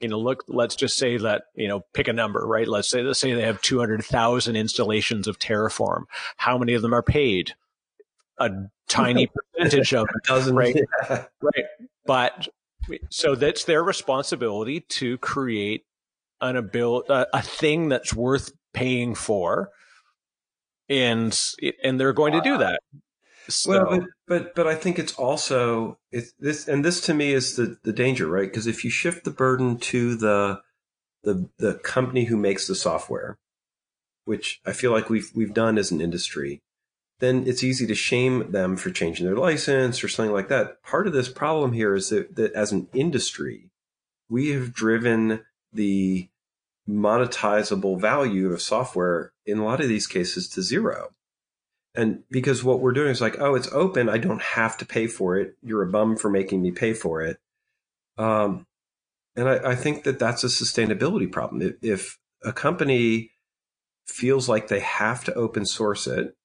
you 0.00 0.08
know, 0.08 0.18
look, 0.18 0.44
let's 0.48 0.76
just 0.76 0.96
say 0.96 1.16
that, 1.16 1.44
you 1.54 1.68
know, 1.68 1.84
pick 1.92 2.08
a 2.08 2.12
number, 2.12 2.46
right? 2.46 2.68
Let's 2.68 2.88
say, 2.88 3.02
let's 3.02 3.18
say 3.18 3.34
they 3.34 3.42
have 3.42 3.60
200,000 3.62 4.56
installations 4.56 5.26
of 5.26 5.38
Terraform. 5.38 6.04
How 6.36 6.58
many 6.58 6.74
of 6.74 6.82
them 6.82 6.94
are 6.94 7.02
paid? 7.02 7.54
A 8.38 8.50
tiny 8.88 9.28
percentage 9.56 9.92
of 9.94 10.06
it, 10.06 10.28
dozen, 10.28 10.54
right? 10.54 10.76
Yeah. 10.76 11.24
Right. 11.40 11.64
But 12.06 12.48
so 13.10 13.34
that's 13.34 13.64
their 13.64 13.82
responsibility 13.82 14.80
to 14.80 15.18
create 15.18 15.84
an 16.40 16.56
ability, 16.56 17.12
a, 17.12 17.26
a 17.34 17.42
thing 17.42 17.88
that's 17.88 18.14
worth 18.14 18.52
paying 18.72 19.14
for. 19.14 19.70
And, 20.88 21.38
and 21.82 22.00
they're 22.00 22.14
going 22.14 22.32
to 22.32 22.40
do 22.40 22.58
that. 22.58 22.80
So. 23.48 23.70
Well, 23.70 24.06
but, 24.28 24.54
but 24.54 24.66
I 24.66 24.74
think 24.74 24.98
it's 24.98 25.14
also 25.14 25.98
it's 26.12 26.32
this 26.38 26.68
and 26.68 26.84
this 26.84 27.00
to 27.02 27.14
me 27.14 27.32
is 27.32 27.56
the 27.56 27.78
the 27.82 27.92
danger, 27.92 28.26
right? 28.28 28.48
Because 28.48 28.66
if 28.66 28.84
you 28.84 28.90
shift 28.90 29.24
the 29.24 29.30
burden 29.30 29.78
to 29.78 30.14
the 30.14 30.60
the 31.22 31.48
the 31.58 31.74
company 31.74 32.24
who 32.24 32.36
makes 32.36 32.66
the 32.66 32.74
software, 32.74 33.38
which 34.24 34.60
I 34.66 34.72
feel 34.72 34.92
like 34.92 35.10
we've 35.10 35.30
we've 35.34 35.54
done 35.54 35.78
as 35.78 35.90
an 35.90 36.00
industry, 36.00 36.62
then 37.20 37.44
it's 37.46 37.64
easy 37.64 37.86
to 37.86 37.94
shame 37.94 38.52
them 38.52 38.76
for 38.76 38.90
changing 38.90 39.26
their 39.26 39.36
license 39.36 40.04
or 40.04 40.08
something 40.08 40.32
like 40.32 40.48
that. 40.48 40.82
Part 40.82 41.06
of 41.06 41.12
this 41.12 41.28
problem 41.28 41.72
here 41.72 41.94
is 41.94 42.10
that, 42.10 42.36
that 42.36 42.52
as 42.52 42.70
an 42.70 42.88
industry, 42.92 43.70
we 44.28 44.50
have 44.50 44.72
driven 44.72 45.44
the 45.72 46.28
monetizable 46.88 48.00
value 48.00 48.52
of 48.52 48.62
software 48.62 49.32
in 49.44 49.58
a 49.58 49.64
lot 49.64 49.80
of 49.80 49.88
these 49.88 50.06
cases 50.06 50.48
to 50.48 50.62
zero. 50.62 51.10
And 51.94 52.22
because 52.30 52.62
what 52.62 52.80
we're 52.80 52.92
doing 52.92 53.10
is 53.10 53.20
like, 53.20 53.40
oh, 53.40 53.54
it's 53.54 53.72
open. 53.72 54.08
I 54.08 54.18
don't 54.18 54.42
have 54.42 54.76
to 54.78 54.86
pay 54.86 55.06
for 55.06 55.36
it. 55.36 55.56
You're 55.62 55.82
a 55.82 55.90
bum 55.90 56.16
for 56.16 56.30
making 56.30 56.62
me 56.62 56.70
pay 56.70 56.92
for 56.92 57.22
it. 57.22 57.38
Um, 58.16 58.66
and 59.34 59.48
I, 59.48 59.70
I 59.70 59.74
think 59.74 60.04
that 60.04 60.18
that's 60.18 60.44
a 60.44 60.48
sustainability 60.48 61.30
problem. 61.30 61.76
If, 61.82 62.18
a 62.44 62.52
company 62.52 63.32
feels 64.06 64.48
like 64.48 64.68
they 64.68 64.80
have 64.80 65.24
to 65.24 65.34
open 65.34 65.64
source 65.64 66.06
it 66.06 66.36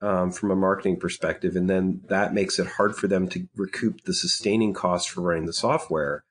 um, 0.00 0.32
from 0.32 0.50
a 0.50 0.56
marketing 0.56 0.98
perspective, 0.98 1.56
and 1.56 1.68
then 1.68 2.02
that 2.08 2.34
makes 2.34 2.58
it 2.58 2.66
hard 2.66 2.96
for 2.96 3.08
them 3.08 3.28
to 3.28 3.48
recoup 3.56 4.04
the 4.04 4.14
sustaining 4.14 4.72
costs 4.72 5.10
for 5.10 5.22
running 5.22 5.46
the 5.46 5.52
software 5.52 6.24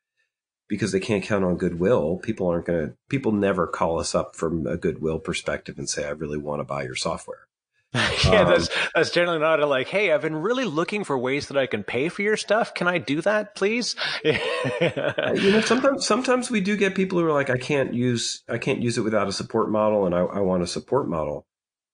because 0.67 0.91
they 0.91 0.99
can't 0.99 1.23
count 1.23 1.45
on 1.45 1.57
goodwill. 1.57 2.17
People 2.17 2.47
aren't 2.47 2.65
going 2.65 2.87
to, 2.87 2.93
people 3.09 3.31
never 3.31 3.67
call 3.67 3.99
us 3.99 4.15
up 4.15 4.35
from 4.35 4.65
a 4.65 4.77
goodwill 4.77 5.19
perspective 5.19 5.77
and 5.77 5.89
say, 5.89 6.05
I 6.05 6.11
really 6.11 6.37
want 6.37 6.59
to 6.59 6.65
buy 6.65 6.83
your 6.83 6.95
software. 6.95 7.47
yeah, 8.25 8.41
um, 8.41 8.47
that's 8.49 8.69
that's 8.95 9.11
generally 9.11 9.39
not 9.39 9.59
a 9.59 9.67
like, 9.67 9.87
hey, 9.87 10.11
I've 10.11 10.21
been 10.21 10.37
really 10.37 10.65
looking 10.65 11.03
for 11.03 11.17
ways 11.17 11.47
that 11.49 11.57
I 11.57 11.67
can 11.67 11.83
pay 11.83 12.09
for 12.09 12.23
your 12.23 12.37
stuff. 12.37 12.73
Can 12.73 12.87
I 12.87 12.97
do 12.97 13.21
that, 13.21 13.55
please? 13.55 13.95
you 14.23 14.31
know, 14.33 15.61
sometimes 15.63 16.05
sometimes 16.05 16.49
we 16.49 16.59
do 16.59 16.75
get 16.75 16.95
people 16.95 17.19
who 17.19 17.25
are 17.25 17.33
like, 17.33 17.51
I 17.51 17.57
can't 17.57 17.93
use 17.93 18.43
I 18.49 18.57
can't 18.57 18.81
use 18.81 18.97
it 18.97 19.01
without 19.01 19.27
a 19.27 19.31
support 19.31 19.69
model, 19.69 20.05
and 20.07 20.15
I, 20.15 20.21
I 20.21 20.39
want 20.39 20.63
a 20.63 20.67
support 20.67 21.07
model. 21.07 21.45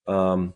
Um, 0.08 0.54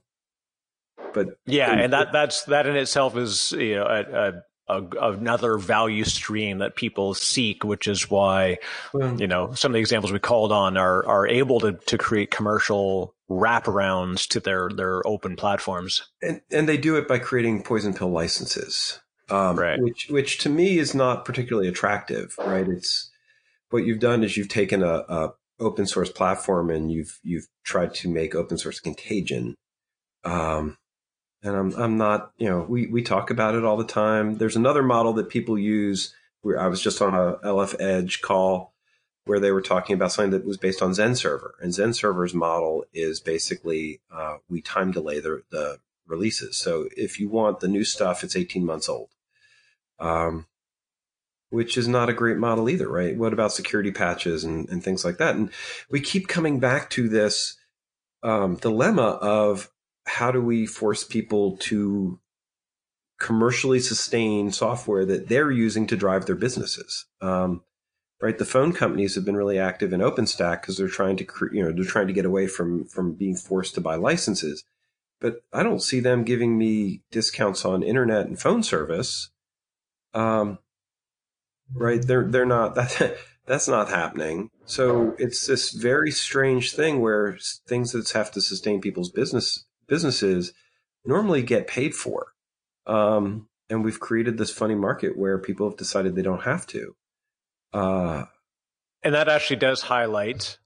But 1.14 1.28
yeah, 1.46 1.72
and 1.72 1.94
that 1.94 2.14
that's 2.14 2.44
that 2.46 2.66
in 2.66 2.76
itself 2.76 3.18
is 3.18 3.52
you 3.52 3.76
know 3.76 3.86
a, 3.86 4.02
a, 4.02 4.44
another 4.68 5.58
value 5.58 6.04
stream 6.04 6.60
that 6.60 6.76
people 6.76 7.14
seek, 7.14 7.64
which 7.64 7.88
is 7.88 8.10
why 8.10 8.58
well, 8.94 9.20
you 9.20 9.28
know 9.28 9.54
some 9.54 9.72
of 9.72 9.74
the 9.74 9.80
examples 9.80 10.12
we 10.12 10.20
called 10.20 10.52
on 10.52 10.78
are 10.78 11.06
are 11.06 11.28
able 11.28 11.60
to 11.60 11.74
to 11.74 11.98
create 11.98 12.32
commercial 12.32 13.16
wraparounds 13.30 14.28
to 14.30 14.40
their 14.40 14.70
their 14.70 15.06
open 15.08 15.36
platforms, 15.36 16.04
and 16.22 16.42
and 16.52 16.68
they 16.68 16.78
do 16.78 16.96
it 16.96 17.08
by 17.08 17.20
creating 17.20 17.64
poison 17.64 17.94
pill 17.94 18.12
licenses, 18.12 19.00
um, 19.30 19.58
right? 19.58 19.82
Which 19.82 20.08
which 20.10 20.38
to 20.40 20.50
me 20.50 20.78
is 20.78 20.94
not 20.94 21.26
particularly 21.26 21.68
attractive, 21.68 22.36
right? 22.40 22.68
It's 22.68 23.12
what 23.70 23.86
you've 23.86 24.00
done 24.00 24.24
is 24.24 24.38
you've 24.38 24.50
taken 24.50 24.84
a, 24.84 25.04
a 25.10 25.34
open 25.60 25.86
source 25.86 26.12
platform 26.12 26.70
and 26.70 26.92
you've 26.92 27.20
you've 27.24 27.48
tried 27.64 27.94
to 27.96 28.10
make 28.10 28.36
open 28.36 28.58
source 28.58 28.80
contagion. 28.80 29.56
Um, 30.24 30.78
and 31.44 31.56
I'm 31.56 31.74
I'm 31.76 31.98
not 31.98 32.32
you 32.38 32.50
know 32.50 32.66
we 32.68 32.88
we 32.88 33.02
talk 33.02 33.30
about 33.30 33.56
it 33.56 33.66
all 33.66 33.78
the 33.78 33.84
time. 33.84 34.38
There's 34.38 34.56
another 34.56 34.84
model 34.84 35.14
that 35.14 35.30
people 35.30 35.58
use. 35.58 36.14
Where 36.42 36.60
I 36.60 36.68
was 36.68 36.82
just 36.82 37.02
on 37.02 37.14
a 37.14 37.38
LF 37.38 37.80
Edge 37.80 38.22
call 38.22 38.74
where 39.26 39.40
they 39.40 39.52
were 39.52 39.62
talking 39.62 39.94
about 39.94 40.12
something 40.12 40.32
that 40.32 40.46
was 40.46 40.58
based 40.58 40.82
on 40.82 40.92
XenServer, 40.92 41.52
and 41.62 41.72
XenServer's 41.72 42.34
model 42.34 42.84
is 42.94 43.22
basically 43.22 44.02
uh, 44.12 44.38
we 44.50 44.62
time 44.62 44.92
delay 44.92 45.20
the 45.20 45.44
the 45.52 45.80
releases. 46.08 46.58
So 46.58 46.90
if 46.98 47.20
you 47.20 47.30
want 47.30 47.60
the 47.60 47.68
new 47.68 47.86
stuff, 47.86 48.24
it's 48.24 48.36
18 48.36 48.66
months 48.66 48.90
old. 48.90 49.10
Um, 50.00 50.48
which 51.50 51.78
is 51.78 51.88
not 51.88 52.10
a 52.10 52.14
great 52.14 52.38
model 52.38 52.68
either, 52.68 52.90
right? 52.90 53.16
What 53.16 53.32
about 53.32 53.54
security 53.54 53.92
patches 53.92 54.44
and, 54.44 54.68
and 54.70 54.84
things 54.84 55.06
like 55.06 55.20
that? 55.20 55.36
And 55.36 55.52
we 55.88 56.02
keep 56.02 56.28
coming 56.28 56.60
back 56.60 56.90
to 56.92 57.08
this 57.08 57.58
um, 58.24 58.56
dilemma 58.56 59.20
of 59.22 59.70
how 60.06 60.32
do 60.32 60.42
we 60.42 60.66
force 60.66 61.04
people 61.04 61.58
to 61.58 62.20
commercially 63.20 63.80
sustain 63.80 64.52
software 64.52 65.06
that 65.06 65.30
they're 65.30 65.52
using 65.52 65.88
to 65.88 65.96
drive 65.96 66.26
their 66.26 66.36
businesses? 66.36 67.06
Um, 67.22 67.64
right, 68.22 68.38
the 68.38 68.46
phone 68.46 68.74
companies 68.74 69.16
have 69.16 69.26
been 69.26 69.38
really 69.38 69.60
active 69.60 69.94
in 69.94 70.02
OpenStack 70.02 70.62
because 70.62 70.78
they're 70.78 70.88
trying 70.88 71.18
to, 71.18 71.24
cre- 71.24 71.54
you 71.54 71.64
know, 71.64 71.72
they're 71.72 71.86
trying 71.86 72.08
to 72.08 72.14
get 72.14 72.26
away 72.26 72.48
from 72.48 72.86
from 72.86 73.14
being 73.14 73.36
forced 73.36 73.76
to 73.76 73.82
buy 73.82 73.96
licenses. 73.96 74.64
But 75.20 75.44
I 75.54 75.64
don't 75.64 75.82
see 75.82 76.02
them 76.02 76.26
giving 76.26 76.58
me 76.58 77.02
discounts 77.12 77.64
on 77.64 77.82
internet 77.82 78.26
and 78.26 78.40
phone 78.40 78.62
service. 78.62 79.30
Um, 80.14 80.60
right? 81.74 82.06
They're 82.06 82.28
they're 82.28 82.46
not 82.46 82.76
that 82.76 83.18
that's 83.46 83.68
not 83.68 83.90
happening. 83.90 84.50
So 84.66 85.16
it's 85.18 85.48
this 85.48 85.72
very 85.72 86.12
strange 86.12 86.74
thing 86.74 87.02
where 87.02 87.38
things 87.68 87.92
that 87.92 88.10
have 88.12 88.32
to 88.32 88.42
sustain 88.42 88.82
people's 88.82 89.10
business 89.10 89.66
businesses 89.88 90.54
normally 91.06 91.44
get 91.44 91.68
paid 91.68 91.94
for, 91.94 92.34
um, 92.88 93.48
and 93.70 93.84
we've 93.84 94.00
created 94.00 94.38
this 94.38 94.52
funny 94.52 94.76
market 94.76 95.18
where 95.18 95.38
people 95.38 95.70
have 95.70 95.78
decided 95.78 96.16
they 96.16 96.22
don't 96.22 96.44
have 96.44 96.66
to. 96.68 96.96
Uh, 97.74 98.26
and 99.04 99.16
that 99.16 99.30
actually 99.30 99.58
does 99.58 99.82
highlight 99.82 100.58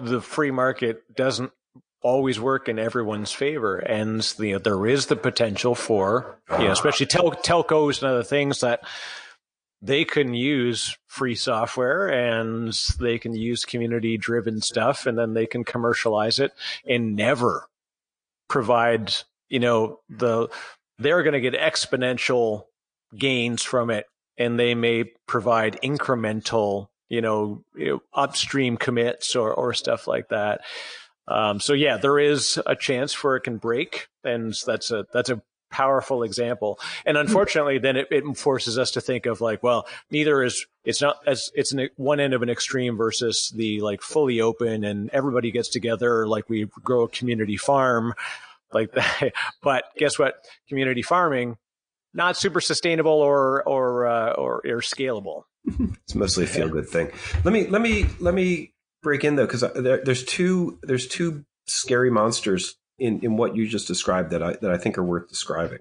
the 0.00 0.20
free 0.20 0.50
market 0.50 1.14
doesn't 1.14 1.52
always 2.00 2.38
work 2.38 2.68
in 2.68 2.78
everyone's 2.78 3.32
favor, 3.32 3.78
and 3.78 4.34
know, 4.52 4.58
there 4.58 4.86
is 4.86 5.06
the 5.06 5.16
potential 5.16 5.74
for 5.74 6.38
you 6.52 6.64
know, 6.64 6.70
especially 6.70 7.06
tel- 7.06 7.32
telcos 7.32 8.02
and 8.02 8.10
other 8.10 8.22
things 8.22 8.60
that 8.60 8.82
they 9.80 10.04
can 10.04 10.34
use 10.34 10.96
free 11.06 11.34
software 11.34 12.08
and 12.08 12.72
they 12.98 13.18
can 13.18 13.34
use 13.34 13.64
community 13.64 14.16
driven 14.16 14.60
stuff 14.60 15.06
and 15.06 15.16
then 15.16 15.34
they 15.34 15.46
can 15.46 15.64
commercialize 15.64 16.40
it 16.40 16.52
and 16.86 17.14
never 17.14 17.68
provide, 18.48 19.14
you 19.48 19.60
know, 19.60 20.00
the, 20.08 20.48
they're 20.98 21.22
going 21.22 21.34
to 21.34 21.40
get 21.40 21.54
exponential 21.54 22.64
gains 23.16 23.62
from 23.62 23.90
it 23.90 24.06
and 24.36 24.58
they 24.58 24.74
may 24.74 25.04
provide 25.26 25.80
incremental, 25.82 26.88
you 27.08 27.20
know, 27.20 27.64
you 27.74 27.86
know 27.86 28.02
upstream 28.14 28.76
commits 28.76 29.34
or, 29.36 29.52
or 29.52 29.74
stuff 29.74 30.06
like 30.06 30.28
that. 30.28 30.60
Um, 31.26 31.60
so 31.60 31.74
yeah, 31.74 31.98
there 31.98 32.18
is 32.18 32.58
a 32.64 32.74
chance 32.74 33.12
for 33.12 33.36
it 33.36 33.42
can 33.42 33.58
break, 33.58 34.08
and 34.24 34.54
that's 34.66 34.90
a 34.90 35.06
that's 35.12 35.28
a 35.28 35.42
powerful 35.70 36.22
example. 36.22 36.78
And 37.04 37.16
hmm. 37.16 37.22
unfortunately, 37.22 37.78
then 37.78 37.96
it, 37.96 38.08
it, 38.10 38.36
forces 38.36 38.78
us 38.78 38.92
to 38.92 39.00
think 39.00 39.26
of 39.26 39.40
like, 39.40 39.62
well, 39.62 39.86
neither 40.10 40.42
is, 40.42 40.66
it's 40.84 41.00
not 41.00 41.16
as, 41.26 41.50
it's 41.54 41.72
an, 41.72 41.88
one 41.96 42.20
end 42.20 42.34
of 42.34 42.42
an 42.42 42.48
extreme 42.48 42.96
versus 42.96 43.52
the 43.54 43.80
like 43.80 44.02
fully 44.02 44.40
open 44.40 44.84
and 44.84 45.10
everybody 45.10 45.50
gets 45.50 45.68
together 45.68 46.26
like 46.26 46.48
we 46.48 46.66
grow 46.82 47.04
a 47.04 47.08
community 47.08 47.56
farm 47.56 48.14
like 48.72 48.92
that. 48.92 49.32
But 49.62 49.84
guess 49.96 50.18
what? 50.18 50.44
Community 50.68 51.02
farming, 51.02 51.56
not 52.14 52.36
super 52.36 52.60
sustainable 52.60 53.12
or, 53.12 53.62
or, 53.66 54.06
uh, 54.06 54.32
or, 54.32 54.56
or 54.64 54.80
scalable. 54.80 55.44
it's 55.66 56.14
mostly 56.14 56.44
a 56.44 56.46
feel 56.46 56.68
good 56.68 56.88
thing. 56.88 57.10
Let 57.44 57.52
me, 57.52 57.66
let 57.66 57.82
me, 57.82 58.06
let 58.20 58.34
me 58.34 58.72
break 59.02 59.24
in 59.24 59.36
though, 59.36 59.46
because 59.46 59.60
there, 59.74 60.02
there's 60.04 60.24
two, 60.24 60.78
there's 60.82 61.06
two 61.06 61.44
scary 61.66 62.10
monsters 62.10 62.76
in, 62.98 63.20
in 63.20 63.36
what 63.36 63.56
you 63.56 63.66
just 63.66 63.86
described 63.86 64.30
that 64.30 64.42
I, 64.42 64.52
that 64.60 64.70
I 64.70 64.78
think 64.78 64.98
are 64.98 65.04
worth 65.04 65.28
describing 65.28 65.78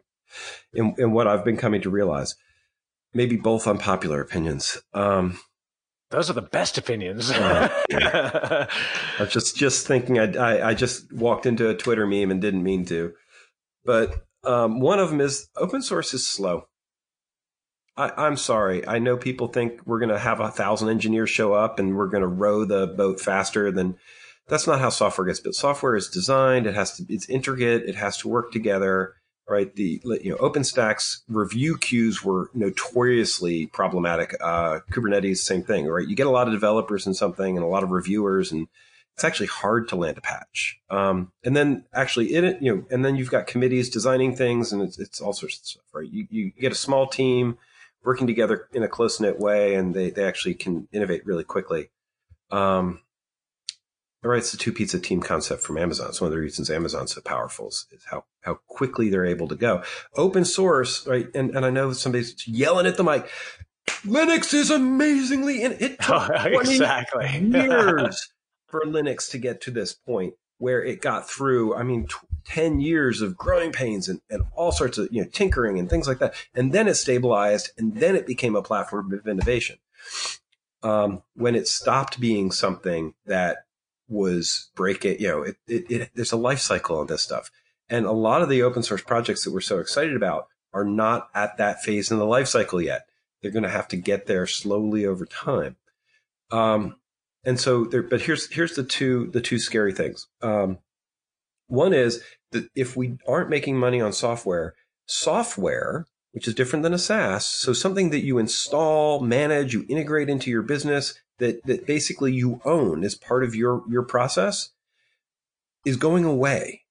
And, 0.74 0.97
in 0.99 1.11
what 1.11 1.28
I've 1.28 1.45
been 1.45 1.57
coming 1.57 1.82
to 1.82 1.89
realize. 1.89 2.36
Maybe 3.13 3.38
both 3.38 3.68
unpopular 3.68 4.22
opinions. 4.22 4.82
Um, 4.93 5.39
those 6.09 6.30
are 6.30 6.34
the 6.34 6.41
best 6.41 6.78
opinions. 6.78 7.32
uh, 7.32 7.70
I 7.91 8.68
was 9.20 9.32
just 9.32 9.55
just 9.57 9.88
thinking. 9.88 10.20
I, 10.20 10.34
I, 10.36 10.70
I 10.70 10.74
just 10.74 11.11
walked 11.11 11.45
into 11.45 11.70
a 11.70 11.76
Twitter 11.76 12.05
meme 12.05 12.32
and 12.32 12.41
didn't 12.41 12.63
mean 12.63 12.86
to, 12.86 13.13
but 13.84 14.26
um, 14.43 14.80
one 14.80 14.99
of 14.99 15.09
them 15.09 15.22
is 15.22 15.49
open 15.55 15.82
source 15.82 16.13
is 16.13 16.28
slow. 16.28 16.68
I, 17.97 18.28
am 18.28 18.38
sorry. 18.38 18.88
I 18.88 18.99
know 18.99 19.18
people 19.18 19.47
think 19.47 19.82
we're 19.86 19.99
going 19.99 20.09
to 20.09 20.20
have 20.20 20.39
a 20.39 20.51
thousand 20.51 20.89
engineers 20.89 21.32
show 21.32 21.53
up 21.53 21.80
and 21.80 21.97
we're 21.97 22.07
going 22.07 22.22
to 22.22 22.28
row 22.28 22.63
the 22.63 22.88
boat 22.88 23.20
faster 23.20 23.72
than 23.72 23.97
that's 24.47 24.67
not 24.67 24.79
how 24.79 24.89
software 24.89 25.27
gets 25.27 25.39
built. 25.39 25.55
Software 25.55 25.95
is 25.95 26.07
designed. 26.07 26.67
It 26.67 26.75
has 26.75 26.95
to, 26.97 27.05
it's 27.09 27.29
intricate. 27.29 27.83
It 27.83 27.95
has 27.95 28.17
to 28.17 28.29
work 28.29 28.51
together, 28.51 29.15
right? 29.47 29.73
The, 29.75 30.01
you 30.21 30.31
know, 30.31 30.37
OpenStack's 30.37 31.23
review 31.27 31.77
queues 31.77 32.23
were 32.23 32.49
notoriously 32.53 33.67
problematic. 33.67 34.35
Uh, 34.41 34.79
Kubernetes, 34.91 35.37
same 35.37 35.63
thing, 35.63 35.85
right? 35.87 36.07
You 36.07 36.15
get 36.15 36.27
a 36.27 36.31
lot 36.31 36.47
of 36.47 36.53
developers 36.53 37.05
in 37.05 37.13
something 37.13 37.57
and 37.57 37.63
a 37.63 37.69
lot 37.69 37.83
of 37.83 37.91
reviewers 37.91 38.51
and 38.51 38.67
it's 39.15 39.23
actually 39.23 39.47
hard 39.47 39.89
to 39.89 39.95
land 39.95 40.17
a 40.17 40.21
patch. 40.21 40.79
Um, 40.91 41.31
and 41.43 41.57
then 41.57 41.85
actually 41.91 42.33
it, 42.35 42.61
you 42.61 42.73
know, 42.73 42.85
and 42.91 43.03
then 43.03 43.15
you've 43.15 43.31
got 43.31 43.47
committees 43.47 43.89
designing 43.89 44.35
things 44.35 44.71
and 44.71 44.81
it's, 44.81 44.99
it's 44.99 45.19
all 45.19 45.33
sorts 45.33 45.57
of 45.57 45.65
stuff, 45.65 45.83
right? 45.91 46.07
You, 46.09 46.27
you 46.29 46.51
get 46.51 46.71
a 46.71 46.75
small 46.75 47.07
team 47.07 47.57
working 48.03 48.27
together 48.27 48.67
in 48.73 48.83
a 48.83 48.87
close 48.87 49.19
knit 49.19 49.39
way 49.39 49.73
and 49.73 49.93
they, 49.93 50.11
they 50.11 50.23
actually 50.23 50.53
can 50.53 50.87
innovate 50.93 51.25
really 51.25 51.43
quickly. 51.43 51.89
Um, 52.51 53.01
right, 54.28 54.39
it's 54.39 54.51
the 54.51 54.57
two 54.57 54.71
pizza 54.71 54.99
team 54.99 55.21
concept 55.21 55.63
from 55.63 55.78
Amazon. 55.78 56.09
It's 56.09 56.21
one 56.21 56.28
of 56.28 56.32
the 56.32 56.39
reasons 56.41 56.69
Amazon's 56.69 57.13
so 57.13 57.21
powerful 57.21 57.67
is, 57.67 57.86
how, 58.05 58.25
how 58.41 58.55
quickly 58.67 59.09
they're 59.09 59.25
able 59.25 59.47
to 59.47 59.55
go. 59.55 59.84
Open 60.15 60.45
source, 60.45 61.05
right? 61.07 61.28
And, 61.36 61.55
and 61.55 61.65
I 61.65 61.69
know 61.69 61.93
somebody's 61.93 62.47
yelling 62.47 62.86
at 62.86 62.97
the 62.97 63.03
mic. 63.03 63.30
Linux 64.05 64.53
is 64.53 64.69
amazingly, 64.69 65.63
and 65.63 65.75
it 65.82 65.99
took 66.01 66.30
oh, 66.30 66.45
exactly. 66.45 67.39
years 67.39 68.30
for 68.67 68.82
Linux 68.86 69.30
to 69.32 69.38
get 69.38 69.61
to 69.61 69.71
this 69.71 69.93
point 69.93 70.34
where 70.57 70.84
it 70.84 71.01
got 71.01 71.30
through. 71.30 71.75
I 71.75 71.84
mean, 71.84 72.07
t- 72.07 72.15
10 72.45 72.80
years 72.80 73.21
of 73.21 73.38
growing 73.38 73.71
pains 73.71 74.07
and, 74.07 74.21
and 74.30 74.43
all 74.55 74.71
sorts 74.71 74.97
of, 74.97 75.09
you 75.11 75.21
know, 75.21 75.30
tinkering 75.32 75.78
and 75.78 75.89
things 75.89 76.07
like 76.07 76.19
that. 76.19 76.34
And 76.55 76.71
then 76.71 76.88
it 76.88 76.95
stabilized 76.95 77.71
and 77.78 77.95
then 77.95 78.15
it 78.15 78.25
became 78.25 78.55
a 78.55 78.61
platform 78.61 79.13
of 79.13 79.28
innovation. 79.28 79.78
Um, 80.84 81.23
when 81.34 81.55
it 81.55 81.67
stopped 81.67 82.19
being 82.19 82.51
something 82.51 83.15
that 83.25 83.66
was 84.08 84.70
break 84.76 85.05
it. 85.05 85.20
You 85.20 85.28
know, 85.28 85.41
it, 85.43 85.55
it, 85.68 85.91
it, 85.91 86.10
there's 86.16 86.32
a 86.32 86.38
life 86.38 86.60
cycle 86.60 86.99
on 86.99 87.08
this 87.08 87.24
stuff. 87.24 87.51
And 87.89 88.05
a 88.05 88.12
lot 88.12 88.41
of 88.41 88.49
the 88.49 88.64
open 88.64 88.84
source 88.84 89.01
projects 89.01 89.43
that 89.43 89.53
we're 89.53 89.62
so 89.62 89.80
excited 89.80 90.16
about 90.16 90.47
are 90.74 90.86
not 90.86 91.30
at 91.34 91.58
that 91.58 91.82
phase 91.82 92.12
in 92.12 92.18
the 92.18 92.26
life 92.26 92.47
cycle 92.47 92.82
yet. 92.82 93.05
They're 93.41 93.51
going 93.51 93.64
to 93.64 93.70
have 93.70 93.88
to 93.89 93.97
get 93.97 94.26
there 94.26 94.47
slowly 94.47 95.05
over 95.05 95.26
time. 95.26 95.78
Um, 96.51 96.97
and 97.45 97.60
so 97.60 97.86
there, 97.86 98.03
but 98.03 98.22
here's, 98.22 98.51
here's 98.51 98.76
the 98.76 98.84
two, 98.84 99.30
the 99.32 99.41
two 99.41 99.60
scary 99.60 99.93
things. 99.93 100.28
Um, 100.41 100.80
one 101.68 101.93
is 101.93 102.22
that 102.51 102.70
if 102.76 102.95
we 102.97 103.18
aren't 103.28 103.49
making 103.49 103.78
money 103.78 104.01
on 104.01 104.12
software, 104.12 104.76
software, 105.05 106.05
which 106.32 106.47
is 106.47 106.53
different 106.53 106.84
than 106.84 106.93
a 106.93 106.99
SaaS. 106.99 107.47
So 107.47 107.74
something 107.74 108.10
that 108.12 108.24
you 108.24 108.38
install, 108.38 109.22
manage, 109.22 109.74
you 109.74 109.86
integrate 109.89 110.30
into 110.30 110.51
your 110.51 110.62
business 110.62 111.20
that 111.39 111.65
that 111.65 111.88
basically 111.88 112.33
you 112.33 112.61
own 112.65 113.03
as 113.03 113.15
part 113.15 113.43
of 113.43 113.55
your 113.55 113.83
your 113.89 114.03
process 114.03 114.71
is 115.85 115.97
going 115.97 116.25
away 116.25 116.83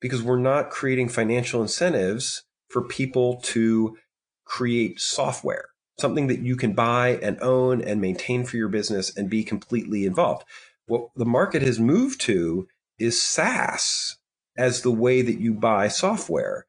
because 0.00 0.22
we're 0.22 0.38
not 0.38 0.70
creating 0.70 1.08
financial 1.08 1.62
incentives 1.62 2.44
for 2.70 2.82
people 2.82 3.40
to 3.42 3.96
create 4.44 5.00
software 5.00 5.66
something 6.00 6.28
that 6.28 6.40
you 6.40 6.56
can 6.56 6.74
buy 6.74 7.18
and 7.22 7.38
own 7.42 7.82
and 7.82 8.00
maintain 8.00 8.44
for 8.44 8.56
your 8.56 8.68
business 8.68 9.16
and 9.16 9.30
be 9.30 9.44
completely 9.44 10.06
involved 10.06 10.44
what 10.86 11.10
the 11.16 11.26
market 11.26 11.62
has 11.62 11.80
moved 11.80 12.20
to 12.22 12.68
is 13.00 13.22
SaaS 13.22 14.18
as 14.58 14.82
the 14.82 14.92
way 14.92 15.22
that 15.22 15.40
you 15.40 15.54
buy 15.54 15.88
software. 15.88 16.66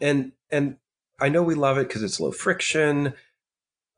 And 0.00 0.32
and 0.50 0.76
I 1.20 1.28
know 1.28 1.42
we 1.42 1.54
love 1.54 1.78
it 1.78 1.88
because 1.88 2.02
it's 2.02 2.20
low 2.20 2.32
friction. 2.32 3.14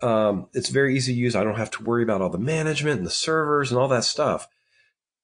Um, 0.05 0.49
it's 0.53 0.69
very 0.69 0.95
easy 0.95 1.15
to 1.15 1.19
use. 1.19 1.35
I 1.35 1.45
don't 1.45 1.57
have 1.57 1.71
to 1.73 1.83
worry 1.83 2.03
about 2.03 2.21
all 2.21 2.29
the 2.29 2.37
management 2.37 2.99
and 2.99 3.07
the 3.07 3.11
servers 3.11 3.71
and 3.71 3.81
all 3.81 3.89
that 3.89 4.05
stuff. 4.05 4.47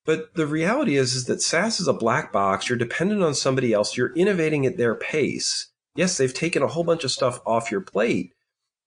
But 0.07 0.35
the 0.35 0.47
reality 0.47 0.97
is, 0.97 1.15
is 1.15 1.27
that 1.27 1.43
SaaS 1.43 1.81
is 1.81 1.87
a 1.87 1.93
black 1.93 2.33
box. 2.33 2.69
You're 2.69 2.79
dependent 2.79 3.23
on 3.23 3.35
somebody 3.35 3.75
else. 3.75 3.99
You're 3.99 4.15
innovating 4.15 4.65
at 4.65 4.79
their 4.79 4.95
pace. 4.95 5.69
Yes, 5.95 6.17
they've 6.17 6.33
taken 6.33 6.63
a 6.63 6.67
whole 6.67 6.85
bunch 6.85 7.05
of 7.05 7.11
stuff 7.11 7.41
off 7.45 7.71
your 7.71 7.83
plate. 7.83 8.33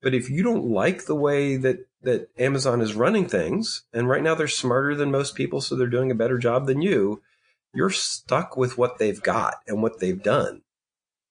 But 0.01 0.15
if 0.15 0.31
you 0.31 0.41
don't 0.41 0.65
like 0.65 1.05
the 1.05 1.15
way 1.15 1.57
that, 1.57 1.85
that 2.01 2.29
Amazon 2.39 2.81
is 2.81 2.95
running 2.95 3.27
things, 3.27 3.83
and 3.93 4.09
right 4.09 4.23
now 4.23 4.33
they're 4.33 4.47
smarter 4.47 4.95
than 4.95 5.11
most 5.11 5.35
people, 5.35 5.61
so 5.61 5.75
they're 5.75 5.85
doing 5.85 6.09
a 6.09 6.15
better 6.15 6.39
job 6.39 6.65
than 6.65 6.81
you, 6.81 7.21
you're 7.71 7.91
stuck 7.91 8.57
with 8.57 8.79
what 8.79 8.97
they've 8.97 9.21
got 9.21 9.57
and 9.67 9.83
what 9.83 9.99
they've 9.99 10.23
done. 10.23 10.63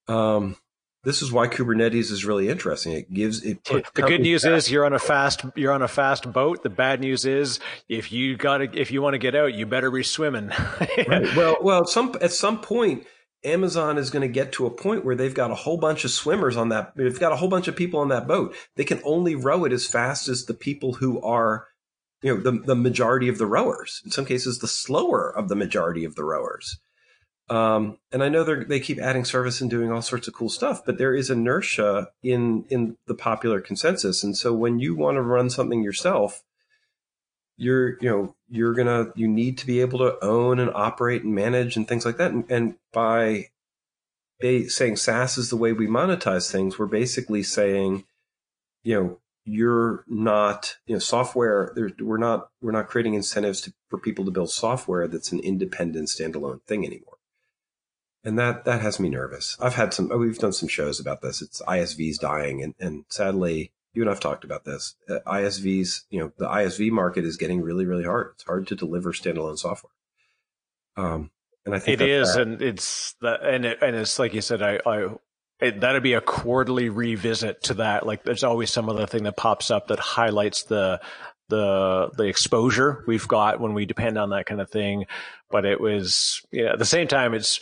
Um, 0.07 0.57
this 1.05 1.21
is 1.21 1.33
why 1.33 1.49
Kubernetes 1.49 2.13
is 2.13 2.25
really 2.25 2.49
interesting. 2.49 2.93
It 2.93 3.13
gives 3.13 3.43
it. 3.43 3.65
the 3.65 3.83
good 3.95 4.21
news 4.21 4.45
back. 4.45 4.53
is 4.53 4.71
you're 4.71 4.87
on 4.87 4.93
a 4.93 4.99
fast 4.99 5.45
you're 5.57 5.73
on 5.73 5.83
a 5.83 5.89
fast 5.89 6.33
boat. 6.33 6.63
The 6.63 6.71
bad 6.71 7.01
news 7.01 7.25
is 7.25 7.59
if 7.89 8.13
you 8.13 8.37
got 8.37 8.59
to 8.59 8.81
if 8.81 8.93
you 8.93 9.03
want 9.03 9.15
to 9.15 9.19
get 9.19 9.35
out, 9.35 9.55
you 9.55 9.67
better 9.67 9.91
be 9.91 10.05
swimming. 10.05 10.49
right. 11.09 11.35
Well, 11.37 11.59
well, 11.61 11.87
some 11.87 12.15
at 12.21 12.33
some 12.33 12.61
point, 12.61 13.05
Amazon 13.45 13.99
is 13.99 14.11
going 14.11 14.23
to 14.23 14.33
get 14.33 14.53
to 14.53 14.67
a 14.67 14.71
point 14.71 15.05
where 15.05 15.17
they've 15.17 15.35
got 15.35 15.51
a 15.51 15.57
whole 15.57 15.77
bunch 15.77 16.05
of 16.05 16.13
swimmers 16.13 16.57
on 16.57 16.69
that. 16.69 16.93
They've 16.97 17.19
got 17.19 17.33
a 17.33 17.37
whole 17.37 17.49
bunch 17.49 17.67
of 17.67 17.75
people 17.75 17.99
on 17.99 18.09
that 18.09 18.29
boat. 18.29 18.55
They 18.77 18.85
can 18.85 19.01
only 19.05 19.35
row 19.35 19.65
it 19.65 19.73
as 19.73 19.89
fast 19.89 20.29
as 20.29 20.45
the 20.45 20.55
people 20.55 20.95
who 20.95 21.21
are, 21.23 21.67
you 22.23 22.35
know, 22.35 22.41
the 22.41 22.61
the 22.65 22.77
majority 22.77 23.29
of 23.29 23.39
the 23.39 23.47
rowers. 23.47 24.03
In 24.05 24.13
some 24.13 24.25
cases, 24.25 24.59
the 24.59 24.69
slower 24.69 25.37
of 25.37 25.49
the 25.49 25.57
majority 25.57 26.05
of 26.05 26.15
the 26.15 26.25
rowers. 26.25 26.79
Um, 27.53 27.99
and 28.11 28.23
I 28.23 28.31
know 28.31 28.45
they 28.45 28.81
keep 28.81 28.99
adding 28.99 29.27
service 29.27 29.61
and 29.61 29.69
doing 29.69 29.93
all 29.93 30.01
sorts 30.01 30.27
of 30.27 30.33
cool 30.33 30.49
stuff, 30.49 30.87
but 30.87 30.97
there 30.97 31.15
is 31.15 31.29
inertia 31.29 32.09
in 32.23 32.65
in 32.71 32.97
the 33.07 33.15
popular 33.15 33.61
consensus. 33.61 34.25
And 34.25 34.35
so 34.35 34.55
when 34.55 34.79
you 34.79 34.95
want 34.95 35.17
to 35.17 35.23
run 35.23 35.51
something 35.51 35.83
yourself, 35.83 36.43
you're 37.59 37.99
you 38.01 38.09
know 38.09 38.35
you're 38.49 38.73
gonna 38.73 39.13
you 39.17 39.29
need 39.29 39.59
to 39.59 39.67
be 39.67 39.83
able 39.83 39.99
to 39.99 40.17
own 40.25 40.59
and 40.61 40.71
operate 40.75 41.25
and 41.25 41.35
manage 41.35 41.77
and 41.77 41.87
things 41.87 42.07
like 42.07 42.17
that. 42.17 42.31
And, 42.31 42.51
and 42.51 42.77
by 42.91 43.51
saying 44.69 44.97
SaaS 44.97 45.37
is 45.37 45.51
the 45.51 45.57
way 45.59 45.75
we 45.75 45.87
monetize 45.87 46.51
things, 46.51 46.79
we're 46.79 46.87
basically 46.87 47.43
saying, 47.43 48.05
you 48.83 48.99
know, 48.99 49.19
you're 49.45 50.05
not 50.09 50.79
you 50.87 50.95
know 50.95 51.01
software 51.01 51.75
we're 52.01 52.17
not 52.17 52.49
we're 52.63 52.73
not 52.73 52.89
creating 52.89 53.13
incentives 53.13 53.61
to, 53.61 53.75
for 53.91 53.99
people 53.99 54.25
to 54.25 54.31
build 54.31 54.51
software 54.51 55.07
that's 55.07 55.33
an 55.33 55.41
independent 55.41 56.09
standalone 56.09 56.63
thing 56.63 56.87
anymore 56.87 57.12
and 58.25 58.39
that 58.39 58.65
that 58.65 58.81
has 58.81 59.01
me 59.01 59.09
nervous. 59.09 59.57
I've 59.61 59.75
had 59.75 59.93
some. 59.93 60.09
We've 60.17 60.39
done 60.39 60.53
some 60.53 60.69
shows 60.69 61.01
about 61.01 61.23
this. 61.23 61.43
It's 61.43 61.63
ISVs 61.63 62.19
dying, 62.19 62.63
and 62.63 62.75
and 62.79 63.05
sadly, 63.09 63.73
you 63.95 64.03
and 64.03 64.11
I've 64.11 64.21
talked 64.21 64.45
about 64.45 64.65
this. 64.65 64.95
Uh, 65.09 65.19
ISVs, 65.27 66.03
you 66.11 66.21
know, 66.21 66.33
the 66.37 66.47
ISV 66.47 66.91
market 66.91 67.25
is 67.25 67.37
getting 67.37 67.61
really 67.61 67.85
really 67.85 68.05
hard. 68.05 68.33
It's 68.35 68.45
hard 68.45 68.67
to 68.69 68.75
deliver 68.75 69.13
standalone 69.13 69.59
software. 69.59 69.93
Um, 70.97 71.31
and 71.65 71.75
I 71.75 71.79
think 71.79 72.01
it 72.01 72.09
is, 72.09 72.37
and 72.37 72.61
it's 72.61 73.15
that, 73.23 73.43
and 73.43 73.65
it, 73.65 73.79
and 73.83 73.97
it's 73.97 74.19
like 74.19 74.35
you 74.35 74.41
said, 74.41 74.63
I, 74.63 74.81
I 74.85 75.15
it, 75.61 75.81
that'd 75.81 76.03
be 76.03 76.15
a 76.15 76.21
quarterly 76.21 76.89
revisit 76.89 77.63
to 77.65 77.75
that. 77.75 78.05
Like, 78.05 78.25
there's 78.25 78.45
always 78.45 78.71
some 78.71 78.89
other 78.89 79.07
thing 79.07 79.23
that 79.25 79.37
pops 79.37 79.71
up 79.71 79.89
that 79.89 80.01
highlights 80.01 80.65
the 80.65 81.01
the 81.49 82.11
the 82.17 82.25
exposure 82.25 83.05
we've 83.07 83.29
got 83.29 83.61
when 83.61 83.75
we 83.75 83.85
depend 83.85 84.17
on 84.17 84.31
that 84.31 84.47
kind 84.47 84.61
of 84.61 84.71
thing. 84.71 85.07
But 85.51 85.65
it 85.65 85.81
was, 85.81 86.43
you 86.51 86.65
know, 86.65 86.73
at 86.73 86.79
the 86.79 86.85
same 86.85 87.07
time, 87.07 87.35
it's 87.35 87.61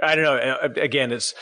I 0.00 0.14
don't 0.14 0.24
know. 0.24 0.36
Uh, 0.36 0.68
again, 0.76 1.12
it's 1.12 1.34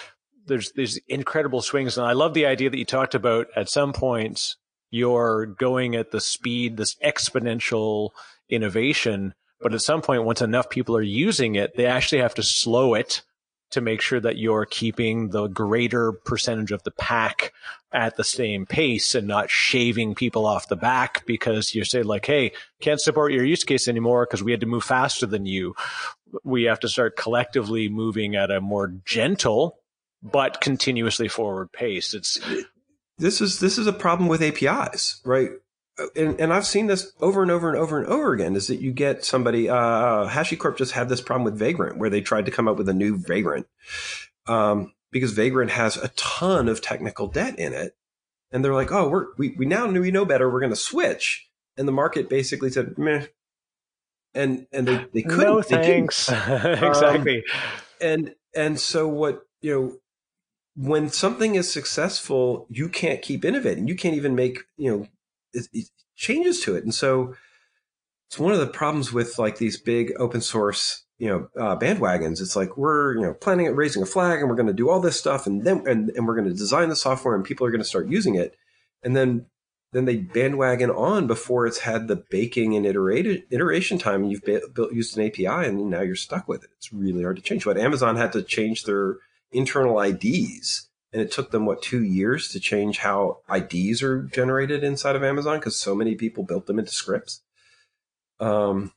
there's 0.47 0.73
these 0.73 0.99
incredible 1.09 1.63
swings, 1.63 1.97
and 1.97 2.07
I 2.07 2.13
love 2.13 2.35
the 2.35 2.47
idea 2.47 2.71
that 2.71 2.79
you 2.79 2.85
talked 2.85 3.15
about. 3.15 3.49
At 3.55 3.69
some 3.69 3.93
points, 3.93 4.57
you're 4.91 5.47
going 5.47 5.95
at 5.95 6.11
the 6.11 6.21
speed, 6.21 6.77
this 6.77 6.97
exponential 7.05 8.11
innovation, 8.49 9.35
but 9.61 9.75
at 9.75 9.83
some 9.83 10.03
point, 10.03 10.25
once 10.25 10.41
enough 10.41 10.71
people 10.71 10.97
are 10.97 11.03
using 11.03 11.55
it, 11.55 11.77
they 11.77 11.87
actually 11.87 12.23
have 12.23 12.35
to 12.35 12.43
slow 12.43 12.95
it 12.95 13.23
to 13.71 13.81
make 13.81 14.01
sure 14.01 14.21
that 14.21 14.37
you're 14.37 14.67
keeping 14.67 15.29
the 15.29 15.47
greater 15.47 16.13
percentage 16.13 16.73
of 16.73 16.83
the 16.83 16.91
pack 16.91 17.53
at 17.93 18.17
the 18.17 18.25
same 18.25 18.67
pace 18.67 19.15
and 19.15 19.27
not 19.27 19.51
shaving 19.51 20.15
people 20.15 20.47
off 20.47 20.69
the 20.69 20.77
back 20.77 21.25
because 21.27 21.75
you 21.75 21.85
say 21.85 22.03
like, 22.03 22.27
Hey, 22.27 22.53
can't 22.81 23.01
support 23.01 23.33
your 23.33 23.45
use 23.45 23.65
case 23.65 23.89
anymore 23.89 24.27
because 24.27 24.43
we 24.43 24.51
had 24.51 24.61
to 24.61 24.67
move 24.67 24.85
faster 24.85 25.27
than 25.27 25.47
you. 25.47 25.75
We 26.45 26.65
have 26.65 26.81
to 26.81 26.89
start 26.89 27.17
collectively 27.17 27.89
moving 27.89 28.37
at 28.37 28.51
a 28.51 28.61
more 28.61 28.89
gentle, 29.05 29.79
but 30.23 30.61
continuously 30.61 31.29
forward 31.29 31.73
pace. 31.73 32.15
It's 32.15 32.39
this 33.19 33.41
is, 33.41 33.61
this 33.61 33.79
is 33.79 33.87
a 33.87 33.93
problem 33.93 34.29
with 34.29 34.43
APIs, 34.43 35.21
right? 35.25 35.51
and, 36.17 36.41
and 36.41 36.53
I've 36.53 36.67
seen 36.67 36.87
this 36.87 37.13
over 37.21 37.43
and 37.43 37.51
over 37.51 37.69
and 37.69 37.79
over 37.79 37.99
and 37.99 38.07
over 38.07 38.33
again 38.33 38.57
is 38.57 38.69
that 38.69 38.81
you 38.81 38.93
get 38.93 39.25
somebody, 39.25 39.69
uh, 39.69 40.29
HashiCorp 40.29 40.77
just 40.77 40.93
had 40.93 41.09
this 41.09 41.21
problem 41.21 41.45
with 41.45 41.59
Vagrant 41.59 41.99
where 41.99 42.11
they 42.11 42.21
tried 42.21 42.47
to 42.47 42.51
come 42.51 42.69
up 42.69 42.77
with 42.77 42.89
a 42.89 42.95
new 42.95 43.19
Vagrant. 43.19 43.67
Um, 44.47 44.93
because 45.13 45.33
Vagrant 45.33 45.73
has 45.73 45.97
a 45.97 46.09
ton 46.09 46.69
of 46.69 46.81
technical 46.81 47.27
debt 47.27 47.59
in 47.59 47.73
it. 47.73 47.97
And 48.53 48.65
they're 48.65 48.75
like, 48.75 48.93
oh, 48.93 49.09
we're, 49.09 49.27
we, 49.39 49.55
we 49.57 49.67
now 49.67 49.87
we 49.87 50.11
know 50.11 50.25
better. 50.25 50.51
We're 50.51 50.61
going 50.61 50.71
to 50.71 50.77
switch. 50.77 51.49
And 51.77 51.87
the 51.87 51.93
market 51.93 52.29
basically 52.29 52.71
said, 52.71 52.97
meh. 52.99 53.27
And, 54.35 54.67
and 54.73 54.87
they, 54.87 55.07
they 55.13 55.23
couldn't. 55.23 55.41
No 55.41 55.63
thanks. 55.63 56.29
exactly. 56.31 57.39
Um, 57.39 57.61
and, 58.01 58.35
and 58.55 58.81
so 58.81 59.09
what, 59.09 59.43
you 59.61 59.75
know, 59.75 59.97
when 60.77 61.09
something 61.09 61.57
is 61.57 61.71
successful, 61.71 62.67
you 62.71 62.89
can't 62.89 63.23
keep 63.23 63.45
innovating. 63.45 63.89
You 63.89 63.97
can't 63.97 64.15
even 64.15 64.35
make, 64.35 64.61
you 64.77 64.91
know, 64.91 65.07
it, 65.53 65.69
it 65.73 65.89
changes 66.17 66.61
to 66.63 66.77
it. 66.77 66.85
And 66.85 66.95
so 66.95 67.35
it's 68.29 68.39
one 68.39 68.53
of 68.53 68.61
the 68.61 68.67
problems 68.67 69.13
with 69.13 69.39
like 69.39 69.59
these 69.59 69.77
big 69.77 70.13
open 70.19 70.41
source, 70.41 71.05
you 71.19 71.29
know, 71.29 71.49
uh, 71.61 71.77
bandwagons. 71.77 72.41
It's 72.41 72.55
like 72.55 72.77
we're, 72.77 73.15
you 73.17 73.23
know, 73.23 73.35
planning 73.35 73.67
at 73.67 73.75
raising 73.75 74.03
a 74.03 74.07
flag 74.07 74.41
and 74.41 74.49
we're 74.49 74.57
going 74.57 74.69
to 74.69 74.73
do 74.73 74.89
all 74.89 75.01
this 75.01 75.19
stuff 75.19 75.47
and 75.47 75.65
then, 75.65 75.83
and, 75.87 76.11
and 76.11 76.27
we're 76.27 76.37
going 76.37 76.49
to 76.49 76.55
design 76.55 76.89
the 76.89 76.97
software 76.97 77.35
and 77.35 77.45
people 77.45 77.67
are 77.67 77.71
going 77.71 77.83
to 77.83 77.89
start 77.89 78.09
using 78.09 78.37
it. 78.37 78.55
And 79.03 79.17
then, 79.17 79.47
then 79.93 80.05
they 80.05 80.17
bandwagon 80.17 80.91
on 80.91 81.27
before 81.27 81.67
it's 81.67 81.81
had 81.81 82.07
the 82.07 82.23
baking 82.31 82.77
and 82.77 82.87
iterated 82.87 83.45
iteration 83.51 83.99
time. 83.99 84.23
And 84.23 84.31
you've 84.31 84.45
built, 84.45 84.93
used 84.93 85.17
an 85.17 85.27
API 85.27 85.47
and 85.47 85.91
now 85.91 86.03
you're 86.03 86.15
stuck 86.15 86.47
with 86.47 86.63
it. 86.63 86.71
It's 86.77 86.93
really 86.93 87.23
hard 87.23 87.37
to 87.37 87.43
change. 87.43 87.65
But 87.65 87.79
Amazon 87.79 88.17
had 88.17 88.33
to 88.33 88.43
change 88.43 88.85
their 88.85 89.17
internal 89.53 90.01
IDs 90.01 90.89
and 91.13 91.21
it 91.21 91.33
took 91.33 91.51
them 91.51 91.67
what 91.67 91.83
two 91.83 92.05
years 92.05 92.49
to 92.49 92.61
change 92.61 92.99
how 92.99 93.41
IDs 93.53 94.03
are 94.03 94.23
generated 94.23 94.85
inside 94.85 95.17
of 95.17 95.25
Amazon 95.25 95.59
because 95.59 95.77
so 95.77 95.95
many 95.95 96.15
people 96.15 96.45
built 96.45 96.67
them 96.67 96.79
into 96.79 96.93
scripts. 96.93 97.43
Um, 98.39 98.93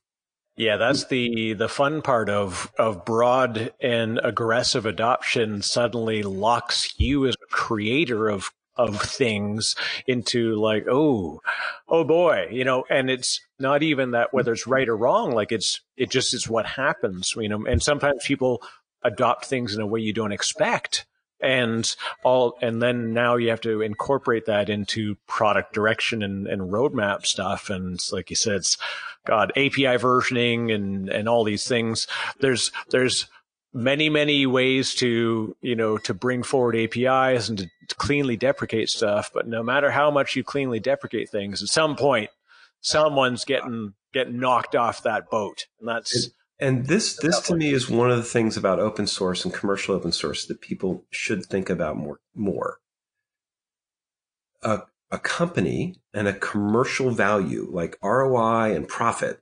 yeah, 0.56 0.78
that's 0.78 1.06
the 1.06 1.54
the 1.54 1.68
fun 1.68 2.04
part 2.04 2.30
of 2.30 2.72
of 2.78 3.06
broad 3.06 3.74
and 3.82 4.20
aggressive 4.24 4.86
adoption. 4.86 5.64
Suddenly 5.64 6.22
locks 6.22 6.94
you 7.00 7.26
as 7.26 7.34
a 7.36 7.52
creator 7.52 8.30
of 8.30 8.52
of 8.76 9.00
things 9.02 9.76
into 10.08 10.56
like 10.56 10.86
oh 10.90 11.42
oh 11.88 12.04
boy 12.04 12.48
you 12.52 12.64
know? 12.64 12.84
And 12.90 13.10
it's 13.10 13.40
not 13.60 13.84
even 13.84 14.12
that 14.12 14.34
whether 14.34 14.54
it's 14.54 14.68
right 14.68 14.88
or 14.88 14.98
wrong 14.98 15.32
like 15.32 15.52
it's 15.52 15.82
it 15.96 16.10
just 16.10 16.34
is 16.34 16.50
what 16.50 16.66
happens 16.66 17.34
you 17.38 17.50
know? 17.50 17.66
And 17.66 17.82
sometimes 17.82 18.26
people 18.26 18.62
adopt 19.04 19.46
things 19.46 19.76
in 19.76 19.82
a 19.82 19.88
way 19.88 20.00
you 20.00 20.14
don't 20.14 20.32
expect 20.32 21.06
and 21.44 21.96
all 22.24 22.58
and 22.62 22.82
then 22.82 23.14
now 23.14 23.36
you 23.36 23.50
have 23.50 23.62
to 23.62 23.82
incorporate 23.82 24.46
that 24.46 24.70
into 24.70 25.16
product 25.28 25.74
direction 25.74 26.24
and, 26.24 26.48
and 26.48 26.72
roadmap 26.72 27.26
stuff. 27.26 27.70
And 27.70 28.00
like 28.12 28.30
you 28.30 28.36
said 28.36 28.56
it's 28.56 28.78
god 29.26 29.52
api 29.52 29.84
versioning 29.84 30.74
and 30.74 31.10
and 31.10 31.28
all 31.28 31.44
these 31.44 31.68
things. 31.68 32.08
There's 32.40 32.72
there's 32.90 33.28
many 33.74 34.10
many 34.10 34.46
ways 34.46 34.94
to 34.94 35.56
you 35.62 35.76
know 35.76 35.98
to 35.98 36.14
bring 36.14 36.44
forward 36.44 36.76
apis 36.76 37.50
and 37.50 37.58
to, 37.60 37.70
cleanly 37.98 38.38
deprecate 38.38 38.90
stuff 38.90 39.30
but 39.34 39.48
no 39.48 39.62
matter 39.62 39.92
how 39.92 40.10
much 40.10 40.36
you 40.36 40.44
cleanly 40.44 40.80
deprecate 40.80 41.30
things 41.30 41.62
at 41.62 41.70
some 41.70 41.96
point 41.96 42.30
someone's 42.82 43.46
getting 43.46 43.94
getting 44.14 44.40
knocked 44.40 44.76
off 44.76 45.04
that 45.04 45.30
boat 45.30 45.66
and 45.80 45.90
that's 45.90 46.30
and 46.64 46.88
this 46.88 47.18
this 47.18 47.42
to 47.42 47.56
me 47.56 47.74
is 47.74 47.90
one 47.90 48.10
of 48.10 48.18
the 48.18 48.24
things 48.24 48.56
about 48.56 48.80
open 48.80 49.06
source 49.06 49.44
and 49.44 49.54
commercial 49.54 49.96
open 49.96 50.14
source 50.14 50.46
that 50.46 50.62
people 50.62 51.04
should 51.10 51.46
think 51.46 51.70
about 51.70 51.98
more 51.98 52.20
more. 52.34 52.80
A, 54.62 54.84
a 55.12 55.20
company 55.20 55.96
and 56.14 56.28
a 56.28 56.34
commercial 56.34 57.12
value 57.12 57.68
like 57.70 57.98
ROI 58.02 58.76
and 58.76 58.88
profit 58.88 59.42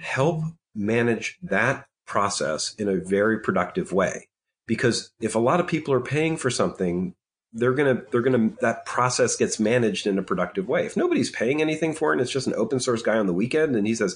help 0.00 0.44
manage 0.74 1.38
that 1.42 1.86
process 2.12 2.74
in 2.74 2.88
a 2.90 2.96
very 2.96 3.40
productive 3.40 3.90
way. 3.90 4.28
Because 4.66 5.12
if 5.18 5.34
a 5.34 5.38
lot 5.38 5.60
of 5.60 5.66
people 5.66 5.94
are 5.94 6.00
paying 6.00 6.36
for 6.36 6.50
something, 6.50 7.14
they're 7.54 7.72
gonna 7.72 8.02
they're 8.10 8.20
gonna 8.20 8.50
that 8.60 8.84
process 8.84 9.34
gets 9.34 9.58
managed 9.58 10.06
in 10.06 10.18
a 10.18 10.22
productive 10.22 10.68
way. 10.68 10.84
If 10.84 10.94
nobody's 10.96 11.30
paying 11.30 11.62
anything 11.62 11.94
for 11.94 12.10
it 12.10 12.16
and 12.16 12.20
it's 12.20 12.30
just 12.30 12.46
an 12.46 12.54
open 12.54 12.80
source 12.80 13.00
guy 13.02 13.16
on 13.16 13.26
the 13.26 13.32
weekend 13.32 13.74
and 13.76 13.86
he 13.86 13.94
says, 13.94 14.14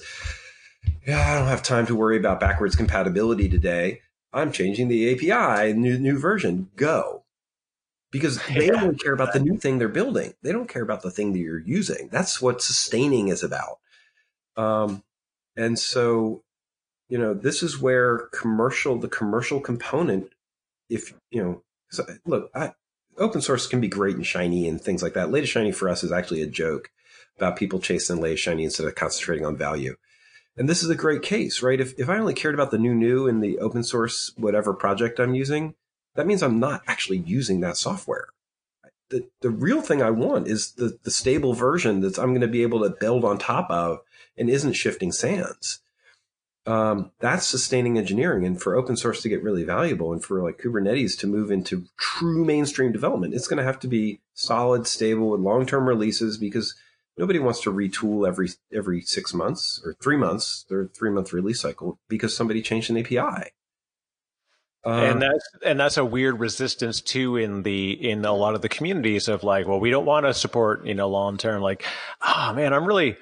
yeah, 1.07 1.19
I 1.31 1.39
don't 1.39 1.47
have 1.47 1.63
time 1.63 1.87
to 1.87 1.95
worry 1.95 2.17
about 2.17 2.39
backwards 2.39 2.75
compatibility 2.75 3.49
today. 3.49 4.01
I'm 4.31 4.51
changing 4.51 4.89
the 4.89 5.11
API, 5.13 5.73
new 5.73 5.97
new 5.97 6.19
version, 6.19 6.69
go. 6.75 7.23
Because 8.11 8.39
they 8.53 8.67
Yeah. 8.67 8.83
only 8.83 8.95
care 8.95 9.13
about 9.13 9.33
the 9.33 9.39
new 9.39 9.57
thing 9.57 9.79
they're 9.79 9.89
building. 9.89 10.33
They 10.43 10.51
don't 10.51 10.69
care 10.69 10.83
about 10.83 11.01
the 11.01 11.11
thing 11.11 11.33
that 11.33 11.39
you're 11.39 11.59
using. 11.59 12.09
That's 12.11 12.39
what 12.41 12.61
sustaining 12.61 13.27
is 13.29 13.43
about. 13.43 13.79
Um, 14.55 15.03
and 15.55 15.77
so, 15.77 16.43
you 17.09 17.17
know, 17.17 17.33
this 17.33 17.63
is 17.63 17.79
where 17.79 18.29
commercial, 18.33 18.97
the 18.97 19.07
commercial 19.07 19.59
component, 19.59 20.31
if 20.89 21.13
you 21.31 21.43
know, 21.43 21.63
so, 21.89 22.05
look, 22.25 22.49
I, 22.53 22.73
open 23.17 23.41
source 23.41 23.67
can 23.67 23.79
be 23.79 23.87
great 23.87 24.15
and 24.15 24.25
shiny 24.25 24.67
and 24.67 24.79
things 24.79 25.01
like 25.01 25.13
that. 25.13 25.31
Latest 25.31 25.53
shiny 25.53 25.71
for 25.71 25.89
us 25.89 26.03
is 26.03 26.11
actually 26.11 26.41
a 26.41 26.47
joke 26.47 26.91
about 27.37 27.55
people 27.55 27.79
chasing 27.79 28.19
latest 28.19 28.43
shiny 28.43 28.63
instead 28.63 28.87
of 28.87 28.95
concentrating 28.95 29.45
on 29.45 29.57
value. 29.57 29.95
And 30.57 30.67
this 30.67 30.81
is 30.81 30.89
a 30.89 30.95
great 30.95 31.21
case, 31.21 31.61
right? 31.61 31.79
If, 31.79 31.97
if 31.99 32.09
I 32.09 32.17
only 32.17 32.33
cared 32.33 32.55
about 32.55 32.71
the 32.71 32.79
new 32.79 32.95
new 32.95 33.27
in 33.27 33.41
the 33.41 33.59
open 33.59 33.83
source, 33.83 34.33
whatever 34.37 34.73
project 34.73 35.19
I'm 35.19 35.35
using, 35.35 35.75
that 36.15 36.25
means 36.25 36.41
I'm 36.41 36.59
not 36.59 36.81
actually 36.87 37.19
using 37.19 37.61
that 37.61 37.77
software. 37.77 38.29
The, 39.09 39.27
the 39.41 39.51
real 39.51 39.81
thing 39.81 40.01
I 40.01 40.09
want 40.09 40.47
is 40.47 40.73
the, 40.73 40.97
the 41.03 41.11
stable 41.11 41.53
version 41.53 42.01
that 42.01 42.17
I'm 42.17 42.31
going 42.31 42.41
to 42.41 42.47
be 42.47 42.63
able 42.63 42.81
to 42.81 42.89
build 42.89 43.23
on 43.23 43.37
top 43.37 43.69
of 43.69 43.99
and 44.35 44.49
isn't 44.49 44.73
shifting 44.73 45.11
sands. 45.11 45.79
Um, 46.67 47.11
that's 47.21 47.47
sustaining 47.47 47.97
engineering. 47.97 48.45
And 48.45 48.61
for 48.61 48.75
open 48.75 48.97
source 48.97 49.21
to 49.21 49.29
get 49.29 49.41
really 49.41 49.63
valuable 49.63 50.11
and 50.11 50.23
for 50.23 50.43
like 50.43 50.59
Kubernetes 50.59 51.17
to 51.19 51.27
move 51.27 51.49
into 51.49 51.85
true 51.97 52.43
mainstream 52.43 52.91
development, 52.91 53.33
it's 53.33 53.47
going 53.47 53.57
to 53.57 53.63
have 53.63 53.79
to 53.79 53.87
be 53.87 54.19
solid, 54.33 54.85
stable 54.85 55.29
with 55.29 55.39
long-term 55.39 55.87
releases 55.87 56.37
because 56.37 56.75
nobody 57.17 57.39
wants 57.39 57.61
to 57.61 57.71
retool 57.71 58.27
every, 58.27 58.49
every 58.73 58.99
six 58.99 59.33
months 59.33 59.81
or 59.85 59.93
three 59.93 60.17
months, 60.17 60.65
their 60.69 60.87
three 60.87 61.09
month 61.09 61.31
release 61.31 61.61
cycle 61.61 61.99
because 62.09 62.35
somebody 62.35 62.61
changed 62.61 62.89
an 62.89 62.97
API. 62.97 63.51
Um, 64.83 65.03
and 65.03 65.21
that's 65.21 65.49
and 65.65 65.79
that's 65.79 65.97
a 65.97 66.05
weird 66.05 66.39
resistance 66.39 67.01
too 67.01 67.35
in 67.35 67.63
the 67.63 67.91
in 67.91 68.23
a 68.23 68.31
lot 68.31 68.55
of 68.55 68.61
the 68.61 68.69
communities 68.69 69.27
of 69.27 69.43
like 69.43 69.67
well 69.67 69.81
we 69.81 69.89
don't 69.89 70.05
want 70.05 70.25
to 70.25 70.33
support 70.33 70.85
you 70.85 70.93
know 70.93 71.09
long 71.09 71.37
term 71.37 71.61
like 71.61 71.83
oh 72.21 72.53
man 72.55 72.73
i'm 72.73 72.85
really 72.85 73.17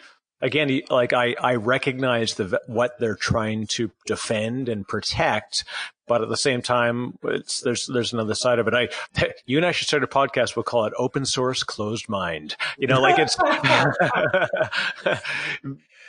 again 0.45 0.81
like 0.89 1.11
i 1.11 1.35
i 1.41 1.55
recognize 1.55 2.35
the 2.35 2.61
what 2.67 2.97
they're 2.99 3.15
trying 3.15 3.65
to 3.67 3.89
defend 4.05 4.69
and 4.69 4.87
protect 4.87 5.63
but 6.07 6.21
at 6.21 6.29
the 6.29 6.37
same 6.37 6.61
time 6.61 7.17
it's 7.23 7.61
there's 7.61 7.87
there's 7.91 8.13
another 8.13 8.35
side 8.35 8.59
of 8.59 8.67
it. 8.67 8.73
I 8.75 8.89
you 9.47 9.57
and 9.57 9.65
i 9.65 9.71
should 9.71 9.87
start 9.87 10.03
a 10.03 10.07
podcast 10.07 10.55
we'll 10.55 10.63
call 10.63 10.85
it 10.85 10.93
open 10.97 11.25
source 11.25 11.63
closed 11.63 12.07
mind. 12.07 12.55
You 12.77 12.87
know 12.87 13.01
like 13.01 13.17
it's 13.17 13.35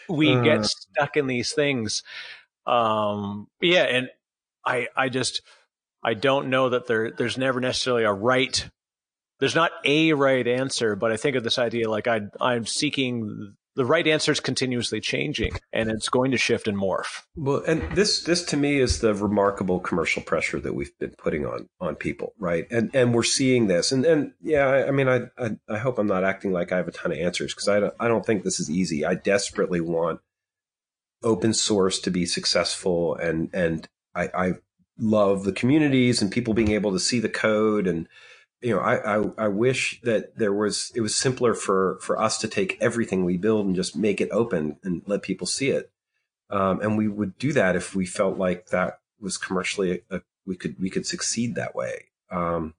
we 0.09 0.35
Uh. 0.35 0.43
get 0.43 0.67
stuck 0.67 1.17
in 1.17 1.27
these 1.27 1.53
things. 1.53 2.03
Um 2.67 3.49
yeah 3.61 3.85
and 3.85 4.11
I 4.65 4.89
I 4.97 5.09
just 5.09 5.41
I 6.03 6.15
don't 6.15 6.51
know 6.51 6.69
that 6.71 6.87
there 6.87 7.11
there's 7.11 7.39
never 7.39 7.61
necessarily 7.61 8.05
a 8.05 8.13
right 8.13 8.69
there's 9.39 9.55
not 9.55 9.71
a 9.85 10.13
right 10.15 10.47
answer, 10.47 10.97
but 10.97 11.13
I 11.13 11.17
think 11.17 11.37
of 11.37 11.45
this 11.45 11.59
idea 11.59 11.89
like 11.91 12.07
I 12.07 12.23
I'm 12.41 12.67
seeking 12.67 13.55
the 13.77 13.85
right 13.85 14.07
answer 14.07 14.33
is 14.33 14.41
continuously 14.41 15.01
changing 15.01 15.53
and 15.73 15.91
it's 15.91 16.09
going 16.09 16.31
to 16.31 16.39
shift 16.39 16.67
and 16.67 16.79
morph. 16.79 17.23
Well, 17.37 17.63
and 17.67 17.83
this 17.95 18.23
this 18.23 18.43
to 18.47 18.57
me 18.57 18.81
is 18.81 19.01
the 19.01 19.15
remarkable 19.15 19.79
commercial 19.79 20.23
pressure 20.23 20.59
that 20.61 20.75
we've 20.75 20.99
been 20.99 21.15
putting 21.19 21.47
on 21.47 21.69
on 21.81 21.95
people, 21.95 22.33
right? 22.39 22.67
And 22.71 22.91
and 22.95 23.15
we're 23.15 23.23
seeing 23.23 23.69
this, 23.69 23.93
and 23.93 24.05
and 24.05 24.33
yeah, 24.43 24.67
I, 24.67 24.89
I 24.89 24.91
mean, 24.91 25.09
I, 25.09 25.27
I 25.39 25.51
I 25.69 25.79
hope 25.79 25.99
I'm 25.99 26.07
not 26.07 26.25
acting 26.25 26.53
like 26.53 26.73
I 26.73 26.79
have 26.79 26.89
a 26.89 26.93
ton 26.93 27.13
of 27.13 27.19
answers 27.19 27.55
because 27.55 27.69
I 27.69 27.79
don't 27.79 27.95
I 28.01 28.09
don't 28.09 28.25
think 28.25 28.43
this 28.43 28.59
is 28.59 28.71
easy. 28.71 29.05
I 29.05 29.15
desperately 29.15 29.81
want 29.81 30.21
open 31.23 31.53
source 31.53 31.99
to 32.01 32.11
be 32.11 32.25
successful, 32.27 33.15
and 33.15 33.51
and 33.53 33.87
I 34.15 34.31
I 34.35 34.53
love 34.99 35.45
the 35.45 35.53
communities 35.53 36.23
and 36.23 36.33
people 36.33 36.55
being 36.55 36.71
able 36.71 36.93
to 36.93 36.99
see 36.99 37.21
the 37.21 37.29
code 37.29 37.87
and 37.87 38.09
you 38.63 38.75
know, 38.75 38.81
I, 38.81 39.19
I, 39.19 39.31
I 39.39 39.49
wish 39.49 40.01
that 40.03 40.37
there 40.39 40.53
was, 40.53 40.91
it 40.95 41.01
was 41.01 41.15
simpler 41.15 41.55
for, 41.55 41.99
for 42.01 42.19
us 42.21 42.39
to 42.39 42.49
take 42.49 42.79
everything 42.81 43.25
we 43.25 43.37
build 43.37 43.67
and 43.67 43.77
just 43.77 43.97
make 43.97 44.21
it 44.21 44.31
open 44.31 44.79
and 44.83 45.03
let 45.07 45.23
people 45.23 45.47
see 45.47 45.71
it. 45.71 45.91
Um, 46.49 46.81
and 46.81 46.97
we 46.97 47.09
would 47.09 47.39
do 47.39 47.53
that 47.53 47.77
if 47.77 47.95
we 47.95 48.07
felt 48.07 48.39
like 48.39 48.69
that 48.69 49.01
was 49.21 49.37
commercially, 49.37 50.03
a, 50.11 50.23
we 50.47 50.57
could, 50.57 50.81
we 50.81 50.91
could 50.91 51.07
succeed 51.07 51.55
that 51.55 51.75
way. 51.75 52.07
Um, 52.31 52.75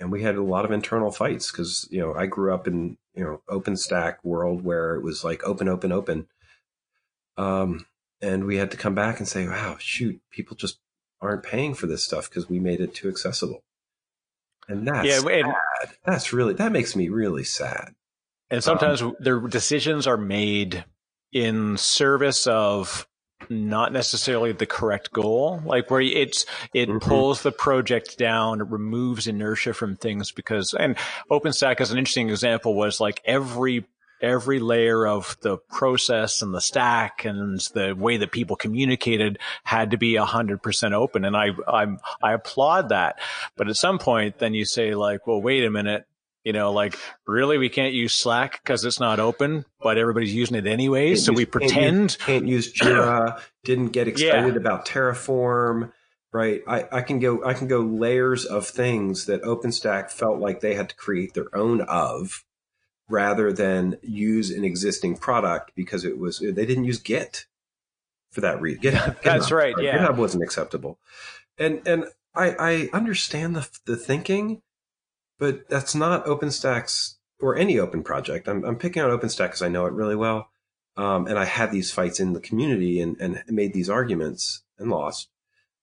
and 0.00 0.12
we 0.12 0.22
had 0.22 0.36
a 0.36 0.42
lot 0.42 0.64
of 0.64 0.70
internal 0.70 1.10
fights 1.10 1.50
because, 1.50 1.88
you 1.90 2.00
know, 2.00 2.14
I 2.14 2.26
grew 2.26 2.54
up 2.54 2.66
in, 2.66 2.96
you 3.14 3.24
know, 3.24 3.42
OpenStack 3.48 4.16
world 4.22 4.64
where 4.64 4.94
it 4.94 5.02
was 5.02 5.24
like 5.24 5.42
open, 5.44 5.68
open, 5.68 5.90
open. 5.92 6.28
Um, 7.36 7.86
and 8.20 8.44
we 8.44 8.56
had 8.56 8.70
to 8.70 8.76
come 8.76 8.94
back 8.94 9.18
and 9.18 9.28
say, 9.28 9.46
wow, 9.46 9.76
shoot, 9.78 10.20
people 10.30 10.56
just 10.56 10.78
aren't 11.20 11.42
paying 11.42 11.74
for 11.74 11.86
this 11.86 12.04
stuff 12.04 12.28
because 12.28 12.48
we 12.48 12.60
made 12.60 12.80
it 12.80 12.94
too 12.94 13.08
accessible. 13.08 13.62
And 14.68 14.86
that's 14.86 15.06
Yeah, 15.06 15.28
and- 15.30 15.54
That's 16.04 16.32
really 16.32 16.54
that 16.54 16.72
makes 16.72 16.94
me 16.96 17.08
really 17.08 17.44
sad. 17.44 17.94
And 18.50 18.62
sometimes 18.64 19.02
their 19.20 19.38
decisions 19.40 20.06
are 20.06 20.16
made 20.16 20.84
in 21.32 21.76
service 21.76 22.46
of 22.46 23.06
not 23.50 23.92
necessarily 23.92 24.52
the 24.52 24.66
correct 24.66 25.12
goal, 25.12 25.62
like 25.64 25.90
where 25.90 26.00
it's 26.00 26.44
it 26.74 26.88
Mhm. 26.88 27.00
pulls 27.00 27.42
the 27.42 27.52
project 27.52 28.18
down, 28.18 28.60
it 28.60 28.66
removes 28.68 29.26
inertia 29.26 29.72
from 29.74 29.96
things 29.96 30.32
because 30.32 30.74
and 30.78 30.96
OpenStack 31.30 31.80
as 31.80 31.90
an 31.90 31.98
interesting 31.98 32.28
example 32.30 32.74
was 32.74 33.00
like 33.00 33.20
every 33.24 33.86
every 34.20 34.58
layer 34.60 35.06
of 35.06 35.36
the 35.42 35.58
process 35.70 36.42
and 36.42 36.54
the 36.54 36.60
stack 36.60 37.24
and 37.24 37.60
the 37.74 37.94
way 37.94 38.16
that 38.16 38.32
people 38.32 38.56
communicated 38.56 39.38
had 39.64 39.90
to 39.92 39.96
be 39.98 40.16
a 40.16 40.24
hundred 40.24 40.62
percent 40.62 40.94
open. 40.94 41.24
And 41.24 41.36
I, 41.36 41.48
I'm, 41.66 41.98
I 42.22 42.32
applaud 42.32 42.88
that. 42.90 43.18
But 43.56 43.68
at 43.68 43.76
some 43.76 43.98
point, 43.98 44.38
then 44.38 44.54
you 44.54 44.64
say 44.64 44.94
like, 44.94 45.26
well, 45.26 45.40
wait 45.40 45.64
a 45.64 45.70
minute. 45.70 46.04
You 46.44 46.52
know, 46.54 46.72
like 46.72 46.96
really, 47.26 47.58
we 47.58 47.68
can't 47.68 47.92
use 47.92 48.14
Slack 48.14 48.62
because 48.62 48.84
it's 48.84 49.00
not 49.00 49.20
open, 49.20 49.66
but 49.82 49.98
everybody's 49.98 50.34
using 50.34 50.56
it 50.56 50.66
anyway. 50.66 51.08
Can't 51.08 51.18
so 51.18 51.32
use- 51.32 51.36
we 51.38 51.44
can't 51.44 51.62
use- 51.62 51.72
pretend. 51.72 52.18
can't 52.20 52.46
use 52.46 52.72
Jira, 52.72 53.40
didn't 53.64 53.88
get 53.88 54.08
excited 54.08 54.56
about 54.56 54.86
Terraform, 54.86 55.92
right? 56.32 56.62
I, 56.66 56.86
I 56.90 57.00
can 57.02 57.18
go 57.18 57.44
I 57.44 57.52
can 57.52 57.66
go 57.66 57.80
layers 57.80 58.46
of 58.46 58.66
things 58.66 59.26
that 59.26 59.42
OpenStack 59.42 60.10
felt 60.10 60.38
like 60.38 60.60
they 60.60 60.74
had 60.74 60.88
to 60.90 60.96
create 60.96 61.34
their 61.34 61.54
own 61.54 61.82
of 61.82 62.44
rather 63.08 63.52
than 63.52 63.96
use 64.02 64.50
an 64.50 64.64
existing 64.64 65.16
product 65.16 65.72
because 65.74 66.04
it 66.04 66.18
was 66.18 66.38
they 66.38 66.66
didn't 66.66 66.84
use 66.84 66.98
Git 66.98 67.46
for 68.30 68.40
that 68.42 68.60
reason. 68.60 68.82
GitHub, 68.82 69.22
That's 69.22 69.46
GitHub, 69.46 69.56
right, 69.56 69.74
yeah. 69.80 69.98
GitHub 69.98 70.16
wasn't 70.16 70.42
acceptable, 70.42 70.98
and 71.58 71.86
and 71.86 72.04
I 72.34 72.54
I 72.58 72.90
understand 72.92 73.56
the 73.56 73.68
the 73.86 73.96
thinking, 73.96 74.62
but 75.38 75.68
that's 75.68 75.94
not 75.94 76.26
OpenStack's 76.26 77.18
or 77.40 77.56
any 77.56 77.78
open 77.78 78.02
project. 78.02 78.48
I'm 78.48 78.64
I'm 78.64 78.76
picking 78.76 79.02
on 79.02 79.10
OpenStack 79.10 79.48
because 79.48 79.62
I 79.62 79.68
know 79.68 79.86
it 79.86 79.92
really 79.92 80.16
well, 80.16 80.50
um, 80.96 81.26
and 81.26 81.38
I 81.38 81.44
had 81.44 81.70
these 81.70 81.90
fights 81.90 82.20
in 82.20 82.32
the 82.32 82.40
community 82.40 83.00
and 83.00 83.16
and 83.20 83.42
made 83.48 83.72
these 83.72 83.90
arguments 83.90 84.62
and 84.78 84.90
lost. 84.90 85.28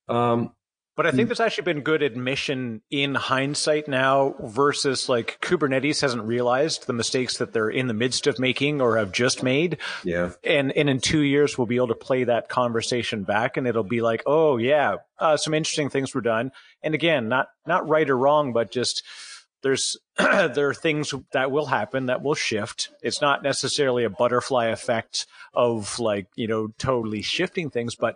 Um, 0.07 0.53
But 0.95 1.05
I 1.05 1.11
think 1.11 1.27
there's 1.27 1.41
actually 1.41 1.65
been 1.65 1.81
good 1.81 2.01
admission 2.01 2.81
in 2.89 3.15
hindsight 3.15 3.89
now 3.89 4.35
versus 4.39 5.09
like 5.09 5.37
Kubernetes 5.41 5.99
hasn't 5.99 6.23
realized 6.23 6.87
the 6.87 6.93
mistakes 6.93 7.37
that 7.39 7.51
they're 7.51 7.69
in 7.69 7.87
the 7.87 7.93
midst 7.93 8.27
of 8.27 8.39
making 8.39 8.79
or 8.79 8.97
have 8.97 9.11
just 9.11 9.43
made. 9.43 9.77
yeah, 10.05 10.31
and 10.43 10.71
and 10.71 10.89
in 10.89 11.01
two 11.01 11.19
years 11.19 11.57
we'll 11.57 11.67
be 11.67 11.75
able 11.75 11.89
to 11.89 11.95
play 11.95 12.23
that 12.23 12.47
conversation 12.47 13.23
back 13.23 13.57
and 13.57 13.67
it'll 13.67 13.83
be 13.83 14.01
like 14.01 14.23
oh 14.25 14.55
yeah 14.55 14.95
uh, 15.19 15.35
some 15.35 15.53
interesting 15.53 15.89
things 15.89 16.15
were 16.15 16.21
done. 16.21 16.51
And 16.81 16.95
again 16.95 17.27
not 17.27 17.49
not 17.67 17.87
right 17.89 18.09
or 18.09 18.17
wrong 18.17 18.53
but 18.53 18.71
just 18.71 19.03
there's 19.63 19.97
there 20.17 20.69
are 20.69 20.73
things 20.73 21.13
that 21.33 21.51
will 21.51 21.65
happen 21.65 22.05
that 22.05 22.21
will 22.21 22.35
shift. 22.35 22.91
It's 23.01 23.19
not 23.19 23.43
necessarily 23.43 24.05
a 24.05 24.09
butterfly 24.09 24.67
effect 24.67 25.27
of 25.53 25.99
like 25.99 26.27
you 26.35 26.47
know 26.47 26.69
totally 26.77 27.21
shifting 27.21 27.69
things 27.69 27.95
but 27.95 28.15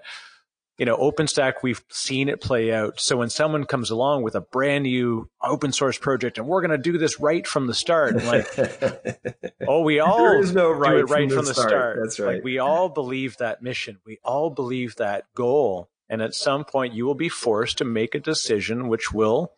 you 0.79 0.85
know 0.85 0.97
openstack 0.97 1.55
we've 1.61 1.83
seen 1.89 2.29
it 2.29 2.41
play 2.41 2.73
out 2.73 2.99
so 2.99 3.17
when 3.17 3.29
someone 3.29 3.65
comes 3.65 3.91
along 3.91 4.23
with 4.23 4.33
a 4.33 4.41
brand 4.41 4.83
new 4.85 5.29
open 5.43 5.71
source 5.71 5.97
project 5.97 6.37
and 6.37 6.47
we're 6.47 6.61
going 6.61 6.71
to 6.71 6.77
do 6.77 6.97
this 6.97 7.19
right 7.19 7.45
from 7.45 7.67
the 7.67 7.73
start 7.73 8.15
like 8.23 8.47
oh 9.67 9.81
we 9.81 9.99
all 9.99 10.41
no 10.43 10.71
right, 10.71 10.91
do 10.91 10.97
it 10.97 11.09
right 11.09 11.31
from 11.31 11.45
the, 11.45 11.53
start. 11.53 11.97
That's 12.01 12.19
right. 12.19 12.35
Like 12.35 12.43
we 12.43 12.59
all 12.59 12.89
believe 12.89 13.37
that 13.37 13.61
mission. 13.61 13.99
We 14.05 14.19
all 14.23 14.49
believe 14.49 14.95
that 14.95 15.25
goal. 15.35 15.89
And 16.09 16.21
at 16.21 16.33
some 16.33 16.65
point 16.65 16.93
you 16.93 17.05
will 17.05 17.15
be 17.15 17.29
forced 17.29 17.77
to 17.79 17.85
make 17.85 18.15
a 18.15 18.19
decision 18.19 18.87
which 18.87 19.11
will, 19.11 19.53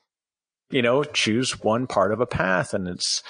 you 0.70 0.82
know, 0.82 1.04
choose 1.04 1.60
one 1.62 1.88
part 1.88 2.12
of 2.12 2.20
a 2.20 2.26
path. 2.26 2.74
And 2.74 2.88
it's 2.88 3.24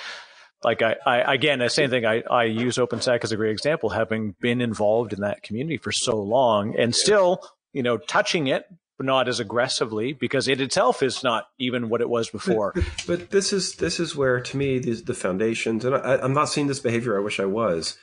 like 0.63 0.81
I, 0.81 0.95
I 1.05 1.33
again, 1.33 1.59
the 1.59 1.69
same 1.69 1.89
thing. 1.89 2.05
I, 2.05 2.21
I 2.29 2.43
use 2.45 2.77
OpenStack 2.77 3.23
as 3.23 3.31
a 3.31 3.37
great 3.37 3.51
example, 3.51 3.89
having 3.89 4.35
been 4.39 4.61
involved 4.61 5.13
in 5.13 5.21
that 5.21 5.43
community 5.43 5.77
for 5.77 5.91
so 5.91 6.17
long 6.17 6.75
and 6.77 6.95
still, 6.95 7.41
you 7.73 7.83
know, 7.83 7.97
touching 7.97 8.47
it, 8.47 8.65
but 8.97 9.05
not 9.05 9.27
as 9.27 9.39
aggressively 9.39 10.13
because 10.13 10.47
it 10.47 10.61
itself 10.61 11.01
is 11.01 11.23
not 11.23 11.47
even 11.57 11.89
what 11.89 12.01
it 12.01 12.09
was 12.09 12.29
before. 12.29 12.73
But, 12.75 12.83
but 13.07 13.29
this 13.31 13.51
is 13.51 13.75
this 13.75 13.99
is 13.99 14.15
where, 14.15 14.39
to 14.39 14.57
me, 14.57 14.79
the, 14.79 14.93
the 14.93 15.13
foundations, 15.13 15.85
and 15.85 15.95
I, 15.95 16.17
I'm 16.17 16.33
not 16.33 16.49
seeing 16.49 16.67
this 16.67 16.79
behavior. 16.79 17.17
I 17.17 17.23
wish 17.23 17.39
I 17.39 17.45
was. 17.45 17.97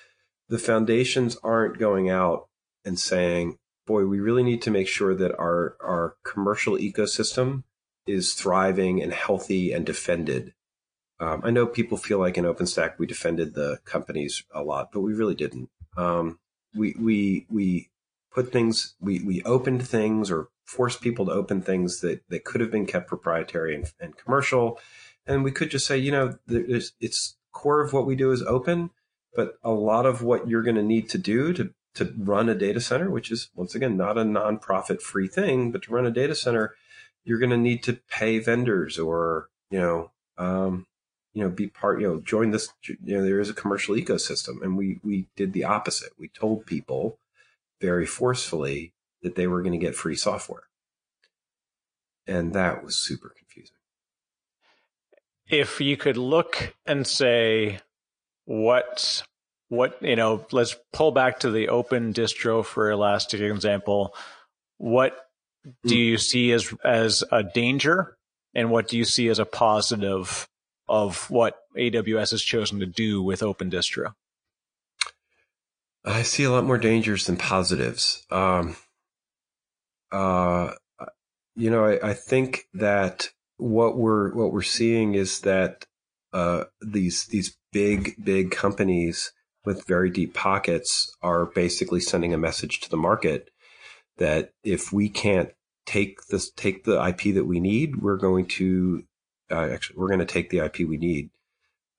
The 0.48 0.58
foundations 0.58 1.36
aren't 1.42 1.78
going 1.78 2.10
out 2.10 2.48
and 2.84 2.98
saying, 2.98 3.58
boy, 3.86 4.06
we 4.06 4.18
really 4.18 4.42
need 4.42 4.62
to 4.62 4.70
make 4.70 4.88
sure 4.88 5.14
that 5.14 5.36
our 5.38 5.76
our 5.80 6.16
commercial 6.24 6.76
ecosystem 6.76 7.62
is 8.06 8.34
thriving 8.34 9.02
and 9.02 9.12
healthy 9.12 9.72
and 9.72 9.86
defended. 9.86 10.54
Um, 11.20 11.42
I 11.44 11.50
know 11.50 11.66
people 11.66 11.98
feel 11.98 12.18
like 12.18 12.38
in 12.38 12.44
OpenStack 12.44 12.98
we 12.98 13.06
defended 13.06 13.54
the 13.54 13.78
companies 13.84 14.42
a 14.54 14.62
lot, 14.62 14.90
but 14.92 15.00
we 15.00 15.14
really 15.14 15.34
didn't. 15.34 15.68
Um, 15.96 16.38
we 16.74 16.94
we 16.98 17.46
we 17.50 17.90
put 18.32 18.52
things 18.52 18.94
we 19.00 19.20
we 19.20 19.42
opened 19.42 19.86
things 19.86 20.30
or 20.30 20.48
forced 20.64 21.00
people 21.00 21.26
to 21.26 21.32
open 21.32 21.62
things 21.62 22.00
that 22.00 22.20
that 22.28 22.44
could 22.44 22.60
have 22.60 22.70
been 22.70 22.86
kept 22.86 23.08
proprietary 23.08 23.74
and, 23.74 23.92
and 24.00 24.16
commercial, 24.16 24.78
and 25.26 25.44
we 25.44 25.52
could 25.52 25.70
just 25.70 25.86
say, 25.86 25.96
you 25.98 26.12
know, 26.12 26.38
it's 26.48 27.36
core 27.52 27.80
of 27.80 27.92
what 27.92 28.06
we 28.06 28.14
do 28.14 28.30
is 28.30 28.42
open, 28.42 28.90
but 29.34 29.54
a 29.62 29.70
lot 29.70 30.06
of 30.06 30.22
what 30.22 30.48
you're 30.48 30.62
going 30.62 30.76
to 30.76 30.82
need 30.82 31.08
to 31.10 31.18
do 31.18 31.52
to 31.52 31.74
to 31.94 32.14
run 32.16 32.48
a 32.48 32.54
data 32.54 32.80
center, 32.80 33.10
which 33.10 33.30
is 33.30 33.50
once 33.54 33.74
again 33.74 33.96
not 33.96 34.18
a 34.18 34.22
nonprofit 34.22 35.00
free 35.00 35.26
thing, 35.26 35.72
but 35.72 35.82
to 35.82 35.92
run 35.92 36.06
a 36.06 36.10
data 36.10 36.34
center, 36.34 36.74
you're 37.24 37.38
going 37.38 37.50
to 37.50 37.56
need 37.56 37.82
to 37.82 37.98
pay 38.08 38.38
vendors 38.38 38.98
or 38.98 39.48
you 39.70 39.78
know 39.78 40.10
um, 40.38 40.86
you 41.34 41.42
know 41.42 41.50
be 41.50 41.66
part 41.66 42.00
you 42.00 42.06
know 42.06 42.20
join 42.20 42.50
this 42.50 42.68
you 42.86 43.16
know 43.16 43.24
there 43.24 43.40
is 43.40 43.50
a 43.50 43.54
commercial 43.54 43.94
ecosystem, 43.94 44.62
and 44.62 44.76
we 44.76 45.00
we 45.02 45.26
did 45.36 45.52
the 45.52 45.64
opposite. 45.64 46.12
We 46.18 46.28
told 46.28 46.66
people 46.66 47.18
very 47.80 48.06
forcefully 48.06 48.94
that 49.22 49.34
they 49.34 49.46
were 49.46 49.62
going 49.62 49.78
to 49.78 49.84
get 49.84 49.94
free 49.94 50.16
software, 50.16 50.64
and 52.26 52.52
that 52.54 52.84
was 52.84 52.96
super 52.96 53.32
confusing. 53.36 53.76
If 55.48 55.80
you 55.80 55.96
could 55.96 56.16
look 56.16 56.74
and 56.86 57.06
say 57.06 57.80
what 58.44 59.22
what 59.68 60.02
you 60.02 60.16
know 60.16 60.44
let's 60.52 60.76
pull 60.92 61.12
back 61.12 61.40
to 61.40 61.50
the 61.50 61.68
open 61.68 62.12
distro 62.12 62.64
for 62.64 62.90
elastic 62.90 63.40
example 63.40 64.14
what 64.78 65.26
do 65.84 65.94
hmm. 65.94 66.00
you 66.00 66.18
see 66.18 66.52
as 66.52 66.72
as 66.84 67.22
a 67.30 67.42
danger 67.42 68.16
and 68.54 68.70
what 68.70 68.88
do 68.88 68.96
you 68.96 69.04
see 69.04 69.28
as 69.28 69.38
a 69.38 69.44
positive 69.44 70.48
of 70.88 71.28
what 71.30 71.58
aws 71.76 72.30
has 72.30 72.42
chosen 72.42 72.80
to 72.80 72.86
do 72.86 73.22
with 73.22 73.42
open 73.42 73.70
distro 73.70 74.14
i 76.04 76.22
see 76.22 76.44
a 76.44 76.50
lot 76.50 76.64
more 76.64 76.78
dangers 76.78 77.26
than 77.26 77.36
positives 77.36 78.26
um, 78.30 78.76
uh, 80.12 80.72
you 81.56 81.70
know 81.70 81.84
I, 81.84 82.10
I 82.10 82.14
think 82.14 82.66
that 82.74 83.30
what 83.58 83.98
we're 83.98 84.32
what 84.34 84.52
we're 84.52 84.62
seeing 84.62 85.14
is 85.14 85.40
that 85.40 85.84
uh, 86.32 86.64
these 86.80 87.26
these 87.26 87.56
big 87.72 88.14
big 88.22 88.50
companies 88.50 89.32
with 89.64 89.86
very 89.86 90.08
deep 90.08 90.32
pockets 90.34 91.14
are 91.20 91.46
basically 91.46 92.00
sending 92.00 92.32
a 92.32 92.38
message 92.38 92.80
to 92.80 92.90
the 92.90 92.96
market 92.96 93.50
that 94.16 94.52
if 94.64 94.92
we 94.92 95.08
can't 95.08 95.50
take 95.84 96.18
this 96.30 96.50
take 96.50 96.84
the 96.84 97.04
IP 97.04 97.34
that 97.34 97.46
we 97.46 97.60
need, 97.60 97.96
we're 97.96 98.16
going 98.16 98.46
to 98.46 99.04
uh, 99.50 99.68
actually 99.72 99.96
we're 99.98 100.08
going 100.08 100.20
to 100.20 100.26
take 100.26 100.50
the 100.50 100.58
IP 100.58 100.80
we 100.80 100.96
need. 100.96 101.30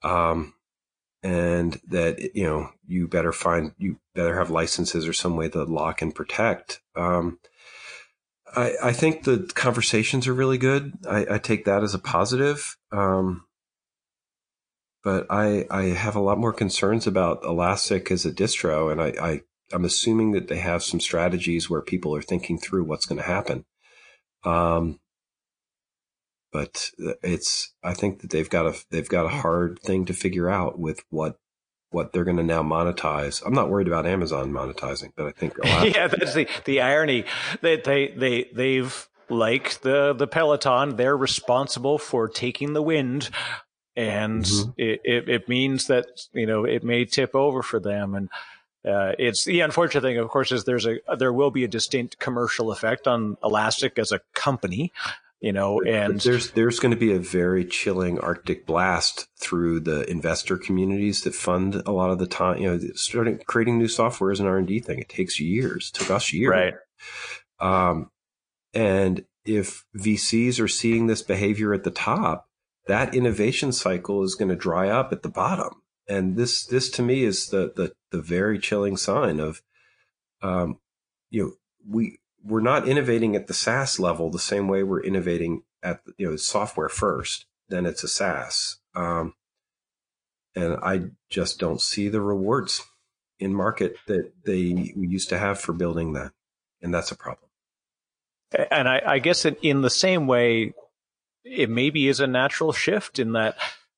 Um, 0.04 0.54
and 1.22 1.80
that 1.88 2.36
you 2.36 2.44
know 2.44 2.70
you 2.88 3.08
better 3.08 3.32
find 3.34 3.74
you 3.78 4.00
better 4.16 4.38
have 4.38 4.50
licenses 4.50 5.08
or 5.08 5.14
some 5.14 5.36
way 5.36 5.50
to 5.50 5.64
lock 5.64 6.02
and 6.02 6.16
protect. 6.16 6.82
Um, 6.96 7.40
I, 8.56 8.74
I 8.84 8.94
think 8.94 9.24
the 9.24 9.50
conversations 9.54 10.28
are 10.28 10.34
really 10.34 10.58
good. 10.58 10.94
I, 11.08 11.26
I 11.32 11.38
take 11.38 11.66
that 11.66 11.84
as 11.84 11.94
a 11.94 12.00
positive. 12.00 12.78
Um, 12.92 13.46
but 15.04 15.28
I, 15.30 15.66
I 15.72 15.84
have 15.86 16.16
a 16.16 16.22
lot 16.22 16.38
more 16.38 16.52
concerns 16.52 17.08
about 17.08 17.44
Elastic 17.44 18.12
as 18.12 18.26
a 18.26 18.32
distro, 18.32 18.92
and 18.92 19.02
I, 19.02 19.14
I 19.22 19.42
I'm 19.72 19.86
assuming 19.86 20.32
that 20.32 20.48
they 20.48 20.58
have 20.58 20.84
some 20.84 21.00
strategies 21.00 21.70
where 21.70 21.82
people 21.82 22.16
are 22.16 22.22
thinking 22.22 22.58
through 22.58 22.84
what's 22.84 23.06
going 23.06 23.22
to 23.22 23.28
happen. 23.28 23.66
Um, 24.44 25.00
but 26.52 26.92
it's 27.24 27.74
I 27.84 27.94
think 27.94 28.22
that 28.22 28.30
they've 28.30 28.50
got 28.50 28.68
a 28.68 28.74
they've 28.90 29.10
got 29.10 29.26
a 29.26 29.30
hard 29.30 29.80
thing 29.80 30.06
to 30.06 30.14
figure 30.14 30.50
out 30.50 30.80
with 30.80 31.04
what 31.10 31.38
what 31.92 32.14
they're 32.14 32.24
going 32.24 32.38
to 32.38 32.44
now 32.44 32.62
monetize. 32.62 33.42
I'm 33.46 33.54
not 33.54 33.70
worried 33.70 33.88
about 33.88 34.06
Amazon 34.06 34.52
monetizing, 34.52 35.12
but 35.16 35.26
I 35.26 35.32
think 35.32 35.54
yeah, 35.64 36.08
that's 36.08 36.34
the 36.34 36.48
the 36.66 36.82
irony 36.82 37.26
that 37.62 37.84
they 37.84 38.10
they 38.10 38.50
they've 38.54 39.08
like 39.30 39.82
the 39.82 40.14
the 40.14 40.28
Peloton, 40.28 40.96
they're 40.96 41.18
responsible 41.18 41.98
for 41.98 42.28
taking 42.28 42.74
the 42.74 42.82
wind 42.82 43.30
and 44.00 44.46
mm-hmm. 44.46 44.70
it, 44.78 45.02
it, 45.04 45.30
it, 45.30 45.50
means 45.50 45.88
that 45.88 46.06
you 46.32 46.46
know 46.46 46.64
it 46.64 46.84
may 46.84 47.06
tip 47.06 47.36
over 47.36 47.62
for 47.62 47.80
them 47.80 48.16
and 48.16 48.30
uh, 48.88 49.12
it's 49.20 49.44
the 49.44 49.60
unfortunate 49.60 50.02
thing 50.02 50.18
of 50.18 50.30
course 50.30 50.52
is 50.52 50.64
there's 50.64 50.88
a 50.88 51.00
there 51.18 51.34
will 51.34 51.52
be 51.52 51.66
a 51.66 51.68
distinct 51.68 52.18
commercial 52.18 52.72
effect 52.72 53.08
on 53.08 53.36
elastic 53.44 54.00
as 54.00 54.12
a 54.12 54.22
company 54.34 54.94
you 55.42 55.54
know 55.54 55.82
and 55.82 56.20
there's 56.22 56.52
there's 56.52 56.80
going 56.80 56.94
to 56.94 57.00
be 57.00 57.14
a 57.14 57.20
very 57.20 57.66
chilling 57.66 58.20
arctic 58.20 58.66
blast 58.66 59.28
through 59.40 59.80
the 59.80 60.10
investor 60.10 60.58
communities 60.58 61.24
that 61.24 61.36
fund 61.36 61.82
a 61.86 61.92
lot 61.92 62.10
of 62.10 62.20
the 62.20 62.28
time 62.28 62.58
you 62.58 62.70
know 62.70 62.80
starting 62.96 63.40
creating 63.48 63.78
new 63.78 63.88
software 63.88 64.32
is 64.32 64.40
an 64.40 64.48
r&d 64.48 64.80
thing. 64.80 65.00
It 65.00 65.10
takes 65.10 65.40
years 65.40 65.92
it 65.94 66.00
took 66.00 66.12
us 66.12 66.34
years. 66.34 66.52
Right. 66.52 66.74
Um, 67.60 68.12
and 68.74 69.26
if 69.46 69.86
vcs 69.98 70.60
are 70.62 70.68
seeing 70.68 71.08
this 71.08 71.22
behavior 71.22 71.74
at 71.74 71.84
the 71.84 71.92
top 71.92 72.50
that 72.90 73.14
innovation 73.14 73.72
cycle 73.72 74.24
is 74.24 74.34
going 74.34 74.50
to 74.50 74.56
dry 74.56 74.90
up 74.90 75.12
at 75.12 75.22
the 75.22 75.30
bottom. 75.30 75.84
And 76.08 76.36
this, 76.36 76.66
this 76.66 76.90
to 76.92 77.04
me 77.04 77.24
is 77.24 77.50
the, 77.50 77.72
the, 77.76 77.94
the 78.12 78.20
very 78.20 78.58
chilling 78.58 78.98
sign 78.98 79.40
of, 79.40 79.62
um, 80.42 80.80
you 81.30 81.44
know, 81.44 81.52
we, 81.88 82.18
we're 82.44 82.62
not 82.62 82.88
innovating 82.88 83.36
at 83.36 83.48
the 83.48 83.54
SaaS 83.54 84.00
level 84.00 84.30
the 84.30 84.40
same 84.40 84.68
way 84.68 84.84
we're 84.84 85.04
innovating 85.04 85.64
at, 85.84 86.02
you 86.18 86.30
know, 86.30 86.36
software 86.36 86.90
first, 86.90 87.46
then 87.70 87.86
it's 87.86 88.04
a 88.04 88.08
SaaS. 88.08 88.78
Um, 88.96 89.34
and 90.56 90.78
I 90.82 91.12
just 91.30 91.60
don't 91.60 91.82
see 91.82 92.10
the 92.10 92.22
rewards 92.22 92.84
in 93.40 93.54
market 93.54 93.96
that 94.08 94.32
they 94.46 94.94
used 94.96 95.30
to 95.30 95.38
have 95.38 95.60
for 95.60 95.74
building 95.74 96.14
that. 96.14 96.32
And 96.82 96.94
that's 96.94 97.12
a 97.12 97.16
problem. 97.16 97.50
And 98.72 98.88
I, 98.88 99.02
I 99.06 99.20
guess 99.20 99.46
in, 99.46 99.56
in 99.62 99.82
the 99.82 99.90
same 99.90 100.28
way, 100.28 100.74
it 101.44 101.70
maybe 101.70 102.08
is 102.08 102.20
a 102.20 102.28
natural 102.28 102.72
shift 102.72 103.20
in 103.20 103.34
that 103.34 103.58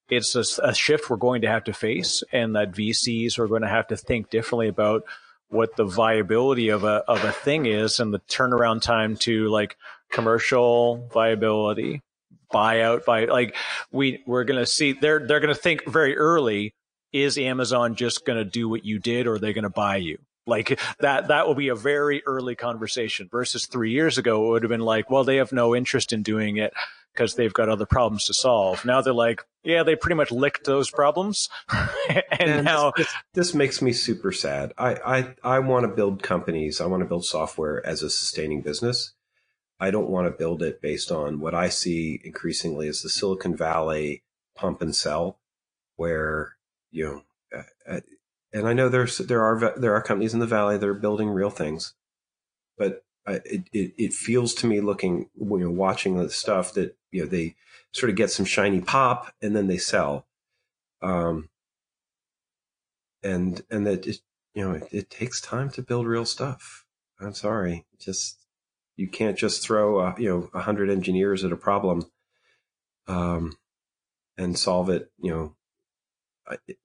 it's 0.10 0.36
a, 0.36 0.44
a, 0.64 0.74
shift 0.74 1.10
we're 1.10 1.18
going 1.18 1.42
to 1.42 1.48
have 1.48 1.64
to 1.64 1.74
face 1.74 2.24
and 2.32 2.56
that 2.56 2.74
VCs 2.74 3.40
are 3.40 3.48
going 3.48 3.62
to 3.62 3.70
have 3.70 3.88
to 3.88 3.98
think 3.98 4.30
differently 4.30 4.68
about 4.68 5.04
what 5.52 5.76
the 5.76 5.86
viability 5.86 6.70
of 6.70 6.84
a, 6.84 7.04
of 7.08 7.24
a 7.24 7.32
thing 7.32 7.66
is 7.66 8.00
and 8.00 8.14
the 8.14 8.20
turnaround 8.20 8.82
time 8.82 9.16
to 9.18 9.48
like 9.50 9.78
commercial 10.10 11.08
viability, 11.14 12.02
buyout, 12.54 13.06
by 13.06 13.26
like 13.26 13.56
we, 13.92 14.24
we're 14.26 14.44
going 14.44 14.60
to 14.60 14.66
see 14.66 14.94
they're, 14.94 15.20
they're 15.20 15.40
going 15.40 15.54
to 15.54 15.62
think 15.62 15.86
very 15.86 16.18
early. 16.18 16.74
Is 17.14 17.38
Amazon 17.38 17.96
just 17.96 18.26
going 18.26 18.38
to 18.38 18.46
do 18.46 18.70
what 18.70 18.86
you 18.86 18.98
did 18.98 19.28
or 19.28 19.34
are 19.34 19.40
they 19.40 19.52
going 19.52 19.64
to 19.64 19.70
buy 19.70 19.98
you? 19.98 20.18
Like 20.48 20.80
that, 21.00 21.28
that 21.28 21.46
will 21.46 21.56
be 21.56 21.68
a 21.68 21.76
very 21.76 22.24
early 22.26 22.56
conversation 22.56 23.28
versus 23.30 23.66
three 23.66 23.92
years 23.92 24.18
ago. 24.18 24.46
It 24.46 24.50
would 24.50 24.64
have 24.64 24.70
been 24.70 24.80
like, 24.80 25.10
well, 25.10 25.26
they 25.26 25.36
have 25.36 25.52
no 25.52 25.76
interest 25.76 26.14
in 26.14 26.24
doing 26.24 26.58
it 26.58 26.74
because 27.14 27.36
they've 27.36 27.54
got 27.54 27.70
other 27.70 27.86
problems 27.86 28.26
to 28.26 28.34
solve. 28.34 28.84
Now 28.86 29.02
they're 29.02 29.14
like, 29.14 29.44
yeah, 29.64 29.84
they 29.84 29.96
pretty 29.96 30.16
much 30.16 30.32
licked 30.32 30.66
those 30.66 30.90
problems. 30.90 31.50
and, 32.10 32.24
and, 32.40 32.66
now 32.66 32.94
this, 32.96 33.14
this, 33.34 33.54
makes 33.54 33.82
me 33.82 33.94
super 33.94 34.32
sad. 34.32 34.74
I, 34.78 34.96
I, 35.44 35.56
I 35.56 35.60
want 35.60 35.84
to 35.84 35.96
build 35.96 36.24
companies. 36.24 36.82
I 36.82 36.86
want 36.86 37.02
to 37.02 37.08
build 37.08 37.26
software 37.26 37.86
as 37.86 38.02
a 38.02 38.10
sustaining 38.10 38.62
business. 38.62 39.14
I 39.80 39.92
don't 39.92 40.10
want 40.10 40.28
to 40.28 40.32
build 40.32 40.62
it 40.62 40.82
based 40.82 41.12
on 41.12 41.40
what 41.40 41.56
I 41.56 41.70
see 41.70 42.22
increasingly 42.24 42.88
as 42.88 43.02
the 43.02 43.10
Silicon 43.10 43.56
Valley 43.56 44.24
pump 44.56 44.82
and 44.82 44.96
sell, 44.96 45.40
where 45.96 46.56
you 46.92 47.06
know, 47.06 47.22
uh, 47.58 47.96
uh 47.96 48.00
and 48.54 48.68
I 48.68 48.74
know 48.74 48.90
there's 48.90 49.18
there 49.18 49.42
are 49.42 49.74
there 49.78 49.96
are 49.96 50.04
companies 50.04 50.36
in 50.36 50.40
the 50.40 50.46
valley 50.46 50.78
that 50.78 50.88
are 50.88 50.94
building 50.94 51.30
real 51.30 51.50
things, 51.50 51.96
but 52.78 53.04
it, 53.28 53.64
it, 53.72 53.94
it 53.98 54.14
feels 54.14 54.54
to 54.56 54.68
me 54.68 54.82
looking 54.82 55.30
you 55.40 55.60
know 55.60 55.70
watching 55.72 56.18
the 56.18 56.30
stuff 56.30 56.74
that 56.74 56.98
you 57.12 57.24
know 57.24 57.28
they 57.28 57.56
sort 57.94 58.10
of 58.10 58.16
get 58.16 58.32
some 58.32 58.46
shiny 58.46 58.82
pop 58.82 59.34
and 59.42 59.56
then 59.56 59.68
they 59.68 59.78
sell. 59.78 60.28
Um 61.02 61.50
and 63.24 63.62
and 63.70 63.86
that 63.86 64.08
it, 64.08 64.18
you 64.54 64.64
know 64.64 64.76
it, 64.76 64.88
it 64.92 65.10
takes 65.10 65.42
time 65.42 65.70
to 65.72 65.82
build 65.82 66.08
real 66.08 66.26
stuff. 66.26 66.86
I'm 67.20 67.34
sorry. 67.34 67.86
Just 68.00 68.42
you 68.98 69.08
can't 69.08 69.38
just 69.38 69.64
throw 69.64 70.00
a, 70.00 70.16
you 70.18 70.30
know 70.30 70.50
a 70.54 70.62
hundred 70.62 70.90
engineers 70.90 71.44
at 71.44 71.52
a 71.52 71.58
problem 71.58 72.06
um 73.08 73.58
and 74.38 74.58
solve 74.58 74.90
it 74.90 75.12
you 75.20 75.32
know 75.32 75.56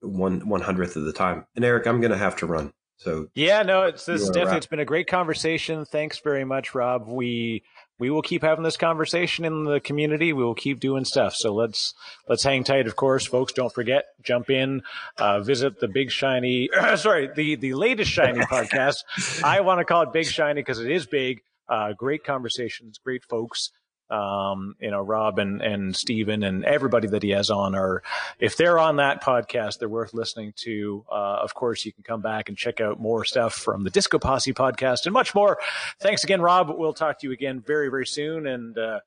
one 0.01 0.47
one 0.47 0.61
hundredth 0.61 0.95
of 0.95 1.03
the 1.03 1.13
time. 1.13 1.45
And 1.55 1.63
eric 1.63 1.85
i'm 1.85 2.01
gonna 2.01 2.17
have 2.17 2.35
to 2.37 2.45
run 2.45 2.73
So 2.97 3.27
yeah, 3.35 3.61
no, 3.61 3.83
it's 3.83 4.05
this 4.05 4.27
definitely 4.29 4.57
it's 4.57 4.65
been 4.65 4.79
a 4.79 4.85
great 4.85 5.07
conversation. 5.07 5.85
Thanks 5.85 6.19
very 6.19 6.43
much, 6.43 6.73
Rob. 6.73 7.07
We 7.07 7.63
we 7.99 8.09
will 8.09 8.21
keep 8.21 8.43
having 8.43 8.63
this 8.63 8.77
conversation 8.77 9.45
in 9.45 9.63
the 9.65 9.79
community. 9.79 10.33
We 10.33 10.43
will 10.43 10.55
keep 10.55 10.79
doing 10.79 11.05
stuff. 11.05 11.35
So 11.35 11.53
let's 11.53 11.93
let's 12.27 12.43
hang 12.43 12.63
tight, 12.63 12.87
of 12.87 12.95
course, 12.95 13.25
folks. 13.25 13.53
Don't 13.53 13.73
forget, 13.73 14.05
jump 14.23 14.49
in, 14.49 14.81
uh, 15.17 15.41
visit 15.41 15.79
the 15.79 15.87
Big 15.87 16.11
Shiny. 16.11 16.69
sorry, 16.95 17.29
the 17.35 17.55
the 17.55 17.73
latest 17.75 18.11
Shiny 18.11 18.39
podcast. 18.51 18.97
I 19.43 19.61
want 19.61 19.79
to 19.79 19.85
call 19.85 20.01
it 20.03 20.13
Big 20.13 20.25
Shiny 20.25 20.61
because 20.61 20.79
it 20.79 20.89
is 20.91 21.05
big. 21.05 21.41
Uh, 21.69 21.93
great 21.93 22.23
conversations, 22.23 22.97
great 22.97 23.23
folks. 23.25 23.71
Um, 24.09 24.75
you 24.79 24.89
know, 24.89 25.01
Rob 25.01 25.37
and, 25.39 25.61
and 25.61 25.95
Steven 25.95 26.43
and 26.43 26.63
everybody 26.63 27.07
that 27.09 27.23
he 27.23 27.31
has 27.31 27.49
on 27.49 27.75
are, 27.75 28.03
if 28.39 28.55
they're 28.55 28.79
on 28.79 28.97
that 28.97 29.21
podcast, 29.23 29.79
they're 29.79 29.89
worth 29.89 30.13
listening 30.13 30.53
to. 30.57 31.05
Uh, 31.11 31.39
of 31.41 31.53
course, 31.53 31.85
you 31.85 31.91
can 31.91 32.03
come 32.03 32.21
back 32.21 32.49
and 32.49 32.57
check 32.57 32.79
out 32.79 32.99
more 32.99 33.25
stuff 33.25 33.53
from 33.53 33.83
the 33.83 33.89
Disco 33.89 34.17
Posse 34.17 34.53
podcast 34.53 35.05
and 35.05 35.13
much 35.13 35.35
more. 35.35 35.57
Thanks 35.99 36.23
again, 36.23 36.41
Rob. 36.41 36.69
We'll 36.69 36.93
talk 36.93 37.19
to 37.19 37.27
you 37.27 37.33
again 37.33 37.61
very, 37.65 37.89
very 37.89 38.07
soon. 38.07 38.47
And, 38.47 38.77
uh, 38.77 38.99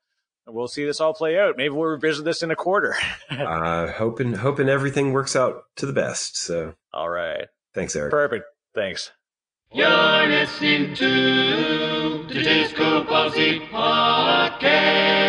we'll 0.47 0.67
see 0.67 0.85
this 0.85 0.99
all 0.99 1.13
play 1.13 1.37
out. 1.37 1.57
Maybe 1.57 1.69
we'll 1.69 1.89
revisit 1.89 2.25
this 2.25 2.43
in 2.43 2.51
a 2.51 2.55
quarter. 2.55 2.95
uh, 3.29 3.91
hoping 3.91 4.33
hoping 4.33 4.69
everything 4.69 5.13
works 5.13 5.35
out 5.35 5.63
to 5.77 5.85
the 5.85 5.93
best. 5.93 6.37
So 6.37 6.73
all 6.93 7.09
right. 7.09 7.47
thanks, 7.73 7.95
Eric. 7.95 8.11
Perfect. 8.11 8.45
Thanks. 8.75 9.11
You're 9.73 10.27
listening 10.27 10.93
to 10.95 12.00
the 12.33 12.41
Disco 12.43 13.03
Posse 13.03 13.59
Podcast. 13.71 15.20